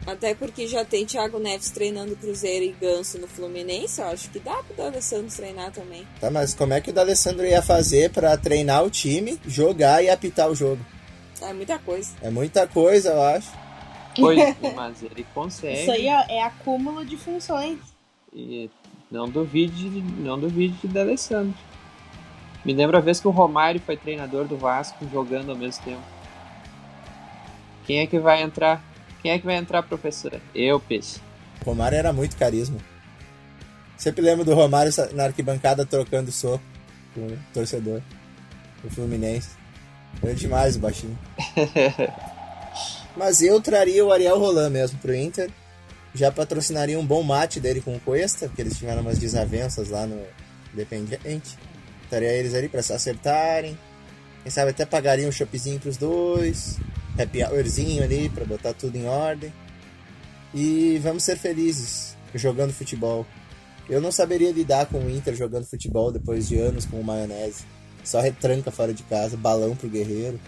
Até 0.06 0.34
porque 0.34 0.66
já 0.66 0.84
tem 0.84 1.04
Thiago 1.04 1.38
Neves 1.38 1.70
treinando 1.70 2.16
Cruzeiro 2.16 2.64
e 2.64 2.72
Ganso 2.72 3.18
no 3.18 3.28
Fluminense, 3.28 4.00
eu 4.00 4.06
acho 4.08 4.30
que 4.30 4.38
dá 4.38 4.62
pro 4.62 4.86
Alessandro 4.86 5.34
treinar 5.34 5.70
também. 5.72 6.06
Tá, 6.18 6.30
mas 6.30 6.54
como 6.54 6.72
é 6.72 6.80
que 6.80 6.90
o 6.90 6.92
D'Alessandro 6.92 7.46
ia 7.46 7.62
fazer 7.62 8.10
pra 8.10 8.36
treinar 8.36 8.82
o 8.82 8.90
time, 8.90 9.38
jogar 9.46 10.02
e 10.02 10.08
apitar 10.08 10.50
o 10.50 10.54
jogo? 10.54 10.84
É 11.42 11.52
muita 11.52 11.78
coisa. 11.78 12.10
É 12.22 12.30
muita 12.30 12.66
coisa, 12.66 13.10
eu 13.10 13.22
acho. 13.22 13.50
Pois, 14.16 14.38
mas 14.74 15.02
ele 15.02 15.26
consegue. 15.34 15.80
Isso 15.80 15.90
aí 15.90 16.08
ó, 16.08 16.24
é 16.28 16.42
acúmulo 16.42 17.04
de 17.04 17.16
funções. 17.16 17.78
E 18.32 18.70
não 19.10 19.28
duvide, 19.28 19.88
não 20.18 20.38
duvide 20.38 20.74
de 20.78 20.88
D'Alessandro. 20.88 21.54
Me 22.64 22.72
lembro 22.72 22.96
a 22.96 23.00
vez 23.00 23.20
que 23.20 23.28
o 23.28 23.30
Romário 23.30 23.80
foi 23.80 23.96
treinador 23.96 24.46
do 24.46 24.56
Vasco 24.56 25.06
jogando 25.10 25.50
ao 25.50 25.56
mesmo 25.56 25.82
tempo. 25.82 26.02
Quem 27.86 28.00
é 28.00 28.06
que 28.06 28.18
vai 28.18 28.42
entrar? 28.42 28.84
Quem 29.22 29.32
é 29.32 29.38
que 29.38 29.44
vai 29.44 29.56
entrar, 29.56 29.82
professora? 29.82 30.40
Eu, 30.54 30.80
peixe. 30.80 31.20
Romário 31.64 31.98
era 31.98 32.12
muito 32.12 32.36
carisma. 32.36 32.78
Sempre 33.96 34.22
lembro 34.22 34.44
do 34.44 34.54
Romário 34.54 34.92
na 35.12 35.24
arquibancada 35.24 35.84
trocando 35.84 36.32
soco 36.32 36.64
com 37.14 37.26
o 37.26 37.38
torcedor 37.52 38.00
do 38.82 38.90
Fluminense. 38.90 39.50
Foi 40.20 40.34
demais 40.34 40.76
o 40.76 40.80
baixinho. 40.80 41.18
Mas 43.16 43.42
eu 43.42 43.60
traria 43.60 44.04
o 44.04 44.12
Ariel 44.12 44.38
Roland 44.38 44.70
mesmo 44.70 44.98
pro 44.98 45.14
Inter. 45.14 45.50
Já 46.14 46.32
patrocinaria 46.32 46.98
um 46.98 47.06
bom 47.06 47.22
mate 47.22 47.60
dele 47.60 47.80
com 47.80 47.94
o 47.94 48.00
Cuesta, 48.00 48.46
porque 48.46 48.62
eles 48.62 48.78
tiveram 48.78 49.02
umas 49.02 49.18
desavenças 49.18 49.90
lá 49.90 50.06
no 50.06 50.20
Independiente. 50.72 51.58
Estaria 52.04 52.32
eles 52.32 52.54
ali 52.54 52.68
pra 52.68 52.82
se 52.82 52.92
acertarem. 52.92 53.78
Quem 54.42 54.50
sabe 54.50 54.70
até 54.70 54.86
pagaria 54.86 55.28
um 55.28 55.32
choppzinho 55.32 55.78
pros 55.78 55.96
dois. 55.96 56.78
Happy 57.20 57.42
hourzinho 57.42 58.02
ali 58.02 58.28
pra 58.28 58.44
botar 58.44 58.72
tudo 58.72 58.96
em 58.96 59.06
ordem. 59.06 59.52
E 60.54 60.98
vamos 61.02 61.22
ser 61.22 61.36
felizes 61.36 62.16
jogando 62.34 62.72
futebol. 62.72 63.26
Eu 63.88 64.00
não 64.00 64.12
saberia 64.12 64.52
lidar 64.52 64.86
com 64.86 64.98
o 64.98 65.10
Inter 65.10 65.34
jogando 65.34 65.66
futebol 65.66 66.12
depois 66.12 66.48
de 66.48 66.58
anos 66.58 66.86
com 66.86 67.00
o 67.00 67.04
maionese. 67.04 67.64
Só 68.04 68.20
retranca 68.20 68.70
fora 68.70 68.94
de 68.94 69.02
casa, 69.02 69.36
balão 69.36 69.76
pro 69.76 69.88
guerreiro. 69.88 70.40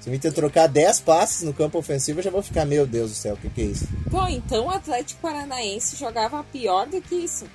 Se 0.00 0.08
o 0.08 0.14
Inter 0.14 0.32
trocar 0.32 0.66
10 0.66 1.00
passes 1.00 1.42
no 1.42 1.52
campo 1.52 1.78
ofensivo, 1.78 2.20
eu 2.20 2.24
já 2.24 2.30
vou 2.30 2.42
ficar, 2.42 2.64
meu 2.64 2.86
Deus 2.86 3.10
do 3.10 3.16
céu, 3.16 3.34
o 3.34 3.36
que, 3.36 3.50
que 3.50 3.60
é 3.60 3.64
isso? 3.64 3.86
Pô, 4.10 4.26
então 4.28 4.66
o 4.66 4.70
Atlético 4.70 5.20
Paranaense 5.20 5.96
jogava 5.96 6.42
pior 6.44 6.86
do 6.86 7.02
que 7.02 7.16
isso. 7.16 7.46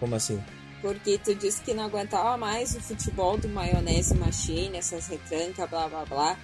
Como 0.00 0.16
assim? 0.16 0.42
Porque 0.82 1.18
tu 1.18 1.34
disse 1.34 1.60
que 1.62 1.74
não 1.74 1.84
aguentava 1.84 2.36
mais 2.36 2.74
o 2.74 2.80
futebol 2.80 3.36
do 3.36 3.48
maionese 3.48 4.14
machine, 4.14 4.76
essas 4.76 5.06
retrancas, 5.06 5.68
blá 5.70 5.88
blá 5.88 6.04
blá. 6.04 6.36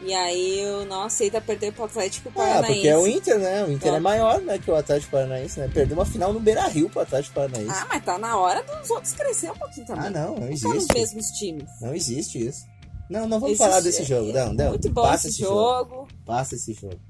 E 0.00 0.14
aí 0.14 0.60
eu 0.60 0.86
não 0.86 1.02
aceita 1.02 1.40
perder 1.40 1.72
pro 1.72 1.84
Atlético 1.84 2.28
Ah, 2.30 2.32
Paranaense. 2.32 2.74
porque 2.74 2.88
é 2.88 2.96
o 2.96 3.06
Inter, 3.06 3.38
né? 3.38 3.64
O 3.64 3.72
Inter 3.72 3.90
Tá. 3.90 3.96
é 3.96 4.00
maior 4.00 4.40
né, 4.40 4.58
que 4.58 4.70
o 4.70 4.74
Atlético 4.76 5.10
Paranaense, 5.10 5.58
né? 5.58 5.68
Perdeu 5.74 5.96
uma 5.96 6.06
final 6.06 6.32
no 6.32 6.38
Beira 6.38 6.66
Rio 6.68 6.88
pro 6.88 7.00
Atlético 7.00 7.34
Paranaense. 7.34 7.70
Ah, 7.70 7.86
mas 7.88 8.04
tá 8.04 8.16
na 8.16 8.38
hora 8.38 8.62
dos 8.62 8.88
outros 8.90 9.12
crescer 9.12 9.50
um 9.50 9.56
pouquinho 9.56 9.86
também. 9.86 10.06
Ah, 10.06 10.10
não, 10.10 10.36
não 10.36 10.48
Não 10.48 10.56
são 10.56 10.70
os 10.70 10.76
existe. 10.76 10.94
mesmos 10.94 11.26
times. 11.38 11.68
Não 11.80 11.94
existe 11.94 12.46
isso. 12.46 12.64
Não, 13.10 13.22
não 13.22 13.40
vamos 13.40 13.54
Existe- 13.54 13.64
falar 13.68 13.80
desse 13.80 14.04
jogo, 14.04 14.32
não, 14.32 14.52
não. 14.52 14.68
Muito 14.70 14.90
bom 14.90 15.02
Passa 15.02 15.26
esse 15.28 15.36
esse 15.36 15.40
jogo. 15.42 15.90
jogo. 15.90 16.08
Passa 16.24 16.54
esse 16.54 16.72
jogo. 16.74 17.00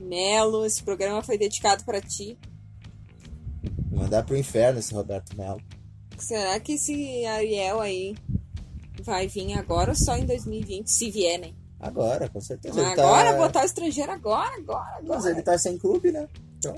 Melo, 0.00 0.64
esse 0.64 0.82
programa 0.82 1.22
foi 1.22 1.36
dedicado 1.36 1.84
pra 1.84 2.00
ti. 2.00 2.38
Mandar 3.90 4.24
pro 4.24 4.36
inferno 4.36 4.78
esse 4.78 4.92
Roberto 4.94 5.36
Melo. 5.36 5.60
Será 6.18 6.58
que 6.60 6.74
esse 6.74 7.24
Ariel 7.26 7.80
aí 7.80 8.14
vai 9.02 9.26
vir 9.26 9.54
agora 9.54 9.90
ou 9.90 9.96
só 9.96 10.16
em 10.16 10.24
2020? 10.24 10.88
Se 10.90 11.10
vier, 11.10 11.38
né? 11.40 11.50
Agora, 11.82 12.28
com 12.28 12.40
certeza. 12.40 12.80
Ele 12.80 12.92
Agora, 12.92 13.32
tá... 13.32 13.38
botar 13.38 13.62
o 13.62 13.64
estrangeiro 13.64 14.12
agora, 14.12 14.54
agora, 14.56 14.96
agora. 14.98 15.02
Mas 15.04 15.26
ele 15.26 15.42
tá 15.42 15.58
sem 15.58 15.76
clube, 15.76 16.12
né? 16.12 16.28
Então, 16.58 16.76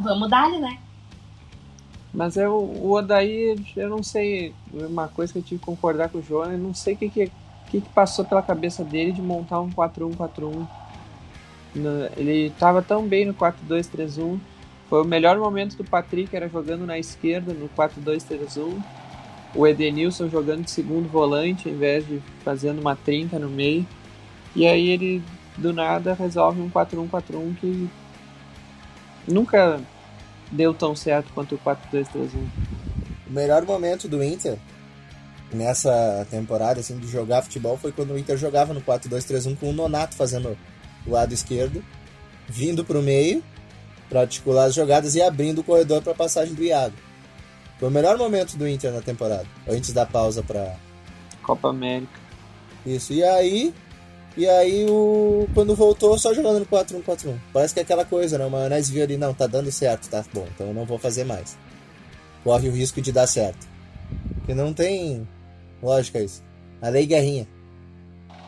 Vamos 0.00 0.28
dar-lhe, 0.28 0.58
né? 0.58 0.78
Mas 2.12 2.36
eu, 2.36 2.52
o 2.56 2.90
Odaí, 2.90 3.56
eu 3.76 3.88
não 3.88 4.02
sei, 4.02 4.52
uma 4.72 5.06
coisa 5.06 5.32
que 5.32 5.38
eu 5.38 5.42
tive 5.42 5.60
que 5.60 5.66
concordar 5.66 6.08
com 6.08 6.18
o 6.18 6.22
João, 6.22 6.50
eu 6.50 6.58
não 6.58 6.74
sei 6.74 6.94
o 6.94 6.96
que, 6.96 7.08
que, 7.08 7.30
que, 7.70 7.80
que 7.80 7.88
passou 7.90 8.24
pela 8.24 8.42
cabeça 8.42 8.82
dele 8.82 9.12
de 9.12 9.22
montar 9.22 9.60
um 9.60 9.70
4-1-4-1. 9.70 10.66
No- 11.76 12.06
Ele 12.16 12.46
estava 12.48 12.82
tão 12.82 13.06
bem 13.06 13.24
no 13.26 13.34
4-2-3-1. 13.34 14.40
Foi 14.88 15.02
o 15.02 15.06
melhor 15.06 15.38
momento 15.38 15.76
do 15.76 15.84
Patrick, 15.84 16.34
era 16.34 16.48
jogando 16.48 16.84
na 16.84 16.98
esquerda 16.98 17.52
no 17.54 17.68
4-2-3-1. 17.68 18.82
O 19.54 19.66
Edenilson 19.66 20.28
jogando 20.28 20.64
de 20.64 20.70
segundo 20.70 21.08
volante, 21.08 21.68
ao 21.68 21.74
invés 21.74 22.06
de 22.06 22.22
fazendo 22.44 22.80
uma 22.80 22.94
trinca 22.94 23.38
no 23.38 23.48
meio. 23.48 23.86
E 24.54 24.66
aí 24.66 24.88
ele, 24.90 25.22
do 25.56 25.72
nada, 25.72 26.14
resolve 26.14 26.60
um 26.60 26.70
4-1-4-1 26.70 27.56
que 27.60 27.90
nunca 29.26 29.80
deu 30.50 30.74
tão 30.74 30.94
certo 30.94 31.32
quanto 31.32 31.54
o 31.54 31.58
4-2-3-1. 31.58 32.28
o 33.28 33.32
melhor 33.32 33.64
momento 33.64 34.08
do 34.08 34.22
Inter 34.22 34.58
nessa 35.52 36.26
temporada, 36.30 36.80
assim, 36.80 36.98
de 36.98 37.08
jogar 37.08 37.42
futebol 37.42 37.76
foi 37.76 37.92
quando 37.92 38.12
o 38.12 38.18
Inter 38.18 38.36
jogava 38.36 38.72
no 38.72 38.80
4-2-3-1 38.80 39.56
com 39.58 39.70
o 39.70 39.72
Nonato 39.72 40.14
fazendo 40.14 40.56
o 41.06 41.10
lado 41.10 41.32
esquerdo, 41.32 41.82
vindo 42.48 42.84
pro 42.84 43.02
meio 43.02 43.42
para 44.08 44.22
articular 44.22 44.64
as 44.64 44.74
jogadas 44.74 45.14
e 45.14 45.22
abrindo 45.22 45.60
o 45.60 45.64
corredor 45.64 46.02
para 46.02 46.14
passagem 46.14 46.54
do 46.54 46.62
Iago. 46.62 46.94
Foi 47.80 47.88
o 47.88 47.90
melhor 47.90 48.18
momento 48.18 48.58
do 48.58 48.68
Inter 48.68 48.92
na 48.92 49.00
temporada, 49.00 49.46
antes 49.66 49.90
da 49.94 50.04
pausa 50.04 50.42
para 50.42 50.76
Copa 51.42 51.70
América. 51.70 52.20
Isso, 52.84 53.14
e 53.14 53.24
aí. 53.24 53.74
E 54.36 54.46
aí, 54.46 54.86
o... 54.88 55.48
quando 55.54 55.74
voltou, 55.74 56.16
só 56.18 56.32
jogando 56.34 56.60
no 56.60 56.66
4-1-4-1. 56.66 57.38
Parece 57.52 57.72
que 57.72 57.80
é 57.80 57.82
aquela 57.82 58.04
coisa, 58.04 58.36
né? 58.36 58.44
O 58.44 58.50
Maionese 58.50 58.92
viu 58.92 59.02
ali, 59.02 59.16
não, 59.16 59.32
tá 59.32 59.46
dando 59.46 59.72
certo, 59.72 60.10
tá 60.10 60.22
bom, 60.32 60.46
então 60.54 60.68
eu 60.68 60.74
não 60.74 60.84
vou 60.84 60.98
fazer 60.98 61.24
mais. 61.24 61.56
Corre 62.44 62.68
o 62.68 62.72
risco 62.72 63.00
de 63.00 63.10
dar 63.10 63.26
certo. 63.26 63.66
Porque 64.36 64.54
não 64.54 64.74
tem 64.74 65.26
lógica 65.82 66.20
isso. 66.20 66.44
A 66.82 66.90
lei 66.90 67.06
guerrinha. 67.06 67.48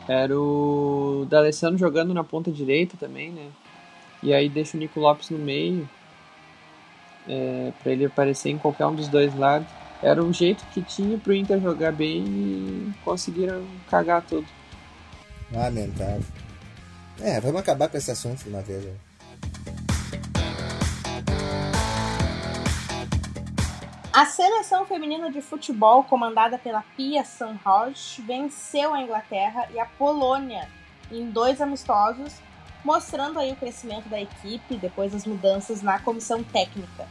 Era 0.07 0.37
o 0.39 1.25
D'Alessandro 1.27 1.79
jogando 1.79 2.13
na 2.13 2.23
ponta 2.23 2.51
direita 2.51 2.95
também, 2.97 3.31
né? 3.31 3.47
E 4.21 4.31
aí 4.31 4.47
deixa 4.47 4.77
o 4.77 4.79
Nico 4.79 4.99
Lopes 4.99 5.31
no 5.31 5.39
meio. 5.39 5.89
É, 7.27 7.71
para 7.81 7.91
ele 7.91 8.05
aparecer 8.05 8.49
em 8.49 8.57
qualquer 8.57 8.85
um 8.85 8.95
dos 8.95 9.07
dois 9.07 9.35
lados. 9.35 9.67
Era 10.01 10.21
o 10.21 10.33
jeito 10.33 10.65
que 10.73 10.81
tinha 10.81 11.17
pro 11.17 11.33
Inter 11.33 11.61
jogar 11.61 11.93
bem 11.93 12.25
e 12.25 12.93
conseguiram 13.05 13.65
cagar 13.89 14.21
tudo. 14.21 14.45
Lamentável. 15.51 16.23
É, 17.21 17.39
vamos 17.39 17.61
acabar 17.61 17.87
com 17.87 17.97
esse 17.97 18.11
assunto 18.11 18.43
de 18.43 18.49
uma 18.49 18.61
vez. 18.61 18.83
né? 18.83 18.93
A 24.11 24.27
seleção 24.27 24.85
feminina 24.85 25.31
de 25.31 25.41
futebol, 25.41 26.03
comandada 26.03 26.59
pela 26.59 26.83
Pia 26.95 27.23
Sanroch, 27.23 28.21
venceu 28.21 28.93
a 28.93 29.01
Inglaterra 29.01 29.67
e 29.73 29.79
a 29.79 29.87
Polônia 29.87 30.69
em 31.11 31.31
dois 31.31 31.59
amistosos, 31.59 32.33
mostrando 32.83 33.39
aí 33.39 33.51
o 33.51 33.55
crescimento 33.55 34.09
da 34.09 34.19
equipe 34.21 34.77
depois 34.77 35.11
das 35.11 35.25
mudanças 35.25 35.81
na 35.81 35.99
comissão 35.99 36.43
técnica. 36.43 37.07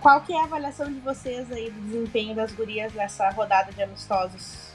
Qual 0.00 0.20
que 0.20 0.32
é 0.32 0.40
a 0.40 0.44
avaliação 0.44 0.86
de 0.92 1.00
vocês 1.00 1.50
aí 1.50 1.70
do 1.70 1.80
desempenho 1.80 2.34
das 2.34 2.52
gurias 2.52 2.92
nessa 2.94 3.28
rodada 3.30 3.72
de 3.72 3.82
amistosos? 3.82 4.70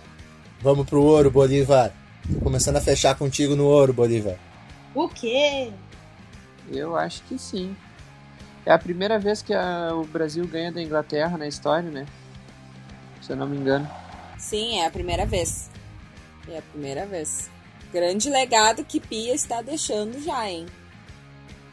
Vamos 0.59 0.86
pro 0.89 1.01
ouro, 1.01 1.32
Bolívar. 1.32 1.91
Tô 2.32 2.39
começando 2.41 2.78
a 2.78 2.82
fechar 2.82 3.16
contigo 3.16 3.55
no 3.55 3.66
ouro, 3.66 3.93
Bolívar. 3.93 4.38
O 4.93 5.07
quê? 5.07 5.72
Eu 6.70 6.95
acho 6.97 7.22
que 7.24 7.38
sim. 7.39 7.76
É 8.66 8.72
a 8.72 8.78
primeira 8.78 9.18
vez 9.18 9.41
que 9.41 9.53
a- 9.53 9.91
o 9.93 10.03
Brasil 10.05 10.45
ganha 10.47 10.72
da 10.72 10.82
Inglaterra 10.82 11.38
na 11.38 11.47
história, 11.47 11.89
né? 11.89 12.05
Se 13.22 13.32
eu 13.32 13.36
não 13.38 13.47
me 13.47 13.57
engano. 13.57 13.89
Sim, 14.38 14.80
é 14.80 14.86
a 14.86 14.91
primeira 14.91 15.26
vez. 15.26 15.70
É 16.47 16.57
a 16.57 16.62
primeira 16.62 17.05
vez. 17.05 17.49
Grande 17.91 18.29
legado 18.29 18.85
que 18.85 18.99
Pia 18.99 19.33
está 19.33 19.61
deixando 19.61 20.23
já, 20.23 20.49
hein? 20.49 20.65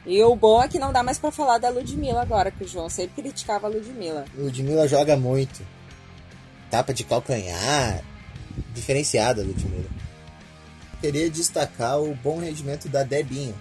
E 0.04 0.22
o 0.22 0.34
bom 0.34 0.62
é 0.62 0.68
que 0.68 0.78
não 0.78 0.92
dá 0.92 1.02
mais 1.02 1.18
pra 1.18 1.30
falar 1.30 1.58
da 1.58 1.68
Ludmilla 1.68 2.22
agora, 2.22 2.50
que 2.50 2.64
o 2.64 2.68
João 2.68 2.88
sempre 2.88 3.22
criticava 3.22 3.66
a 3.66 3.70
Ludmilla. 3.70 4.24
Ludmilla 4.36 4.88
joga 4.88 5.16
muito. 5.16 5.60
Tapa 6.70 6.94
de 6.94 7.04
calcanhar. 7.04 8.02
Diferenciada, 8.74 9.42
Ludmilla. 9.42 9.88
Queria 11.00 11.30
destacar 11.30 12.00
o 12.00 12.14
bom 12.14 12.40
rendimento 12.40 12.88
da 12.88 13.02
Debinha. 13.02 13.54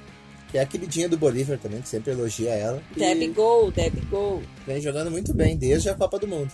Que 0.49 0.58
é 0.58 0.62
a 0.62 0.66
queridinha 0.66 1.10
do 1.10 1.18
Bolívar 1.18 1.58
também, 1.60 1.82
que 1.82 1.89
sempre 1.89 2.12
elogia 2.14 2.51
ela. 2.51 2.82
E 2.95 2.99
Deb 2.99 3.34
Gol, 3.36 3.70
Deb 3.70 3.95
Gol. 4.10 4.41
vem 4.66 4.80
jogando 4.80 5.12
muito 5.12 5.34
bem 5.34 5.58
desde 5.58 5.89
a 5.89 5.93
Copa 5.95 6.18
do 6.18 6.28
Mundo. 6.28 6.51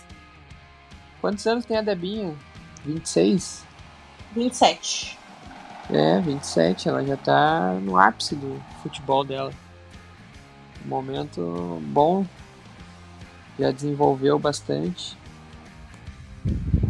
Quantos 1.20 1.46
anos 1.46 1.64
tem 1.64 1.76
a 1.76 1.82
Debinha? 1.82 2.34
26? 2.84 3.62
27. 4.34 5.16
É, 5.90 6.20
27. 6.20 6.88
Ela 6.88 7.04
já 7.04 7.16
tá 7.16 7.74
no 7.82 7.98
ápice 7.98 8.34
do 8.34 8.60
futebol 8.82 9.24
dela. 9.24 9.52
Um 10.84 10.88
momento 10.88 11.80
bom. 11.86 12.24
Já 13.58 13.70
desenvolveu 13.70 14.38
bastante. 14.38 15.16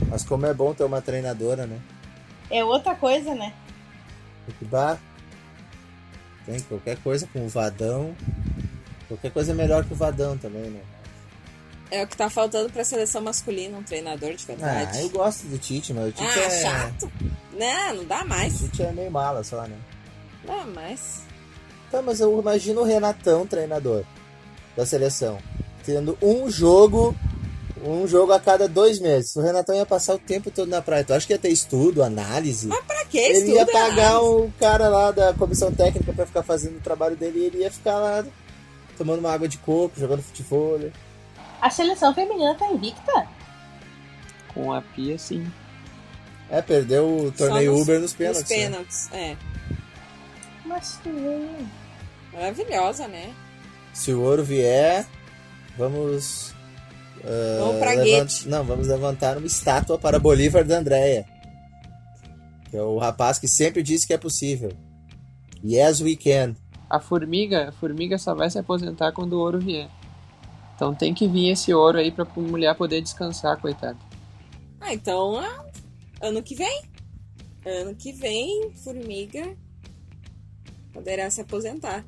Mas 0.09 0.25
como 0.25 0.47
é 0.47 0.55
bom 0.55 0.73
ter 0.75 0.85
uma 0.85 1.01
treinadora, 1.01 1.67
né? 1.67 1.81
É 2.51 2.65
outra 2.65 2.95
coisa, 2.95 3.35
né? 3.35 3.53
Bah, 4.63 4.99
tem 6.45 6.61
qualquer 6.61 6.99
coisa 6.99 7.27
com 7.33 7.45
o 7.45 7.49
Vadão. 7.49 8.15
Qualquer 9.09 9.31
coisa 9.31 9.53
é 9.53 9.55
melhor 9.55 9.85
que 9.85 9.93
o 9.93 9.97
Vadão 9.97 10.37
também, 10.37 10.71
né? 10.71 10.81
É 11.95 12.03
o 12.03 12.07
que 12.09 12.17
tá 12.17 12.29
faltando 12.29 12.71
pra 12.71 12.83
seleção 12.85 13.23
masculina, 13.23 13.79
um 13.79 13.83
treinador 13.83 14.35
de 14.35 14.45
Ah, 14.45 14.55
verdade. 14.57 15.01
eu 15.01 15.09
gosto 15.11 15.47
do 15.47 15.59
Tite, 15.59 15.93
mas 15.93 16.09
o 16.09 16.13
Tite 16.13 16.25
Ah, 16.39 16.43
é. 16.43 16.61
chato. 16.63 17.13
Não, 17.53 17.95
não 17.95 18.05
dá 18.05 18.23
O 18.23 18.29
mais. 18.29 18.59
Tite 18.59 18.83
é 18.83 18.91
meio 18.93 19.11
mala 19.11 19.45
só, 19.45 19.63
né? 19.63 19.77
Não 20.45 20.57
dá 20.57 20.65
mais. 20.67 21.21
Tá, 21.91 22.03
mas 22.03 22.19
eu 22.19 22.37
imagino 22.41 22.81
o 22.81 22.85
Renatão, 22.85 23.47
treinador 23.47 24.03
da 24.77 24.85
seleção, 24.85 25.39
tendo 25.85 26.19
um 26.21 26.51
jogo, 26.51 27.15
um 27.85 28.09
jogo 28.09 28.33
a 28.33 28.41
cada 28.41 28.67
dois 28.67 28.99
meses. 28.99 29.37
O 29.37 29.41
Renatão 29.41 29.77
ia 29.77 29.87
passar 29.87 30.15
o 30.15 30.19
tempo 30.19 30.51
todo 30.51 30.69
na 30.69 30.83
praia. 30.83 31.05
Tu 31.05 31.15
acha 31.15 31.25
que 31.27 31.33
ia 31.33 31.39
ter 31.39 31.51
estudo, 31.51 32.03
análise? 32.03 32.67
Pra 32.67 33.05
que 33.05 33.19
ele 33.19 33.39
estudo? 33.39 33.55
ia 33.55 33.67
pagar 33.67 34.21
o 34.21 34.53
cara 34.59 34.89
lá 34.89 35.13
da 35.13 35.33
comissão 35.35 35.71
técnica 35.73 36.13
pra 36.13 36.27
ficar 36.27 36.43
fazendo 36.43 36.79
o 36.79 36.81
trabalho 36.81 37.15
dele 37.15 37.39
e 37.39 37.45
ele 37.45 37.59
ia 37.59 37.71
ficar 37.71 37.99
lá 38.01 38.25
tomando 38.99 39.21
uma 39.21 39.33
água 39.33 39.47
de 39.47 39.59
coco, 39.59 39.93
jogando 40.01 40.23
futebol. 40.23 40.77
né? 40.79 40.91
A 41.65 41.71
seleção 41.71 42.13
feminina 42.15 42.55
tá 42.55 42.71
invicta? 42.71 43.27
Com 44.53 44.71
a 44.71 44.83
Pia, 44.83 45.19
sim. 45.19 45.51
É, 46.51 46.61
perdeu 46.61 47.09
o 47.27 47.33
torneio 47.33 47.73
nos- 47.73 47.81
Uber 47.81 48.01
nos 48.01 48.13
pênaltis. 48.13 48.43
Nos 48.43 48.51
né? 48.51 48.57
pênaltis, 48.57 49.13
é. 49.15 49.37
Mas 50.67 51.01
vê. 51.03 51.49
Maravilhosa, 52.35 53.09
né? 53.09 53.33
Se 53.95 54.13
o 54.13 54.21
ouro 54.21 54.45
vier, 54.45 55.07
vamos. 55.79 56.55
ah, 57.25 57.59
Vamos 57.61 57.79
pra 57.79 57.93
levant-. 57.95 58.45
Não, 58.47 58.63
vamos 58.63 58.87
levantar 58.89 59.39
uma 59.39 59.47
estátua 59.47 59.99
para 59.99 60.19
Bolívar 60.19 60.65
da 60.65 60.77
Andréia. 60.77 61.25
Que 62.71 62.77
é 62.77 62.83
o 62.83 62.99
rapaz 62.99 63.39
que 63.39 63.49
sempre 63.49 63.83
disse 63.83 64.07
que 64.07 64.13
é 64.13 64.19
possível. 64.19 64.71
Yes, 65.65 66.03
we 66.03 66.15
can. 66.15 66.55
A 66.91 67.01
formiga, 67.01 67.71
a 67.71 67.73
formiga 67.73 68.19
só 68.19 68.35
vai 68.35 68.51
se 68.51 68.59
aposentar 68.59 69.13
quando 69.13 69.33
o 69.33 69.39
ouro 69.41 69.59
vier. 69.59 69.89
Então 70.75 70.95
tem 70.95 71.15
que 71.15 71.29
vir 71.29 71.51
esse 71.51 71.73
ouro 71.73 71.99
aí 71.99 72.11
pra 72.11 72.25
mulher 72.37 72.75
poder 72.77 73.01
descansar, 73.01 73.61
coitada. 73.61 73.99
Ah, 74.81 74.93
então, 74.93 75.39
ah, 75.39 75.67
ano 76.21 76.43
que 76.43 76.55
vem. 76.55 76.83
Ano 77.65 77.95
que 77.95 78.13
vem, 78.13 78.73
Formiga 78.75 79.57
poderá 80.93 81.29
se 81.29 81.41
aposentar. 81.41 82.05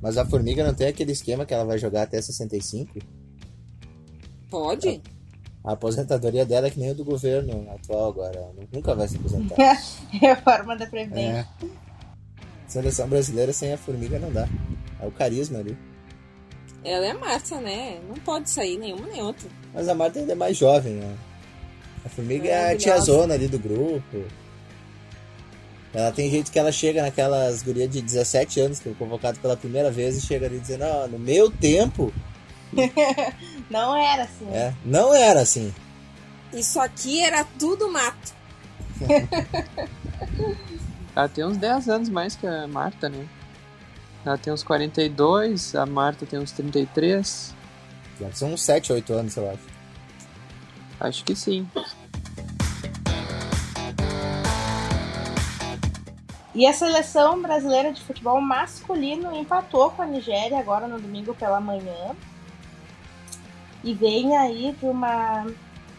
Mas 0.00 0.16
a 0.16 0.24
formiga 0.24 0.64
não 0.64 0.72
tem 0.72 0.86
aquele 0.86 1.12
esquema 1.12 1.44
que 1.44 1.52
ela 1.52 1.64
vai 1.64 1.76
jogar 1.76 2.02
até 2.02 2.22
65? 2.22 2.98
Pode? 4.48 5.02
A 5.62 5.72
aposentadoria 5.72 6.46
dela 6.46 6.68
é 6.68 6.70
que 6.70 6.80
nem 6.80 6.92
o 6.92 6.94
do 6.94 7.04
governo 7.04 7.70
atual 7.70 8.08
agora. 8.08 8.38
Ela 8.38 8.54
nunca 8.72 8.94
vai 8.94 9.06
se 9.06 9.16
aposentar. 9.16 9.56
Reforma 10.10 10.76
da 10.76 10.86
Previdência. 10.86 11.46
é. 11.62 11.66
Seleção 12.66 13.08
brasileira 13.08 13.52
sem 13.52 13.72
a 13.72 13.76
formiga 13.76 14.18
não 14.18 14.32
dá. 14.32 14.48
É 15.00 15.06
o 15.06 15.10
carisma 15.10 15.58
ali. 15.58 15.76
Ela 16.84 17.06
é 17.06 17.10
a 17.10 17.18
Marta, 17.18 17.60
né? 17.60 17.98
Não 18.08 18.16
pode 18.16 18.48
sair 18.48 18.78
nenhuma 18.78 19.06
nem 19.06 19.22
outra. 19.22 19.48
Mas 19.74 19.88
a 19.88 19.94
Marta 19.94 20.18
ainda 20.18 20.32
é 20.32 20.34
mais 20.34 20.56
jovem, 20.56 20.94
né? 20.94 21.14
A 22.04 22.08
formiga 22.08 22.48
é 22.48 22.72
a 22.72 22.76
tiazona 22.76 23.34
ali 23.34 23.48
do 23.48 23.58
grupo. 23.58 24.24
Ela 25.92 26.12
tem 26.12 26.30
jeito 26.30 26.50
que 26.50 26.58
ela 26.58 26.72
chega 26.72 27.02
naquelas 27.02 27.62
gurias 27.62 27.90
de 27.90 28.00
17 28.00 28.60
anos 28.60 28.78
que 28.78 28.84
foi 28.84 28.94
convocado 28.94 29.38
pela 29.40 29.56
primeira 29.56 29.90
vez 29.90 30.16
e 30.16 30.20
chega 30.20 30.46
ali 30.46 30.58
dizendo, 30.58 30.84
ó, 30.84 31.06
no 31.06 31.18
meu 31.18 31.50
tempo, 31.50 32.12
Não 33.68 33.96
era 33.96 34.22
assim. 34.22 34.46
é, 34.52 34.72
não 34.84 35.12
era 35.12 35.40
assim. 35.40 35.74
Isso 36.52 36.80
aqui 36.80 37.20
era 37.20 37.44
tudo 37.58 37.90
mato. 37.90 38.32
Ela 41.14 41.28
tem 41.28 41.44
uns 41.44 41.56
10 41.56 41.88
anos 41.88 42.08
mais 42.08 42.36
que 42.36 42.46
a 42.46 42.68
Marta, 42.68 43.08
né? 43.08 43.26
Ela 44.24 44.36
tem 44.36 44.52
uns 44.52 44.62
42, 44.62 45.74
a 45.74 45.86
Marta 45.86 46.26
tem 46.26 46.38
uns 46.38 46.52
33. 46.52 47.54
São 48.32 48.52
uns 48.52 48.62
7, 48.62 48.92
8 48.92 49.12
anos, 49.14 49.36
eu 49.36 49.50
acho. 49.50 49.62
Acho 51.00 51.24
que 51.24 51.34
sim. 51.34 51.66
E 56.54 56.66
a 56.66 56.72
seleção 56.72 57.40
brasileira 57.40 57.92
de 57.92 58.02
futebol 58.02 58.40
masculino 58.40 59.34
empatou 59.34 59.90
com 59.90 60.02
a 60.02 60.06
Nigéria 60.06 60.58
agora 60.58 60.86
no 60.86 61.00
domingo 61.00 61.34
pela 61.34 61.60
manhã. 61.60 62.14
E 63.82 63.94
vem 63.94 64.36
aí 64.36 64.76
de 64.78 64.84
uma 64.84 65.46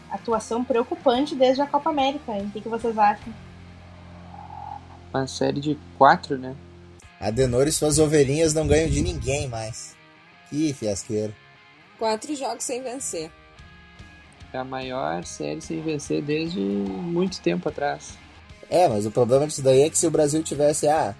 atuação 0.08 0.62
preocupante 0.62 1.34
desde 1.34 1.62
a 1.62 1.66
Copa 1.66 1.90
América. 1.90 2.30
O 2.30 2.50
que, 2.50 2.60
que 2.60 2.68
vocês 2.68 2.96
acham? 2.96 3.32
Uma 5.12 5.26
série 5.26 5.60
de 5.60 5.76
4, 5.98 6.38
né? 6.38 6.54
A 7.22 7.30
Denor 7.30 7.68
e 7.68 7.72
suas 7.72 8.00
ovelhinhas 8.00 8.52
não 8.52 8.66
ganham 8.66 8.90
de 8.90 9.00
ninguém 9.00 9.46
mais. 9.46 9.94
Que 10.50 10.72
fiasqueiro. 10.72 11.32
Quatro 11.96 12.34
jogos 12.34 12.64
sem 12.64 12.82
vencer. 12.82 13.30
É 14.52 14.58
a 14.58 14.64
maior 14.64 15.24
série 15.24 15.60
sem 15.60 15.80
vencer 15.80 16.20
desde 16.20 16.58
muito 16.58 17.40
tempo 17.40 17.68
atrás. 17.68 18.18
É, 18.68 18.88
mas 18.88 19.06
o 19.06 19.10
problema 19.12 19.46
disso 19.46 19.62
daí 19.62 19.82
é 19.82 19.88
que 19.88 19.96
se 19.96 20.04
o 20.04 20.10
Brasil 20.10 20.42
tivesse, 20.42 20.88
ah, 20.88 21.14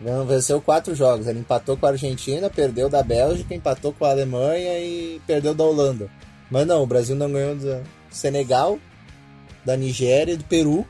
não 0.00 0.24
venceu 0.24 0.58
quatro 0.58 0.94
jogos, 0.94 1.26
ele 1.26 1.40
empatou 1.40 1.76
com 1.76 1.84
a 1.84 1.90
Argentina, 1.90 2.48
perdeu 2.48 2.88
da 2.88 3.02
Bélgica, 3.02 3.54
empatou 3.54 3.92
com 3.92 4.06
a 4.06 4.10
Alemanha 4.10 4.78
e 4.78 5.20
perdeu 5.26 5.54
da 5.54 5.64
Holanda. 5.64 6.08
Mas 6.50 6.66
não, 6.66 6.82
o 6.82 6.86
Brasil 6.86 7.14
não 7.14 7.30
ganhou 7.30 7.54
do 7.56 7.82
Senegal, 8.10 8.78
da 9.66 9.76
Nigéria, 9.76 10.34
do 10.34 10.44
Peru 10.44 10.86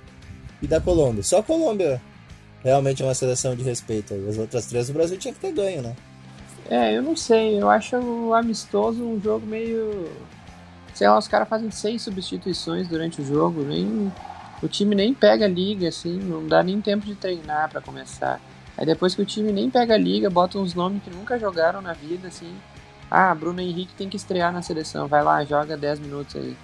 e 0.63 0.69
da 0.69 0.81
Colômbia. 0.81 1.25
Só 1.25 1.41
a 1.41 1.43
Colômbia 1.43 2.01
realmente 2.63 3.03
é 3.03 3.07
uma 3.07 3.15
seleção 3.15 3.55
de 3.55 3.63
respeito. 3.63 4.15
As 4.29 4.39
outras 4.39 4.67
três 4.67 4.89
o 4.89 4.93
Brasil 4.93 5.19
tinha 5.19 5.35
que 5.35 5.41
ter 5.41 5.53
ganho, 5.53 5.83
né? 5.83 5.95
É, 6.71 6.97
eu 6.97 7.03
não 7.03 7.17
sei, 7.17 7.61
eu 7.61 7.69
acho 7.69 7.97
o 7.97 8.35
amistoso 8.35 9.03
um 9.05 9.21
jogo 9.21 9.47
meio. 9.47 10.11
Sei 10.95 11.09
lá, 11.09 11.19
os 11.19 11.29
caras 11.29 11.49
fazem 11.49 11.71
seis 11.71 12.03
substituições 12.03 12.89
durante 12.89 13.21
o 13.21 13.25
jogo, 13.25 13.63
nem. 13.63 14.13
O 14.63 14.69
time 14.69 14.95
nem 14.95 15.13
pega 15.13 15.47
liga, 15.49 15.89
assim, 15.89 16.19
não 16.19 16.47
dá 16.47 16.63
nem 16.63 16.81
tempo 16.81 17.05
de 17.05 17.17
treinar 17.17 17.69
pra 17.69 17.81
começar. 17.81 18.41
Aí 18.79 18.87
depois 18.87 19.15
que 19.15 19.21
o 19.21 19.27
time 19.27 19.53
nem 19.53 19.69
pega 19.69 19.97
liga, 19.97 20.31
bota 20.31 20.59
uns 20.59 20.73
nomes 20.73 21.03
que 21.03 21.11
nunca 21.11 21.39
jogaram 21.39 21.83
na 21.83 21.93
vida, 21.93 22.29
assim. 22.29 22.55
Ah, 23.11 23.35
Bruno 23.35 23.61
Henrique 23.61 23.93
tem 23.95 24.09
que 24.09 24.17
estrear 24.17 24.53
na 24.53 24.63
seleção, 24.63 25.09
vai 25.09 25.23
lá, 25.23 25.45
joga 25.45 25.77
10 25.77 25.99
minutos 25.99 26.37
aí. 26.37 26.57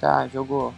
Tá, 0.00 0.26
jogou. 0.28 0.74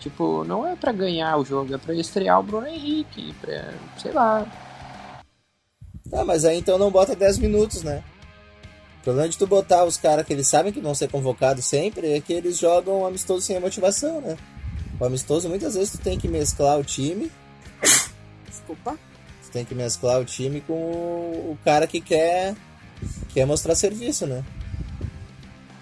Tipo, 0.00 0.44
não 0.44 0.66
é 0.66 0.76
pra 0.76 0.92
ganhar 0.92 1.36
o 1.36 1.44
jogo, 1.44 1.74
é 1.74 1.78
pra 1.78 1.94
estrear 1.94 2.38
o 2.40 2.42
Bruno 2.42 2.66
Henrique, 2.66 3.34
pra, 3.40 3.72
sei 3.98 4.12
lá. 4.12 4.46
Ah, 6.12 6.24
mas 6.24 6.44
aí 6.44 6.58
então 6.58 6.78
não 6.78 6.90
bota 6.90 7.16
10 7.16 7.38
minutos, 7.38 7.82
né? 7.82 8.02
O 9.00 9.04
problema 9.04 9.28
de 9.28 9.38
tu 9.38 9.46
botar 9.46 9.84
os 9.84 9.96
caras 9.96 10.26
que 10.26 10.32
eles 10.32 10.46
sabem 10.46 10.72
que 10.72 10.80
vão 10.80 10.94
ser 10.94 11.08
convocados 11.08 11.64
sempre 11.64 12.12
é 12.12 12.20
que 12.20 12.32
eles 12.32 12.58
jogam 12.58 13.06
amistoso 13.06 13.40
sem 13.44 13.58
motivação, 13.60 14.20
né? 14.20 14.36
O 14.98 15.04
amistoso 15.04 15.48
muitas 15.48 15.74
vezes 15.74 15.92
tu 15.92 15.98
tem 15.98 16.18
que 16.18 16.28
mesclar 16.28 16.78
o 16.78 16.84
time, 16.84 17.30
Desculpa. 18.48 18.96
tu 19.44 19.50
tem 19.52 19.64
que 19.64 19.74
mesclar 19.74 20.20
o 20.20 20.24
time 20.24 20.60
com 20.60 20.72
o 20.72 21.52
o 21.52 21.58
cara 21.64 21.86
que 21.86 22.00
quer 22.00 22.54
quer 23.32 23.46
mostrar 23.46 23.74
serviço, 23.74 24.26
né? 24.26 24.44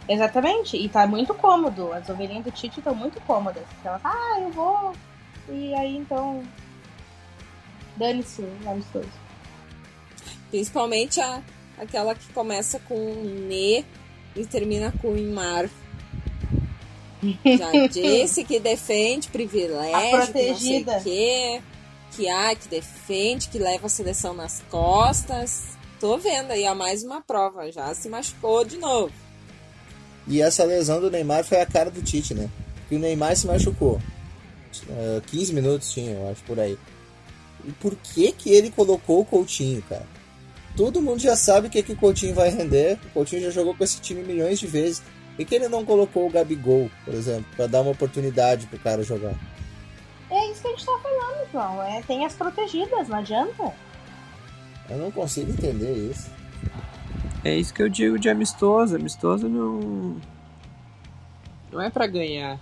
Exatamente, 0.09 0.77
e 0.77 0.89
tá 0.89 1.07
muito 1.07 1.33
cômodo. 1.35 1.93
As 1.93 2.09
ovelhinhas 2.09 2.45
do 2.45 2.51
Tite 2.51 2.81
estão 2.81 2.95
muito 2.95 3.21
cômodas. 3.23 3.65
Elas, 3.85 4.01
ah, 4.05 4.39
eu 4.41 4.51
vou. 4.51 4.93
E 5.49 5.75
aí 5.75 5.97
então. 5.97 6.43
Dane-se, 7.97 8.45
amistoso. 8.67 9.09
Principalmente 10.51 11.21
a, 11.21 11.43
aquela 11.79 12.15
que 12.15 12.33
começa 12.33 12.79
com 12.81 12.95
Ne 13.49 13.85
e 14.37 14.45
termina 14.45 14.93
com 15.01 15.17
Imar. 15.17 15.71
Já 17.45 17.71
disse 17.89 18.45
que 18.45 18.61
defende 18.61 19.29
privilégio, 19.29 19.97
A 19.97 20.23
protegida. 20.25 20.45
que 20.45 20.51
não 20.51 20.57
sei 20.57 20.83
o 20.83 21.03
quê, 21.03 21.63
que, 22.13 22.29
ah, 22.29 22.55
que 22.55 22.69
defende, 22.69 23.49
que 23.49 23.59
leva 23.59 23.87
a 23.87 23.91
seleção 23.91 24.35
nas 24.35 24.63
costas. 24.71 25.79
Tô 25.99 26.19
vendo 26.19 26.51
aí, 26.51 26.67
ó, 26.69 26.75
mais 26.75 27.03
uma 27.03 27.23
prova. 27.23 27.73
Já 27.73 27.95
se 27.95 28.09
machucou 28.09 28.65
de 28.65 28.77
novo. 28.77 29.24
E 30.27 30.41
essa 30.41 30.65
lesão 30.65 31.01
do 31.01 31.11
Neymar 31.11 31.45
foi 31.45 31.61
a 31.61 31.67
cara 31.67 31.91
do 31.91 32.03
Tite, 32.03 32.35
né? 32.35 32.49
Porque 32.81 32.97
o 32.97 32.99
Neymar 32.99 33.37
se 33.37 33.47
machucou. 33.47 34.01
Uh, 34.89 35.21
15 35.27 35.53
minutos 35.53 35.93
tinha, 35.93 36.13
eu 36.13 36.31
acho, 36.31 36.43
por 36.45 36.59
aí. 36.59 36.79
E 37.67 37.73
por 37.73 37.95
que 37.97 38.33
que 38.33 38.51
ele 38.51 38.71
colocou 38.71 39.21
o 39.21 39.25
Coutinho, 39.25 39.83
cara? 39.83 40.07
Todo 40.77 41.01
mundo 41.01 41.21
já 41.21 41.37
sabe 41.37 41.69
o 41.69 41.71
que, 41.71 41.83
que 41.83 41.93
o 41.93 41.97
Coutinho 41.97 42.35
vai 42.35 42.49
render. 42.51 42.99
O 43.07 43.11
Coutinho 43.11 43.43
já 43.43 43.51
jogou 43.51 43.75
com 43.75 43.85
esse 43.85 44.01
time 44.01 44.23
milhões 44.23 44.59
de 44.59 44.67
vezes. 44.67 45.03
E 45.39 45.45
que 45.45 45.55
ele 45.55 45.69
não 45.69 45.85
colocou 45.85 46.27
o 46.27 46.31
Gabigol, 46.31 46.91
por 47.05 47.15
exemplo, 47.15 47.47
para 47.57 47.67
dar 47.67 47.81
uma 47.81 47.91
oportunidade 47.91 48.67
pro 48.67 48.79
cara 48.79 49.03
jogar? 49.03 49.35
É 50.31 50.51
isso 50.51 50.63
que 50.63 50.69
a 50.69 50.71
gente 50.71 50.87
tá 50.87 50.99
falando, 51.03 51.51
João. 51.53 51.83
É, 51.83 52.03
tem 52.03 52.25
as 52.25 52.35
protegidas, 52.35 53.09
não 53.09 53.19
adianta. 53.19 53.73
Eu 54.89 54.99
não 54.99 55.11
consigo 55.11 55.51
entender 55.51 55.93
isso. 56.11 56.31
É 57.45 57.55
isso 57.55 57.75
que 57.75 57.83
eu 57.83 57.89
digo 57.89 58.19
de 58.19 58.31
amistoso. 58.31 58.97
Amistoso 58.97 59.49
não. 59.49 60.17
Não 61.71 61.81
é 61.81 61.91
pra 61.91 62.07
ganhar. 62.07 62.59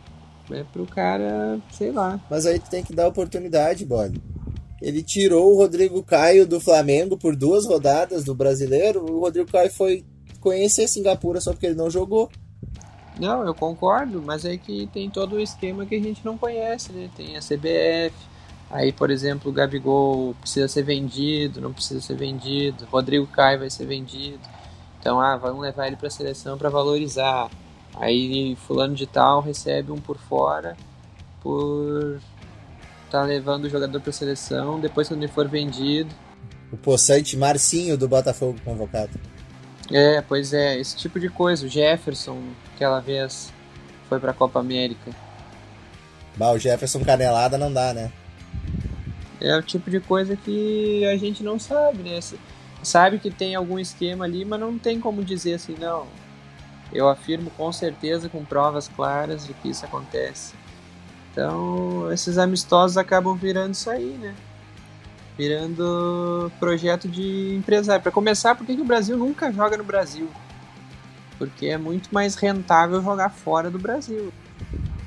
É 0.51 0.65
pro 0.65 0.85
cara, 0.85 1.61
sei 1.71 1.93
lá. 1.93 2.21
Mas 2.29 2.45
aí 2.45 2.59
tu 2.59 2.69
tem 2.69 2.83
que 2.83 2.93
dar 2.93 3.07
oportunidade, 3.07 3.87
bode. 3.87 4.21
Ele 4.83 5.01
tirou 5.01 5.53
o 5.53 5.57
Rodrigo 5.57 6.03
Caio 6.03 6.45
do 6.45 6.61
Flamengo 6.61 7.17
por 7.17 7.37
duas 7.37 7.65
rodadas 7.65 8.25
do 8.25 8.35
brasileiro. 8.35 9.05
O 9.09 9.21
Rodrigo 9.21 9.51
Caio 9.51 9.71
foi 9.71 10.05
conhecer 10.41 10.89
Singapura 10.89 11.41
só 11.41 11.53
porque 11.53 11.67
ele 11.67 11.77
não 11.77 11.89
jogou. 11.89 12.29
Não, 13.21 13.47
eu 13.47 13.55
concordo, 13.55 14.21
mas 14.21 14.45
é 14.45 14.57
que 14.57 14.89
tem 14.89 15.09
todo 15.09 15.37
o 15.37 15.41
esquema 15.41 15.87
que 15.87 15.95
a 15.95 16.01
gente 16.01 16.25
não 16.25 16.37
conhece, 16.37 16.93
né? 16.93 17.09
Tem 17.15 17.37
a 17.37 17.41
CBF, 17.41 18.17
aí, 18.71 18.91
por 18.91 19.11
exemplo, 19.11 19.51
o 19.51 19.55
Gabigol 19.55 20.35
precisa 20.41 20.67
ser 20.67 20.83
vendido, 20.83 21.61
não 21.61 21.73
precisa 21.73 22.01
ser 22.01 22.17
vendido, 22.17 22.87
Rodrigo 22.91 23.27
Caio 23.27 23.61
vai 23.61 23.71
ser 23.71 23.87
vendido. 23.87 24.41
Então, 25.03 25.21
ah, 25.21 25.37
vamos 25.37 25.61
levar 25.61 25.89
ele 25.89 25.97
para 25.97 26.07
a 26.07 26.11
seleção 26.11 26.57
para 26.57 26.71
valorizar. 26.71 27.51
Aí, 27.97 28.57
fulano 28.57 28.95
de 28.95 29.05
tal 29.05 29.41
recebe 29.41 29.91
um 29.91 29.99
por 29.99 30.17
fora 30.17 30.77
por 31.43 32.21
tá 33.11 33.23
levando 33.25 33.65
o 33.65 33.69
jogador 33.69 34.01
para 34.01 34.11
a 34.11 34.13
seleção, 34.13 34.79
depois 34.79 35.09
quando 35.09 35.25
ele 35.25 35.33
for 35.33 35.49
vendido. 35.49 36.15
O 36.71 36.77
possante 36.77 37.37
Marcinho 37.37 37.99
do 37.99 38.09
Botafogo 38.09 38.59
convocado. 38.65 39.11
É, 39.91 40.23
pois 40.23 40.55
é, 40.55 40.79
esse 40.79 40.97
tipo 40.97 41.19
de 41.19 41.29
coisa. 41.29 41.67
O 41.67 41.69
Jefferson, 41.69 42.41
aquela 42.75 43.01
vez, 43.01 43.53
foi 44.09 44.21
pra 44.21 44.33
Copa 44.33 44.61
América. 44.61 45.11
Bah, 46.37 46.53
o 46.53 46.59
Jefferson 46.59 47.05
canelada 47.05 47.59
não 47.59 47.71
dá, 47.71 47.93
né? 47.93 48.11
É 49.41 49.55
o 49.57 49.63
tipo 49.63 49.91
de 49.91 49.99
coisa 49.99 50.37
que 50.37 51.05
a 51.05 51.17
gente 51.17 51.43
não 51.43 51.59
sabe, 51.59 52.05
né? 52.05 52.21
Sabe 52.83 53.19
que 53.19 53.31
tem 53.31 53.55
algum 53.55 53.79
esquema 53.79 54.25
ali, 54.25 54.45
mas 54.45 54.59
não 54.59 54.79
tem 54.79 55.01
como 55.01 55.25
dizer 55.25 55.55
assim, 55.55 55.77
não. 55.79 56.07
Eu 56.93 57.09
afirmo 57.09 57.51
com 57.51 57.73
certeza, 57.73 58.29
com 58.29 58.45
provas 58.45 58.89
claras 58.89 59.47
de 59.47 59.55
que 59.55 59.71
isso 59.71 59.85
acontece. 59.85 60.55
Então, 61.31 62.13
esses 62.13 62.37
amistosos 62.37 62.99
acabam 62.99 63.35
virando 63.35 63.73
isso 63.73 63.89
aí, 63.89 64.19
né? 64.21 64.35
virando 65.37 66.53
projeto 66.59 67.09
de 67.09 67.55
empresário. 67.57 68.03
Para 68.03 68.13
começar, 68.13 68.55
por 68.55 68.67
que, 68.67 68.77
que 68.77 68.83
o 68.83 68.85
Brasil 68.85 69.17
nunca 69.17 69.53
joga 69.53 69.77
no 69.77 69.85
Brasil? 69.85 70.29
Porque 71.39 71.67
é 71.67 71.79
muito 71.79 72.13
mais 72.13 72.35
rentável 72.35 73.03
jogar 73.03 73.31
fora 73.31 73.71
do 73.71 73.79
Brasil. 73.79 74.33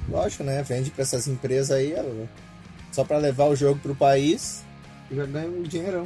Lógico, 0.09 0.43
né? 0.43 0.61
Vende 0.63 0.91
para 0.91 1.03
essas 1.03 1.28
empresas 1.28 1.71
aí, 1.71 1.95
só 2.91 3.03
para 3.03 3.17
levar 3.17 3.45
o 3.45 3.55
jogo 3.55 3.80
pro 3.80 3.95
país 3.95 4.63
e 5.09 5.15
já 5.15 5.26
ganha 5.26 5.47
um 5.47 5.63
dinheirão. 5.63 6.03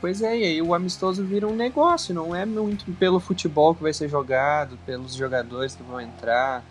Pois 0.00 0.22
é, 0.22 0.38
e 0.38 0.44
aí 0.44 0.62
o 0.62 0.72
amistoso 0.72 1.24
vira 1.24 1.46
um 1.46 1.54
negócio, 1.54 2.14
não 2.14 2.34
é 2.34 2.46
muito 2.46 2.90
pelo 2.92 3.20
futebol 3.20 3.74
que 3.74 3.82
vai 3.82 3.92
ser 3.92 4.08
jogado, 4.08 4.78
pelos 4.86 5.14
jogadores 5.14 5.76
que 5.76 5.82
vão 5.82 6.00
entrar. 6.00 6.64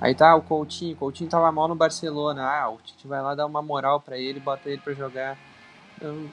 Aí 0.00 0.14
tá 0.14 0.34
o 0.36 0.42
Coutinho, 0.42 0.94
o 0.94 0.96
Coutinho 0.96 1.28
tava 1.28 1.50
mal 1.50 1.66
no 1.66 1.74
Barcelona, 1.74 2.44
ah, 2.44 2.70
o 2.70 2.78
Tite 2.78 3.08
vai 3.08 3.20
lá 3.20 3.34
dar 3.34 3.46
uma 3.46 3.60
moral 3.60 4.00
para 4.00 4.16
ele, 4.16 4.38
bota 4.38 4.68
ele 4.68 4.80
para 4.80 4.94
jogar 4.94 5.36
eu 6.00 6.30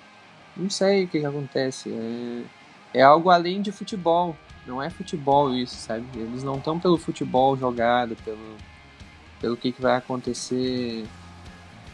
não 0.56 0.70
sei 0.70 1.04
o 1.04 1.08
que, 1.08 1.20
que 1.20 1.26
acontece. 1.26 1.92
É, 2.94 3.00
é 3.00 3.02
algo 3.02 3.30
além 3.30 3.62
de 3.62 3.72
futebol. 3.72 4.36
Não 4.66 4.82
é 4.82 4.90
futebol 4.90 5.54
isso, 5.54 5.76
sabe? 5.76 6.06
Eles 6.16 6.44
não 6.44 6.58
estão 6.58 6.80
pelo 6.80 6.98
futebol 6.98 7.56
jogado, 7.56 8.16
pelo, 8.24 8.58
pelo 9.40 9.58
que, 9.58 9.72
que 9.72 9.82
vai 9.82 9.98
acontecer 9.98 11.06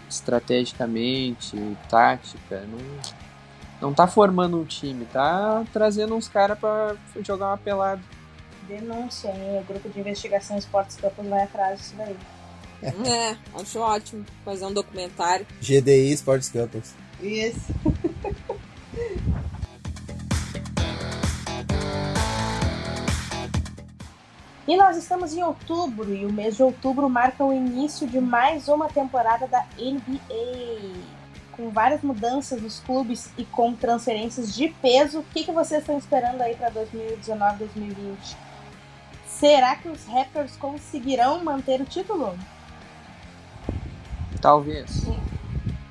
estrategicamente, 0.09 1.57
tática. 1.89 2.61
Não, 2.61 2.79
não 3.82 3.93
tá 3.93 4.07
formando 4.07 4.59
um 4.59 4.63
time, 4.63 5.05
tá 5.05 5.65
trazendo 5.73 6.15
uns 6.15 6.27
caras 6.27 6.57
para 6.59 6.95
jogar 7.25 7.47
uma 7.47 7.57
pelada. 7.57 8.01
Denúncia, 8.67 9.29
hein? 9.29 9.59
O 9.59 9.63
grupo 9.65 9.89
de 9.89 9.99
investigação 9.99 10.57
Esportes 10.57 10.95
Campos 10.95 11.27
vai 11.27 11.43
atrás 11.43 11.79
disso 11.79 11.95
daí. 11.97 12.15
É, 12.84 13.38
acho 13.59 13.79
ótimo 13.79 14.25
fazer 14.45 14.65
um 14.65 14.73
documentário. 14.73 15.45
GDI 15.59 16.13
Esportes 16.13 16.49
Campos. 16.49 16.93
Isso. 17.19 17.73
E 24.67 24.77
nós 24.77 24.95
estamos 24.95 25.34
em 25.34 25.43
outubro 25.43 26.13
e 26.13 26.25
o 26.25 26.32
mês 26.32 26.55
de 26.55 26.63
outubro 26.63 27.09
marca 27.09 27.43
o 27.43 27.51
início 27.51 28.07
de 28.07 28.21
mais 28.21 28.69
uma 28.69 28.88
temporada 28.88 29.45
da 29.45 29.65
NBA. 29.77 31.20
Com 31.55 31.69
várias 31.69 32.01
mudanças 32.01 32.61
nos 32.61 32.79
clubes 32.79 33.29
e 33.37 33.43
com 33.45 33.73
transferências 33.73 34.55
de 34.55 34.69
peso, 34.81 35.19
o 35.19 35.23
que, 35.23 35.43
que 35.43 35.51
vocês 35.51 35.81
estão 35.81 35.97
esperando 35.97 36.41
aí 36.41 36.55
para 36.55 36.71
2019-2020? 36.71 38.35
Será 39.27 39.75
que 39.75 39.89
os 39.89 40.05
Raptors 40.05 40.55
conseguirão 40.55 41.43
manter 41.43 41.81
o 41.81 41.85
título? 41.85 42.37
Talvez. 44.41 45.03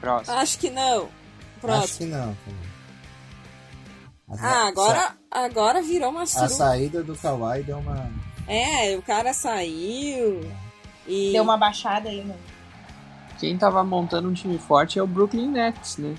Próximo. 0.00 0.36
Acho 0.36 0.58
que 0.58 0.70
não. 0.70 1.08
Próximo. 1.61 1.84
Acho 1.84 1.98
que 1.98 2.06
não. 2.06 2.36
Ah, 4.38 4.68
agora, 4.68 5.16
agora 5.30 5.82
virou 5.82 6.11
uma 6.11 6.22
A 6.22 6.26
suruba. 6.26 6.48
saída 6.48 7.02
do 7.02 7.16
Kawhi 7.16 7.62
deu 7.64 7.78
uma. 7.78 8.11
É, 8.46 8.96
o 8.96 9.02
cara 9.02 9.32
saiu 9.34 10.40
e... 11.06 11.32
Deu 11.32 11.42
uma 11.42 11.56
baixada 11.56 12.08
aí, 12.08 12.22
né? 12.24 12.34
Quem 13.41 13.57
tava 13.57 13.82
montando 13.82 14.28
um 14.28 14.34
time 14.34 14.59
forte 14.59 14.99
é 14.99 15.03
o 15.03 15.07
Brooklyn 15.07 15.49
Nets, 15.51 15.97
né? 15.97 16.14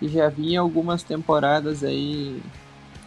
Que 0.00 0.08
já 0.08 0.28
vinha 0.28 0.60
algumas 0.60 1.04
temporadas 1.04 1.84
aí 1.84 2.42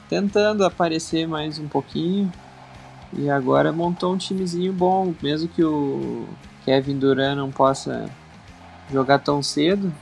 tentando 0.08 0.66
aparecer 0.66 1.28
mais 1.28 1.60
um 1.60 1.68
pouquinho. 1.68 2.32
E 3.12 3.30
agora 3.30 3.74
montou 3.74 4.14
um 4.14 4.18
timezinho 4.18 4.72
bom, 4.72 5.14
mesmo 5.22 5.50
que 5.50 5.62
o 5.62 6.26
Kevin 6.64 6.98
Durant 6.98 7.36
não 7.36 7.52
possa 7.52 8.10
jogar 8.90 9.20
tão 9.20 9.44
cedo, 9.44 9.94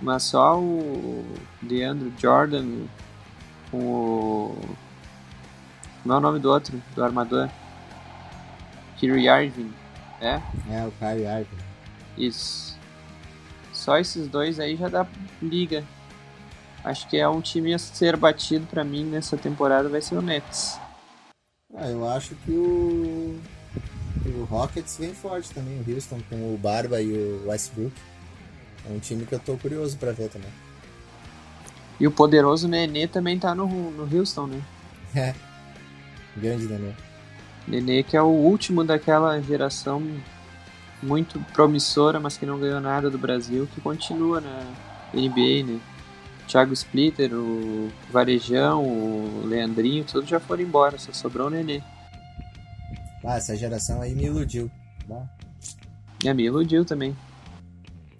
mas 0.00 0.22
só 0.22 0.58
o 0.58 1.24
DeAndre 1.60 2.12
Jordan 2.16 2.84
com 3.72 3.78
o. 3.78 4.56
Como 6.02 6.14
é 6.14 6.16
o 6.16 6.20
nome 6.20 6.38
do 6.38 6.48
outro? 6.48 6.80
Do 6.94 7.02
armador? 7.02 7.48
Kyrie 8.98 9.28
Irving. 9.28 9.72
É? 10.20 10.40
É, 10.70 10.86
o 10.86 10.92
Kyrie 10.92 11.26
Irving. 11.26 11.71
Isso. 12.16 12.78
Só 13.72 13.98
esses 13.98 14.28
dois 14.28 14.60
aí 14.60 14.76
já 14.76 14.88
dá 14.88 15.06
liga. 15.40 15.84
Acho 16.84 17.08
que 17.08 17.16
é 17.16 17.28
um 17.28 17.40
time 17.40 17.72
a 17.72 17.78
ser 17.78 18.16
batido 18.16 18.66
pra 18.66 18.84
mim 18.84 19.04
nessa 19.04 19.36
temporada 19.36 19.88
vai 19.88 20.00
ser 20.00 20.16
o 20.16 20.22
Nets. 20.22 20.78
Ah, 21.74 21.88
eu 21.88 22.08
acho 22.08 22.34
que 22.36 22.50
o. 22.50 23.38
O 24.24 24.44
Rockets 24.44 24.98
vem 24.98 25.12
forte 25.12 25.50
também, 25.50 25.80
o 25.80 25.94
Houston 25.94 26.20
com 26.28 26.54
o 26.54 26.56
Barba 26.56 27.00
e 27.00 27.12
o 27.12 27.48
Westbrook. 27.48 27.92
É 28.88 28.92
um 28.92 28.98
time 28.98 29.24
que 29.26 29.34
eu 29.34 29.38
tô 29.38 29.56
curioso 29.56 29.96
pra 29.96 30.12
ver 30.12 30.28
também. 30.28 30.50
E 31.98 32.06
o 32.06 32.10
poderoso 32.10 32.68
Nenê 32.68 33.06
também 33.06 33.38
tá 33.38 33.54
no, 33.54 33.66
no 33.66 34.16
Houston, 34.16 34.46
né? 34.46 34.62
É. 35.14 35.34
Grande, 36.36 36.66
né? 36.66 36.94
Nenê 37.66 38.02
que 38.02 38.16
é 38.16 38.22
o 38.22 38.26
último 38.26 38.84
daquela 38.84 39.40
geração 39.40 40.02
muito 41.02 41.40
promissora, 41.52 42.20
mas 42.20 42.36
que 42.36 42.46
não 42.46 42.58
ganhou 42.58 42.80
nada 42.80 43.10
do 43.10 43.18
Brasil, 43.18 43.68
que 43.74 43.80
continua 43.80 44.40
na 44.40 44.64
NBA, 45.12 45.64
né? 45.66 45.80
Thiago 46.46 46.72
Splitter, 46.72 47.32
o 47.34 47.90
Varejão, 48.10 48.84
o 48.84 49.46
Leandrinho, 49.46 50.04
todos 50.04 50.28
já 50.28 50.38
foram 50.38 50.62
embora, 50.62 50.98
só 50.98 51.12
sobrou 51.12 51.46
o 51.46 51.50
Nenê. 51.50 51.82
Ah, 53.24 53.36
essa 53.36 53.56
geração 53.56 54.02
aí 54.02 54.14
me 54.14 54.24
iludiu. 54.24 54.70
Bah. 55.06 55.26
É, 56.24 56.34
me 56.34 56.44
iludiu 56.44 56.84
também. 56.84 57.16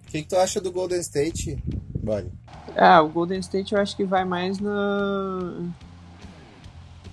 O 0.05 0.11
que, 0.13 0.23
que 0.23 0.29
tu 0.29 0.37
acha 0.37 0.61
do 0.61 0.71
Golden 0.71 1.01
State, 1.01 1.63
Body? 2.03 2.31
Ah, 2.77 3.03
o 3.03 3.09
Golden 3.09 3.41
State 3.41 3.75
eu 3.75 3.81
acho 3.81 3.97
que 3.97 4.05
vai 4.05 4.25
mais 4.25 4.59
na. 4.59 5.71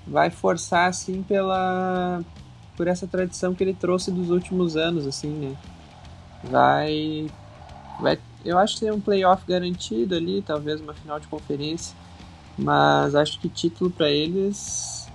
Vai 0.08 0.30
forçar, 0.30 0.90
assim, 0.90 1.24
pela. 1.24 2.24
Por 2.80 2.88
essa 2.88 3.06
tradição 3.06 3.54
que 3.54 3.62
ele 3.62 3.74
trouxe 3.74 4.10
dos 4.10 4.30
últimos 4.30 4.78
anos, 4.78 5.06
assim, 5.06 5.28
né? 5.28 5.58
Vai. 6.46 7.30
Vai. 8.00 8.18
Eu 8.46 8.58
acho 8.58 8.76
que 8.76 8.80
tem 8.86 8.92
um 8.92 9.02
playoff 9.02 9.44
garantido 9.46 10.16
ali, 10.16 10.42
talvez 10.42 10.80
uma 10.80 10.94
final 10.94 11.20
de 11.20 11.28
conferência. 11.28 11.94
Mas 12.58 13.16
acho 13.16 13.38
que 13.42 13.50
título 13.50 13.92
para 13.92 14.10
eles. 14.10 15.10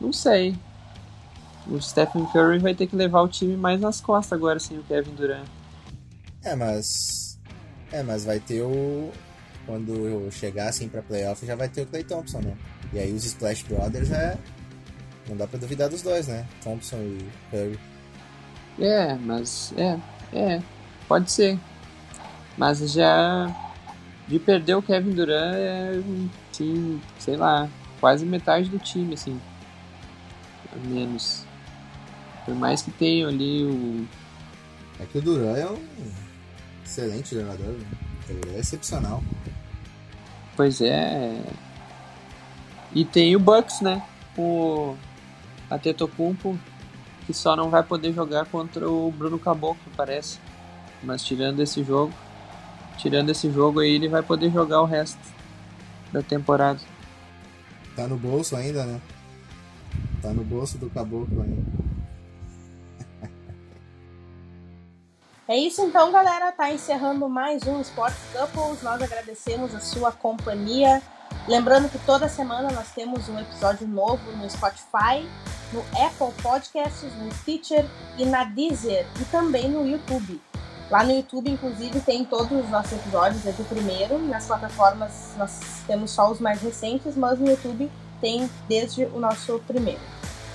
Não 0.00 0.12
sei. 0.12 0.54
O 1.66 1.80
Stephen 1.80 2.26
Curry 2.26 2.60
vai 2.60 2.76
ter 2.76 2.86
que 2.86 2.94
levar 2.94 3.22
o 3.22 3.28
time 3.28 3.56
mais 3.56 3.80
nas 3.80 4.00
costas 4.00 4.38
agora 4.38 4.60
sem 4.60 4.78
o 4.78 4.84
Kevin 4.84 5.16
Durant. 5.16 5.48
É, 6.44 6.54
mas. 6.54 7.40
É, 7.90 8.04
mas 8.04 8.24
vai 8.24 8.38
ter 8.38 8.62
o. 8.62 9.10
Quando 9.66 9.92
eu 9.92 10.30
chegar 10.30 10.68
assim 10.68 10.88
pra 10.88 11.02
playoff, 11.02 11.44
já 11.44 11.56
vai 11.56 11.68
ter 11.68 11.82
o 11.82 11.86
Clay 11.86 12.04
Thompson, 12.04 12.38
né? 12.38 12.56
E 12.92 13.00
aí 13.00 13.12
os 13.12 13.24
Splash 13.24 13.64
Brothers 13.64 14.12
é. 14.12 14.38
Não 15.28 15.36
dá 15.36 15.46
pra 15.46 15.58
duvidar 15.58 15.88
dos 15.88 16.02
dois, 16.02 16.28
né? 16.28 16.46
Thompson 16.62 16.96
e 16.96 17.28
Curry. 17.50 17.78
É, 18.80 19.14
mas. 19.14 19.72
É, 19.76 19.98
é. 20.32 20.62
Pode 21.06 21.30
ser. 21.30 21.58
Mas 22.56 22.78
já. 22.92 23.54
De 24.26 24.38
perder 24.38 24.74
o 24.74 24.82
Kevin 24.82 25.10
Durant 25.12 25.54
é. 25.54 26.02
Sim, 26.52 27.00
sei 27.18 27.36
lá. 27.36 27.68
Quase 28.00 28.24
metade 28.24 28.68
do 28.68 28.78
time, 28.78 29.14
assim. 29.14 29.40
Menos. 30.84 31.44
Por 32.44 32.54
mais 32.54 32.82
que 32.82 32.90
tenham 32.90 33.28
ali 33.28 33.64
o. 33.64 34.06
É 35.00 35.06
que 35.06 35.18
o 35.18 35.22
Duran 35.22 35.56
é 35.56 35.66
um 35.66 35.78
excelente 36.84 37.34
jogador, 37.34 37.72
né? 37.72 37.86
Ele 38.28 38.56
é 38.56 38.58
excepcional. 38.58 39.22
Pois 40.56 40.80
é. 40.80 41.40
E 42.94 43.04
tem 43.04 43.34
o 43.34 43.40
Bucks, 43.40 43.80
né? 43.80 44.02
O 44.36 44.96
Atetokounmpo, 45.74 46.58
que 47.26 47.32
só 47.32 47.56
não 47.56 47.70
vai 47.70 47.82
poder 47.82 48.12
jogar 48.12 48.46
contra 48.46 48.88
o 48.88 49.10
Bruno 49.10 49.38
Caboclo, 49.38 49.82
parece. 49.96 50.38
Mas 51.02 51.24
tirando 51.24 51.60
esse 51.60 51.82
jogo, 51.82 52.12
tirando 52.98 53.30
esse 53.30 53.50
jogo 53.50 53.80
aí, 53.80 53.92
ele 53.92 54.08
vai 54.08 54.22
poder 54.22 54.50
jogar 54.50 54.82
o 54.82 54.86
resto 54.86 55.20
da 56.12 56.22
temporada. 56.22 56.80
Tá 57.96 58.06
no 58.06 58.16
bolso 58.16 58.56
ainda, 58.56 58.84
né? 58.84 59.00
Tá 60.20 60.30
no 60.30 60.44
bolso 60.44 60.78
do 60.78 60.88
Caboclo 60.90 61.42
ainda. 61.42 61.62
É 65.48 65.56
isso 65.56 65.82
então, 65.82 66.10
galera. 66.12 66.50
Tá 66.52 66.72
encerrando 66.72 67.28
mais 67.28 67.66
um 67.66 67.80
Sports 67.80 68.16
Couples. 68.32 68.80
Nós 68.82 69.02
agradecemos 69.02 69.74
a 69.74 69.80
sua 69.80 70.10
companhia. 70.10 71.02
Lembrando 71.48 71.88
que 71.88 71.98
toda 71.98 72.28
semana 72.28 72.70
nós 72.70 72.92
temos 72.92 73.28
um 73.28 73.38
episódio 73.38 73.86
novo 73.86 74.30
no 74.36 74.48
Spotify, 74.48 75.28
no 75.72 75.80
Apple 76.04 76.32
Podcasts, 76.42 77.12
no 77.16 77.32
Stitcher 77.34 77.86
e 78.18 78.24
na 78.24 78.44
Deezer 78.44 79.06
e 79.20 79.24
também 79.26 79.68
no 79.68 79.86
YouTube. 79.86 80.40
Lá 80.90 81.02
no 81.02 81.12
YouTube, 81.12 81.50
inclusive, 81.50 82.00
tem 82.00 82.24
todos 82.24 82.52
os 82.52 82.68
nossos 82.68 82.92
episódios 82.92 83.42
desde 83.42 83.62
o 83.62 83.64
primeiro. 83.64 84.18
Nas 84.18 84.46
plataformas 84.46 85.32
nós 85.38 85.82
temos 85.86 86.10
só 86.10 86.30
os 86.30 86.38
mais 86.38 86.60
recentes, 86.60 87.16
mas 87.16 87.38
no 87.38 87.48
YouTube 87.48 87.90
tem 88.20 88.48
desde 88.68 89.04
o 89.06 89.18
nosso 89.18 89.58
primeiro. 89.66 90.00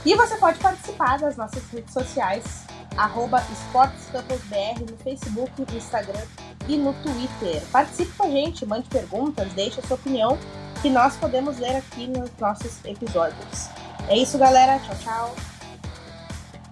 E 0.06 0.16
você 0.16 0.36
pode 0.38 0.60
participar 0.60 1.18
das 1.18 1.36
nossas 1.36 1.64
redes 1.72 1.92
sociais 1.92 2.68
arroba 2.96 3.44
esportescamposbr 3.52 4.80
no 4.90 4.98
Facebook, 4.98 5.52
no 5.60 5.78
Instagram 5.78 6.26
e 6.68 6.78
no 6.78 6.94
Twitter. 6.94 7.62
Participe 7.72 8.12
com 8.14 8.24
a 8.24 8.30
gente, 8.30 8.66
mande 8.66 8.90
perguntas, 8.90 9.52
deixe 9.54 9.80
a 9.80 9.84
sua 9.84 9.96
opinião, 9.96 10.38
que 10.82 10.90
nós 10.90 11.16
podemos 11.16 11.58
ler 11.58 11.76
aqui 11.78 12.08
nos 12.08 12.30
nossos 12.40 12.84
episódios. 12.86 13.70
É 14.08 14.18
isso, 14.18 14.38
galera. 14.38 14.80
Tchau, 14.80 14.96
tchau. 15.04 15.36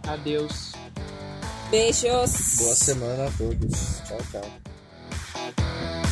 Adeus. 0.08 0.74
Beijos. 1.70 2.58
Boa 2.58 2.76
semana 2.76 3.28
a 3.28 3.32
todos. 3.32 4.02
Tchau, 4.08 4.18
tchau. 4.32 6.05